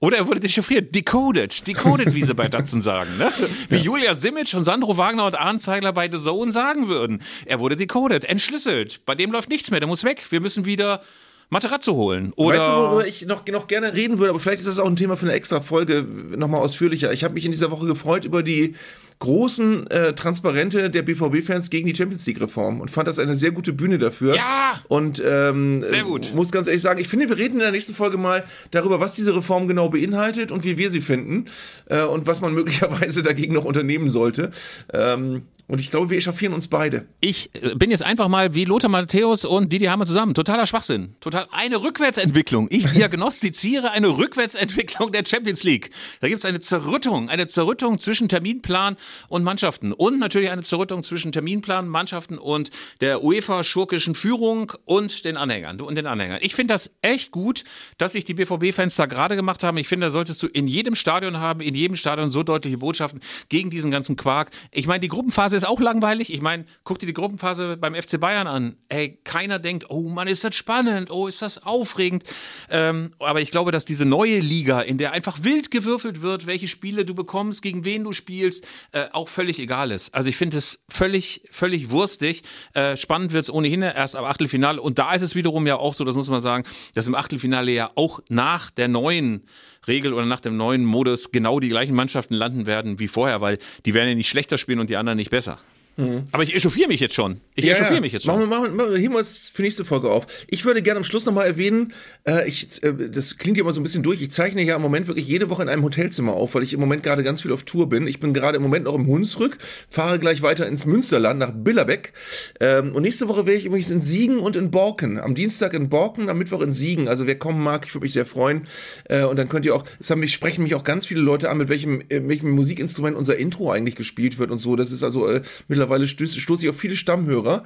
Oder 0.00 0.16
er 0.18 0.26
wurde 0.26 0.40
dechiffriert, 0.40 0.94
decoded, 0.94 1.66
decoded, 1.66 2.14
wie 2.14 2.24
sie 2.24 2.34
bei 2.34 2.48
Datsen 2.48 2.80
sagen. 2.80 3.16
Ne? 3.18 3.30
Wie 3.68 3.76
Julia 3.76 4.14
Simic 4.14 4.52
und 4.54 4.64
Sandro 4.64 4.96
Wagner 4.96 5.26
und 5.26 5.36
Arndt 5.36 5.60
Zeigler 5.60 5.92
bei 5.92 6.10
The 6.10 6.18
Zone 6.18 6.50
sagen 6.50 6.88
würden. 6.88 7.22
Er 7.46 7.60
wurde 7.60 7.76
decoded, 7.76 8.24
entschlüsselt. 8.24 9.04
Bei 9.06 9.14
dem 9.14 9.30
läuft 9.30 9.48
nichts 9.48 9.70
mehr, 9.70 9.78
der 9.78 9.86
muss 9.86 10.02
weg. 10.02 10.24
Wir 10.30 10.40
müssen 10.40 10.64
wieder 10.64 11.02
Materazzo 11.50 11.92
holen. 11.94 12.32
Oder 12.34 12.58
Weißt 12.58 12.68
du, 12.68 12.72
worüber 12.72 13.06
ich 13.06 13.26
noch, 13.26 13.46
noch 13.46 13.66
gerne 13.66 13.92
reden 13.94 14.18
würde, 14.18 14.30
aber 14.30 14.40
vielleicht 14.40 14.60
ist 14.60 14.66
das 14.66 14.78
auch 14.78 14.88
ein 14.88 14.96
Thema 14.96 15.16
für 15.16 15.26
eine 15.26 15.34
extra 15.34 15.60
Folge, 15.60 16.02
nochmal 16.36 16.62
ausführlicher. 16.62 17.12
Ich 17.12 17.24
habe 17.24 17.34
mich 17.34 17.44
in 17.44 17.52
dieser 17.52 17.70
Woche 17.70 17.86
gefreut 17.86 18.24
über 18.24 18.42
die 18.42 18.74
großen 19.22 19.86
äh, 19.88 20.14
Transparente 20.14 20.90
der 20.90 21.02
BVB-Fans 21.02 21.70
gegen 21.70 21.86
die 21.86 21.94
Champions 21.94 22.26
League-Reform 22.26 22.80
und 22.80 22.90
fand 22.90 23.06
das 23.06 23.20
eine 23.20 23.36
sehr 23.36 23.52
gute 23.52 23.72
Bühne 23.72 23.96
dafür. 23.96 24.34
Ja! 24.34 24.80
Und 24.88 25.22
ähm, 25.24 25.84
Sehr 25.84 26.02
gut. 26.02 26.32
muss 26.34 26.50
ganz 26.50 26.66
ehrlich 26.66 26.82
sagen, 26.82 27.00
ich 27.00 27.06
finde, 27.06 27.28
wir 27.28 27.38
reden 27.38 27.54
in 27.54 27.60
der 27.60 27.70
nächsten 27.70 27.94
Folge 27.94 28.18
mal 28.18 28.42
darüber, 28.72 28.98
was 28.98 29.14
diese 29.14 29.36
Reform 29.36 29.68
genau 29.68 29.88
beinhaltet 29.88 30.50
und 30.50 30.64
wie 30.64 30.76
wir 30.76 30.90
sie 30.90 31.00
finden 31.00 31.44
äh, 31.86 32.02
und 32.02 32.26
was 32.26 32.40
man 32.40 32.52
möglicherweise 32.52 33.22
dagegen 33.22 33.54
noch 33.54 33.64
unternehmen 33.64 34.10
sollte. 34.10 34.50
Ähm, 34.92 35.42
und 35.72 35.80
ich 35.80 35.90
glaube, 35.90 36.10
wir 36.10 36.18
echauffieren 36.18 36.52
uns 36.52 36.68
beide. 36.68 37.06
ich 37.22 37.48
äh, 37.54 37.74
bin 37.74 37.90
jetzt 37.90 38.02
einfach 38.02 38.28
mal 38.28 38.54
wie 38.54 38.66
Lothar 38.66 38.90
Matthäus 38.90 39.46
und 39.46 39.72
Didi 39.72 39.86
Hammer 39.86 40.04
zusammen. 40.04 40.34
Totaler 40.34 40.66
Schwachsinn. 40.66 41.14
Total 41.20 41.46
eine 41.50 41.82
Rückwärtsentwicklung. 41.82 42.68
Ich 42.70 42.84
diagnostiziere 42.92 43.90
eine 43.90 44.08
Rückwärtsentwicklung 44.08 45.12
der 45.12 45.24
Champions 45.24 45.62
League. 45.62 45.88
Da 46.20 46.28
gibt 46.28 46.40
es 46.40 46.44
eine 46.44 46.60
Zerrüttung, 46.60 47.30
eine 47.30 47.46
Zerrüttung 47.46 47.98
zwischen 47.98 48.28
Terminplan 48.28 48.98
und 49.28 49.44
Mannschaften. 49.44 49.94
Und 49.94 50.18
natürlich 50.18 50.50
eine 50.50 50.62
Zerrüttung 50.62 51.02
zwischen 51.02 51.32
Terminplan, 51.32 51.88
Mannschaften 51.88 52.36
und 52.36 52.68
der 53.00 53.24
UEFA-schurkischen 53.24 54.14
Führung 54.14 54.74
und 54.84 55.24
den 55.24 55.38
Anhängern. 55.38 55.80
Und 55.80 55.94
den 55.94 56.06
Anhängern. 56.06 56.40
Ich 56.42 56.54
finde 56.54 56.74
das 56.74 56.90
echt 57.00 57.30
gut, 57.30 57.64
dass 57.96 58.12
sich 58.12 58.26
die 58.26 58.34
BVB-Fans 58.34 58.94
da 58.96 59.06
gerade 59.06 59.36
gemacht 59.36 59.62
haben. 59.64 59.78
Ich 59.78 59.88
finde, 59.88 60.08
da 60.08 60.10
solltest 60.10 60.42
du 60.42 60.48
in 60.48 60.66
jedem 60.66 60.94
Stadion 60.94 61.38
haben, 61.38 61.62
in 61.62 61.74
jedem 61.74 61.96
Stadion 61.96 62.30
so 62.30 62.42
deutliche 62.42 62.76
Botschaften 62.76 63.22
gegen 63.48 63.70
diesen 63.70 63.90
ganzen 63.90 64.16
Quark. 64.16 64.50
Ich 64.70 64.86
meine, 64.86 65.00
die 65.00 65.08
Gruppenphase 65.08 65.61
ist 65.61 65.61
auch 65.64 65.80
langweilig. 65.80 66.32
Ich 66.32 66.40
meine, 66.40 66.64
guck 66.84 66.98
dir 66.98 67.06
die 67.06 67.12
Gruppenphase 67.12 67.76
beim 67.76 67.94
FC 67.94 68.20
Bayern 68.20 68.46
an. 68.46 68.76
Ey, 68.88 69.18
keiner 69.24 69.58
denkt, 69.58 69.86
oh 69.88 70.08
Mann, 70.08 70.28
ist 70.28 70.44
das 70.44 70.54
spannend, 70.54 71.10
oh, 71.10 71.26
ist 71.26 71.42
das 71.42 71.62
aufregend. 71.62 72.24
Ähm, 72.70 73.14
aber 73.18 73.40
ich 73.40 73.50
glaube, 73.50 73.72
dass 73.72 73.84
diese 73.84 74.04
neue 74.04 74.40
Liga, 74.40 74.80
in 74.80 74.98
der 74.98 75.12
einfach 75.12 75.42
wild 75.42 75.70
gewürfelt 75.70 76.22
wird, 76.22 76.46
welche 76.46 76.68
Spiele 76.68 77.04
du 77.04 77.14
bekommst, 77.14 77.62
gegen 77.62 77.84
wen 77.84 78.04
du 78.04 78.12
spielst, 78.12 78.66
äh, 78.92 79.06
auch 79.12 79.28
völlig 79.28 79.58
egal 79.58 79.90
ist. 79.90 80.14
Also 80.14 80.28
ich 80.28 80.36
finde 80.36 80.58
es 80.58 80.80
völlig, 80.88 81.42
völlig 81.50 81.90
wurstig. 81.90 82.42
Äh, 82.74 82.96
spannend 82.96 83.32
wird 83.32 83.44
es 83.44 83.50
ohnehin 83.50 83.82
erst 83.82 84.16
ab 84.16 84.24
Achtelfinale. 84.24 84.80
Und 84.80 84.98
da 84.98 85.14
ist 85.14 85.22
es 85.22 85.34
wiederum 85.34 85.66
ja 85.66 85.76
auch 85.76 85.94
so, 85.94 86.04
das 86.04 86.16
muss 86.16 86.28
man 86.28 86.40
sagen, 86.40 86.64
dass 86.94 87.06
im 87.06 87.14
Achtelfinale 87.14 87.72
ja 87.72 87.90
auch 87.94 88.20
nach 88.28 88.70
der 88.70 88.88
neuen 88.88 89.46
Regel 89.86 90.12
oder 90.12 90.26
nach 90.26 90.40
dem 90.40 90.56
neuen 90.56 90.84
Modus 90.84 91.32
genau 91.32 91.60
die 91.60 91.68
gleichen 91.68 91.94
Mannschaften 91.94 92.34
landen 92.34 92.66
werden 92.66 92.98
wie 92.98 93.08
vorher, 93.08 93.40
weil 93.40 93.58
die 93.84 93.94
werden 93.94 94.08
ja 94.08 94.14
nicht 94.14 94.28
schlechter 94.28 94.58
spielen 94.58 94.78
und 94.78 94.90
die 94.90 94.96
anderen 94.96 95.16
nicht 95.16 95.30
besser. 95.30 95.58
Aber 95.96 96.42
ich 96.42 96.54
echauffiere 96.54 96.88
mich 96.88 97.00
jetzt 97.00 97.14
schon. 97.14 97.40
Ich 97.54 97.68
echauffiere 97.68 98.00
mich 98.00 98.12
jetzt 98.12 98.24
schon. 98.24 98.48
Machen 98.48 98.50
wir, 98.50 98.70
machen 98.70 98.92
wir, 98.92 98.98
heben 98.98 99.12
wir 99.12 99.20
es 99.20 99.50
für 99.50 99.60
nächste 99.60 99.84
Folge 99.84 100.10
auf. 100.10 100.26
Ich 100.48 100.64
würde 100.64 100.82
gerne 100.82 100.98
am 100.98 101.04
Schluss 101.04 101.26
nochmal 101.26 101.46
erwähnen, 101.46 101.92
äh, 102.26 102.48
ich, 102.48 102.82
äh, 102.82 103.10
das 103.10 103.36
klingt 103.36 103.58
ja 103.58 103.62
immer 103.62 103.72
so 103.72 103.80
ein 103.80 103.82
bisschen 103.82 104.02
durch, 104.02 104.22
ich 104.22 104.30
zeichne 104.30 104.62
ja 104.62 104.76
im 104.76 104.82
Moment 104.82 105.06
wirklich 105.06 105.26
jede 105.28 105.50
Woche 105.50 105.62
in 105.62 105.68
einem 105.68 105.82
Hotelzimmer 105.82 106.32
auf, 106.32 106.54
weil 106.54 106.62
ich 106.62 106.72
im 106.72 106.80
Moment 106.80 107.02
gerade 107.02 107.22
ganz 107.22 107.42
viel 107.42 107.52
auf 107.52 107.64
Tour 107.64 107.90
bin. 107.90 108.06
Ich 108.06 108.20
bin 108.20 108.32
gerade 108.32 108.56
im 108.56 108.62
Moment 108.62 108.86
noch 108.86 108.94
im 108.94 109.06
Hunsrück, 109.06 109.58
fahre 109.90 110.18
gleich 110.18 110.40
weiter 110.40 110.66
ins 110.66 110.86
Münsterland 110.86 111.38
nach 111.38 111.52
Billerbeck. 111.52 112.14
Ähm, 112.60 112.94
und 112.94 113.02
nächste 113.02 113.28
Woche 113.28 113.44
wäre 113.44 113.58
ich 113.58 113.66
übrigens 113.66 113.90
in 113.90 114.00
Siegen 114.00 114.38
und 114.38 114.56
in 114.56 114.70
Borken. 114.70 115.20
Am 115.20 115.34
Dienstag 115.34 115.74
in 115.74 115.90
Borken, 115.90 116.30
am 116.30 116.38
Mittwoch 116.38 116.62
in 116.62 116.72
Siegen. 116.72 117.06
Also 117.08 117.26
wer 117.26 117.38
kommen 117.38 117.62
mag, 117.62 117.84
ich 117.86 117.94
würde 117.94 118.04
mich 118.04 118.14
sehr 118.14 118.26
freuen. 118.26 118.66
Äh, 119.10 119.24
und 119.24 119.38
dann 119.38 119.50
könnt 119.50 119.66
ihr 119.66 119.74
auch, 119.74 119.84
es 120.00 120.10
haben 120.10 120.20
mich, 120.20 120.32
sprechen 120.32 120.62
mich 120.62 120.74
auch 120.74 120.84
ganz 120.84 121.04
viele 121.04 121.20
Leute 121.20 121.50
an, 121.50 121.58
mit 121.58 121.68
welchem, 121.68 122.02
welchem 122.08 122.50
Musikinstrument 122.52 123.16
unser 123.16 123.36
Intro 123.36 123.70
eigentlich 123.70 123.96
gespielt 123.96 124.38
wird 124.38 124.50
und 124.50 124.58
so. 124.58 124.74
Das 124.74 124.90
ist 124.90 125.02
also 125.02 125.28
äh, 125.28 125.42
mittlerweile 125.82 126.06
stoße 126.06 126.40
stoß 126.40 126.62
ich 126.62 126.68
auf 126.68 126.78
viele 126.78 126.96
Stammhörer 126.96 127.64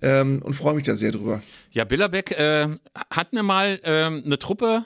ähm, 0.00 0.42
und 0.42 0.54
freue 0.54 0.74
mich 0.74 0.84
da 0.84 0.96
sehr 0.96 1.12
drüber. 1.12 1.42
Ja, 1.70 1.84
Billerbeck 1.84 2.32
äh, 2.32 2.68
hat 3.10 3.32
mir 3.32 3.42
mal 3.42 3.80
ähm, 3.84 4.22
eine 4.24 4.38
Truppe. 4.38 4.84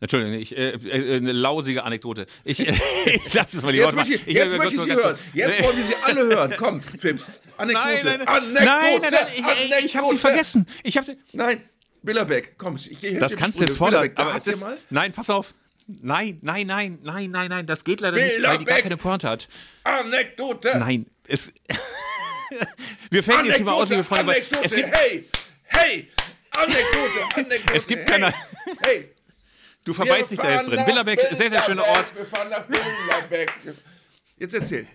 Entschuldigung, 0.00 0.38
ich, 0.38 0.56
äh, 0.56 0.70
äh, 0.70 1.16
eine 1.16 1.32
lausige 1.32 1.84
Anekdote. 1.84 2.26
Ich, 2.44 2.66
äh, 2.66 2.72
ich 3.06 3.34
lass 3.34 3.54
es 3.54 3.62
mal 3.62 3.70
lieber. 3.70 3.86
Jetzt 3.86 3.94
möchte 3.94 4.14
ich, 4.14 4.26
jetzt 4.26 4.56
möchte 4.56 4.74
ich 4.74 4.80
sie 4.80 4.92
hören. 4.92 5.18
Jetzt 5.32 5.62
wollen 5.62 5.76
wir 5.76 5.84
sie 5.84 5.94
alle 6.04 6.20
hören. 6.26 6.54
Komm, 6.56 6.80
Fips. 6.80 7.36
Anekdote. 7.56 7.86
Nein, 7.86 8.04
nein, 8.04 8.18
nein, 8.18 8.28
Anekdote. 8.28 8.64
nein, 8.64 9.00
nein, 9.00 9.12
nein, 9.12 9.26
ich, 9.32 9.38
ich, 9.38 9.44
ich 9.44 9.96
habe 9.96 10.06
sie 10.06 10.10
Anekdote. 10.10 10.18
vergessen. 10.18 10.66
Ich 10.82 10.96
habe 10.96 11.06
sie. 11.06 11.18
Nein, 11.32 11.62
Billerbeck. 12.02 12.54
Komm, 12.58 12.76
ich, 12.76 12.90
ich 12.90 13.02
helfe 13.02 13.18
Das 13.18 13.36
kannst 13.36 13.58
du 13.60 13.64
die 13.64 13.70
jetzt 13.70 13.78
fordern. 13.78 14.10
Aber 14.14 14.36
es 14.36 14.46
ist. 14.46 14.60
mal. 14.62 14.78
Nein, 14.90 15.12
pass 15.12 15.30
auf. 15.30 15.54
Nein, 15.88 16.38
nein, 16.42 16.66
nein, 16.66 16.98
nein, 17.02 17.30
nein, 17.30 17.48
nein. 17.48 17.66
Das 17.66 17.82
geht 17.82 18.00
leider 18.00 18.16
nicht, 18.16 18.26
weil 18.26 18.36
die 18.36 18.42
gar 18.42 18.58
Bilderbeck. 18.58 18.82
keine 18.82 18.96
Pointe 18.98 19.28
hat. 19.28 19.48
Anekdote. 19.84 20.78
Nein, 20.78 21.06
es. 21.26 21.50
wir 23.10 23.22
fällen 23.22 23.46
jetzt 23.46 23.56
hier 23.56 23.64
mal 23.64 23.72
aus, 23.72 23.90
liebe 23.90 24.04
Freunde, 24.04 24.32
Anekdote. 24.32 24.64
es 24.64 24.72
gibt. 24.72 24.94
hey, 24.96 25.28
hey. 25.64 26.08
Anekdote, 26.56 27.36
Anekdote. 27.36 27.72
Es 27.74 27.86
gibt 27.86 28.08
hey, 28.10 28.20
keine- 28.20 28.34
Hey. 28.82 29.14
Du 29.84 29.94
verbeißt 29.94 30.32
dich 30.32 30.38
da 30.38 30.50
jetzt 30.50 30.66
drin. 30.68 30.84
Billerbeck, 30.84 31.20
sehr, 31.32 31.50
sehr 31.50 31.62
schöner 31.62 31.86
Ort. 31.86 32.14
Wir 32.14 32.26
fahren 32.26 32.50
nach 32.50 32.66
Billerbeck. 32.66 33.52
Jetzt 34.36 34.54
erzähl. 34.54 34.86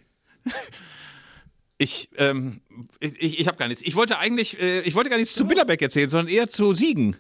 Ich, 1.79 2.09
ähm, 2.17 2.61
ich, 2.99 3.39
ich 3.39 3.47
habe 3.47 3.57
gar 3.57 3.67
nichts. 3.67 3.81
Ich 3.83 3.95
wollte 3.95 4.19
eigentlich, 4.19 4.61
äh, 4.61 4.81
ich 4.81 4.93
wollte 4.93 5.09
gar 5.09 5.17
nichts 5.17 5.33
zu 5.33 5.45
Billerbeck 5.47 5.81
erzählen, 5.81 6.09
sondern 6.09 6.27
eher 6.33 6.47
zu 6.47 6.73
Siegen. 6.73 7.15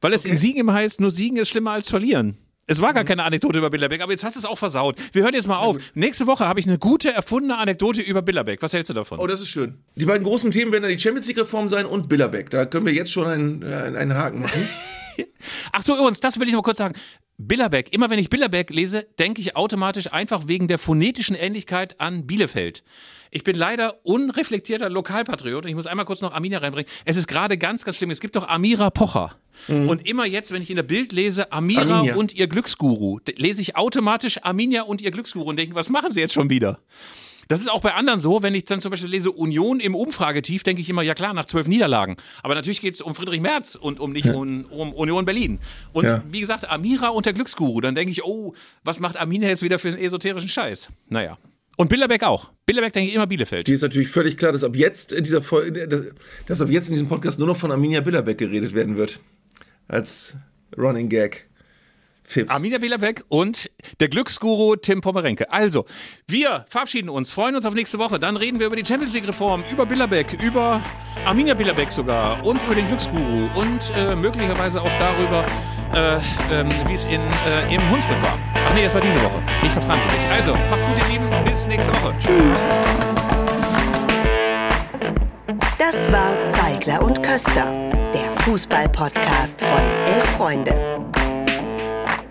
Weil 0.00 0.12
es 0.12 0.24
in 0.24 0.36
Siegen 0.36 0.60
immer 0.60 0.74
heißt, 0.74 1.00
nur 1.00 1.10
Siegen 1.10 1.36
ist 1.38 1.48
schlimmer 1.48 1.72
als 1.72 1.90
verlieren. 1.90 2.38
Es 2.68 2.80
war 2.80 2.92
gar 2.92 3.04
keine 3.04 3.22
Anekdote 3.22 3.58
über 3.58 3.70
Billerbeck, 3.70 4.02
aber 4.02 4.10
jetzt 4.10 4.24
hast 4.24 4.34
du 4.34 4.40
es 4.40 4.44
auch 4.44 4.58
versaut. 4.58 4.96
Wir 5.12 5.22
hören 5.22 5.34
jetzt 5.34 5.46
mal 5.46 5.58
auf. 5.58 5.76
Nächste 5.94 6.26
Woche 6.26 6.48
habe 6.48 6.58
ich 6.58 6.66
eine 6.66 6.78
gute, 6.78 7.12
erfundene 7.12 7.58
Anekdote 7.58 8.00
über 8.00 8.22
Billerbeck. 8.22 8.60
Was 8.60 8.72
hältst 8.72 8.90
du 8.90 8.94
davon? 8.94 9.20
Oh, 9.20 9.26
das 9.28 9.40
ist 9.40 9.48
schön. 9.48 9.78
Die 9.94 10.04
beiden 10.04 10.24
großen 10.24 10.50
Themen 10.50 10.72
werden 10.72 10.82
dann 10.82 10.90
die 10.90 10.98
Champions 10.98 11.28
League-Reform 11.28 11.68
sein 11.68 11.86
und 11.86 12.08
Billerbeck. 12.08 12.50
Da 12.50 12.66
können 12.66 12.84
wir 12.84 12.92
jetzt 12.92 13.12
schon 13.12 13.26
einen, 13.28 13.62
äh, 13.62 13.66
einen 13.66 14.14
Haken 14.14 14.40
machen. 14.40 14.68
Ach 15.72 15.82
so, 15.82 15.96
übrigens, 15.96 16.18
das 16.18 16.40
will 16.40 16.48
ich 16.48 16.54
noch 16.54 16.62
kurz 16.62 16.78
sagen. 16.78 16.94
Billerbeck, 17.38 17.92
immer 17.92 18.08
wenn 18.08 18.18
ich 18.18 18.30
Billerbeck 18.30 18.70
lese, 18.70 19.06
denke 19.18 19.42
ich 19.42 19.56
automatisch 19.56 20.12
einfach 20.12 20.48
wegen 20.48 20.68
der 20.68 20.78
phonetischen 20.78 21.36
Ähnlichkeit 21.36 22.00
an 22.00 22.26
Bielefeld. 22.26 22.82
Ich 23.30 23.44
bin 23.44 23.56
leider 23.56 24.00
unreflektierter 24.04 24.88
Lokalpatriot 24.88 25.64
und 25.64 25.68
ich 25.68 25.74
muss 25.74 25.86
einmal 25.86 26.06
kurz 26.06 26.22
noch 26.22 26.32
Arminia 26.32 26.58
reinbringen. 26.58 26.90
Es 27.04 27.18
ist 27.18 27.26
gerade 27.26 27.58
ganz, 27.58 27.84
ganz 27.84 27.98
schlimm. 27.98 28.10
Es 28.10 28.20
gibt 28.20 28.36
doch 28.36 28.48
Amira 28.48 28.88
Pocher. 28.88 29.36
Und 29.68 30.06
immer 30.06 30.26
jetzt, 30.26 30.52
wenn 30.52 30.62
ich 30.62 30.70
in 30.70 30.76
der 30.76 30.82
Bild 30.82 31.12
lese, 31.12 31.52
Amira 31.52 31.98
Arminia. 31.98 32.16
und 32.16 32.34
ihr 32.34 32.46
Glücksguru, 32.46 33.20
lese 33.36 33.62
ich 33.62 33.76
automatisch 33.76 34.42
Arminia 34.42 34.82
und 34.82 35.00
ihr 35.00 35.10
Glücksguru 35.10 35.48
und 35.48 35.58
denke, 35.58 35.74
was 35.74 35.90
machen 35.90 36.12
sie 36.12 36.20
jetzt 36.20 36.34
schon 36.34 36.50
wieder? 36.50 36.78
Das 37.48 37.60
ist 37.60 37.70
auch 37.70 37.80
bei 37.80 37.94
anderen 37.94 38.18
so, 38.18 38.42
wenn 38.42 38.54
ich 38.54 38.64
dann 38.64 38.80
zum 38.80 38.90
Beispiel 38.90 39.08
lese 39.10 39.30
Union 39.30 39.78
im 39.78 39.94
Umfragetief, 39.94 40.64
denke 40.64 40.82
ich 40.82 40.90
immer, 40.90 41.02
ja 41.02 41.14
klar, 41.14 41.32
nach 41.32 41.44
zwölf 41.44 41.68
Niederlagen. 41.68 42.16
Aber 42.42 42.54
natürlich 42.56 42.80
geht 42.80 42.94
es 42.94 43.00
um 43.00 43.14
Friedrich 43.14 43.40
Merz 43.40 43.76
und 43.76 44.00
um 44.00 44.12
nicht 44.12 44.26
um, 44.28 44.64
um 44.66 44.92
Union 44.92 45.24
Berlin. 45.24 45.60
Und 45.92 46.04
Ja. 46.04 46.22
wie 46.30 46.40
gesagt, 46.40 46.68
Amira 46.68 47.08
und 47.08 47.24
der 47.26 47.32
Glücksguru, 47.34 47.80
dann 47.80 47.94
denke 47.94 48.10
ich, 48.10 48.24
oh, 48.24 48.54
was 48.82 48.98
macht 49.00 49.16
Arminia 49.16 49.48
jetzt 49.48 49.62
wieder 49.62 49.78
für 49.78 49.88
einen 49.88 49.98
esoterischen 49.98 50.48
Scheiß? 50.48 50.88
Naja. 51.08 51.38
Und 51.76 51.88
Billerbeck 51.88 52.24
auch. 52.24 52.50
Billerbeck 52.64 52.94
denke 52.94 53.10
ich 53.10 53.14
immer 53.14 53.26
Bielefeld. 53.26 53.66
Die 53.68 53.72
ist 53.74 53.82
natürlich 53.82 54.08
völlig 54.08 54.38
klar, 54.38 54.50
dass 54.50 54.64
ab 54.64 54.74
jetzt 54.74 55.12
in 55.12 55.22
dieser 55.22 55.42
Folge, 55.42 55.86
dass- 55.86 56.02
dass 56.46 56.60
ab 56.62 56.70
jetzt 56.70 56.88
in 56.88 56.94
diesem 56.94 57.06
Podcast 57.08 57.38
nur 57.38 57.46
noch 57.46 57.56
von 57.56 57.70
Arminia 57.70 58.00
Billerbeck 58.00 58.38
geredet 58.38 58.74
werden 58.74 58.96
wird. 58.96 59.20
Als 59.86 60.34
Running 60.76 61.08
Gag. 61.08 61.45
Fips. 62.26 62.52
Arminia 62.52 62.78
Billerbeck 62.78 63.24
und 63.28 63.70
der 64.00 64.08
Glücksguru 64.08 64.76
Tim 64.76 65.00
Pommerenke. 65.00 65.50
Also, 65.52 65.86
wir 66.26 66.64
verabschieden 66.68 67.08
uns, 67.08 67.30
freuen 67.30 67.56
uns 67.56 67.64
auf 67.66 67.74
nächste 67.74 67.98
Woche. 67.98 68.18
Dann 68.18 68.36
reden 68.36 68.58
wir 68.58 68.66
über 68.66 68.76
die 68.76 68.84
Champions 68.84 69.14
League 69.14 69.26
Reform, 69.28 69.64
über 69.70 69.86
Billerbeck, 69.86 70.32
über 70.42 70.82
Arminia 71.24 71.54
Billerbeck 71.54 71.90
sogar 71.90 72.44
und 72.44 72.62
über 72.62 72.74
den 72.74 72.88
Glücksguru 72.88 73.48
und 73.54 73.92
äh, 73.96 74.14
möglicherweise 74.14 74.80
auch 74.80 74.94
darüber, 74.98 75.44
äh, 75.94 76.18
ähm, 76.52 76.70
wie 76.86 76.94
es 76.94 77.04
in, 77.04 77.20
äh, 77.46 77.74
im 77.74 77.90
Hunsrück 77.90 78.20
war. 78.22 78.38
Ach 78.54 78.74
nee, 78.74 78.84
das 78.84 78.94
war 78.94 79.00
diese 79.00 79.22
Woche. 79.22 79.42
Ich 79.62 79.72
verfranze 79.72 80.08
mich. 80.08 80.20
Also, 80.30 80.54
macht's 80.54 80.86
gut, 80.86 80.98
ihr 80.98 81.08
Lieben. 81.08 81.28
Bis 81.44 81.66
nächste 81.66 81.92
Woche. 81.92 82.14
Tschüss. 82.20 82.58
Das 85.78 86.10
war 86.10 86.44
Zeigler 86.46 87.02
und 87.02 87.22
Köster, 87.22 87.72
der 88.12 88.32
Fußball-Podcast 88.42 89.60
von 89.60 89.82
Elf 90.06 90.24
Freunde. 90.36 90.96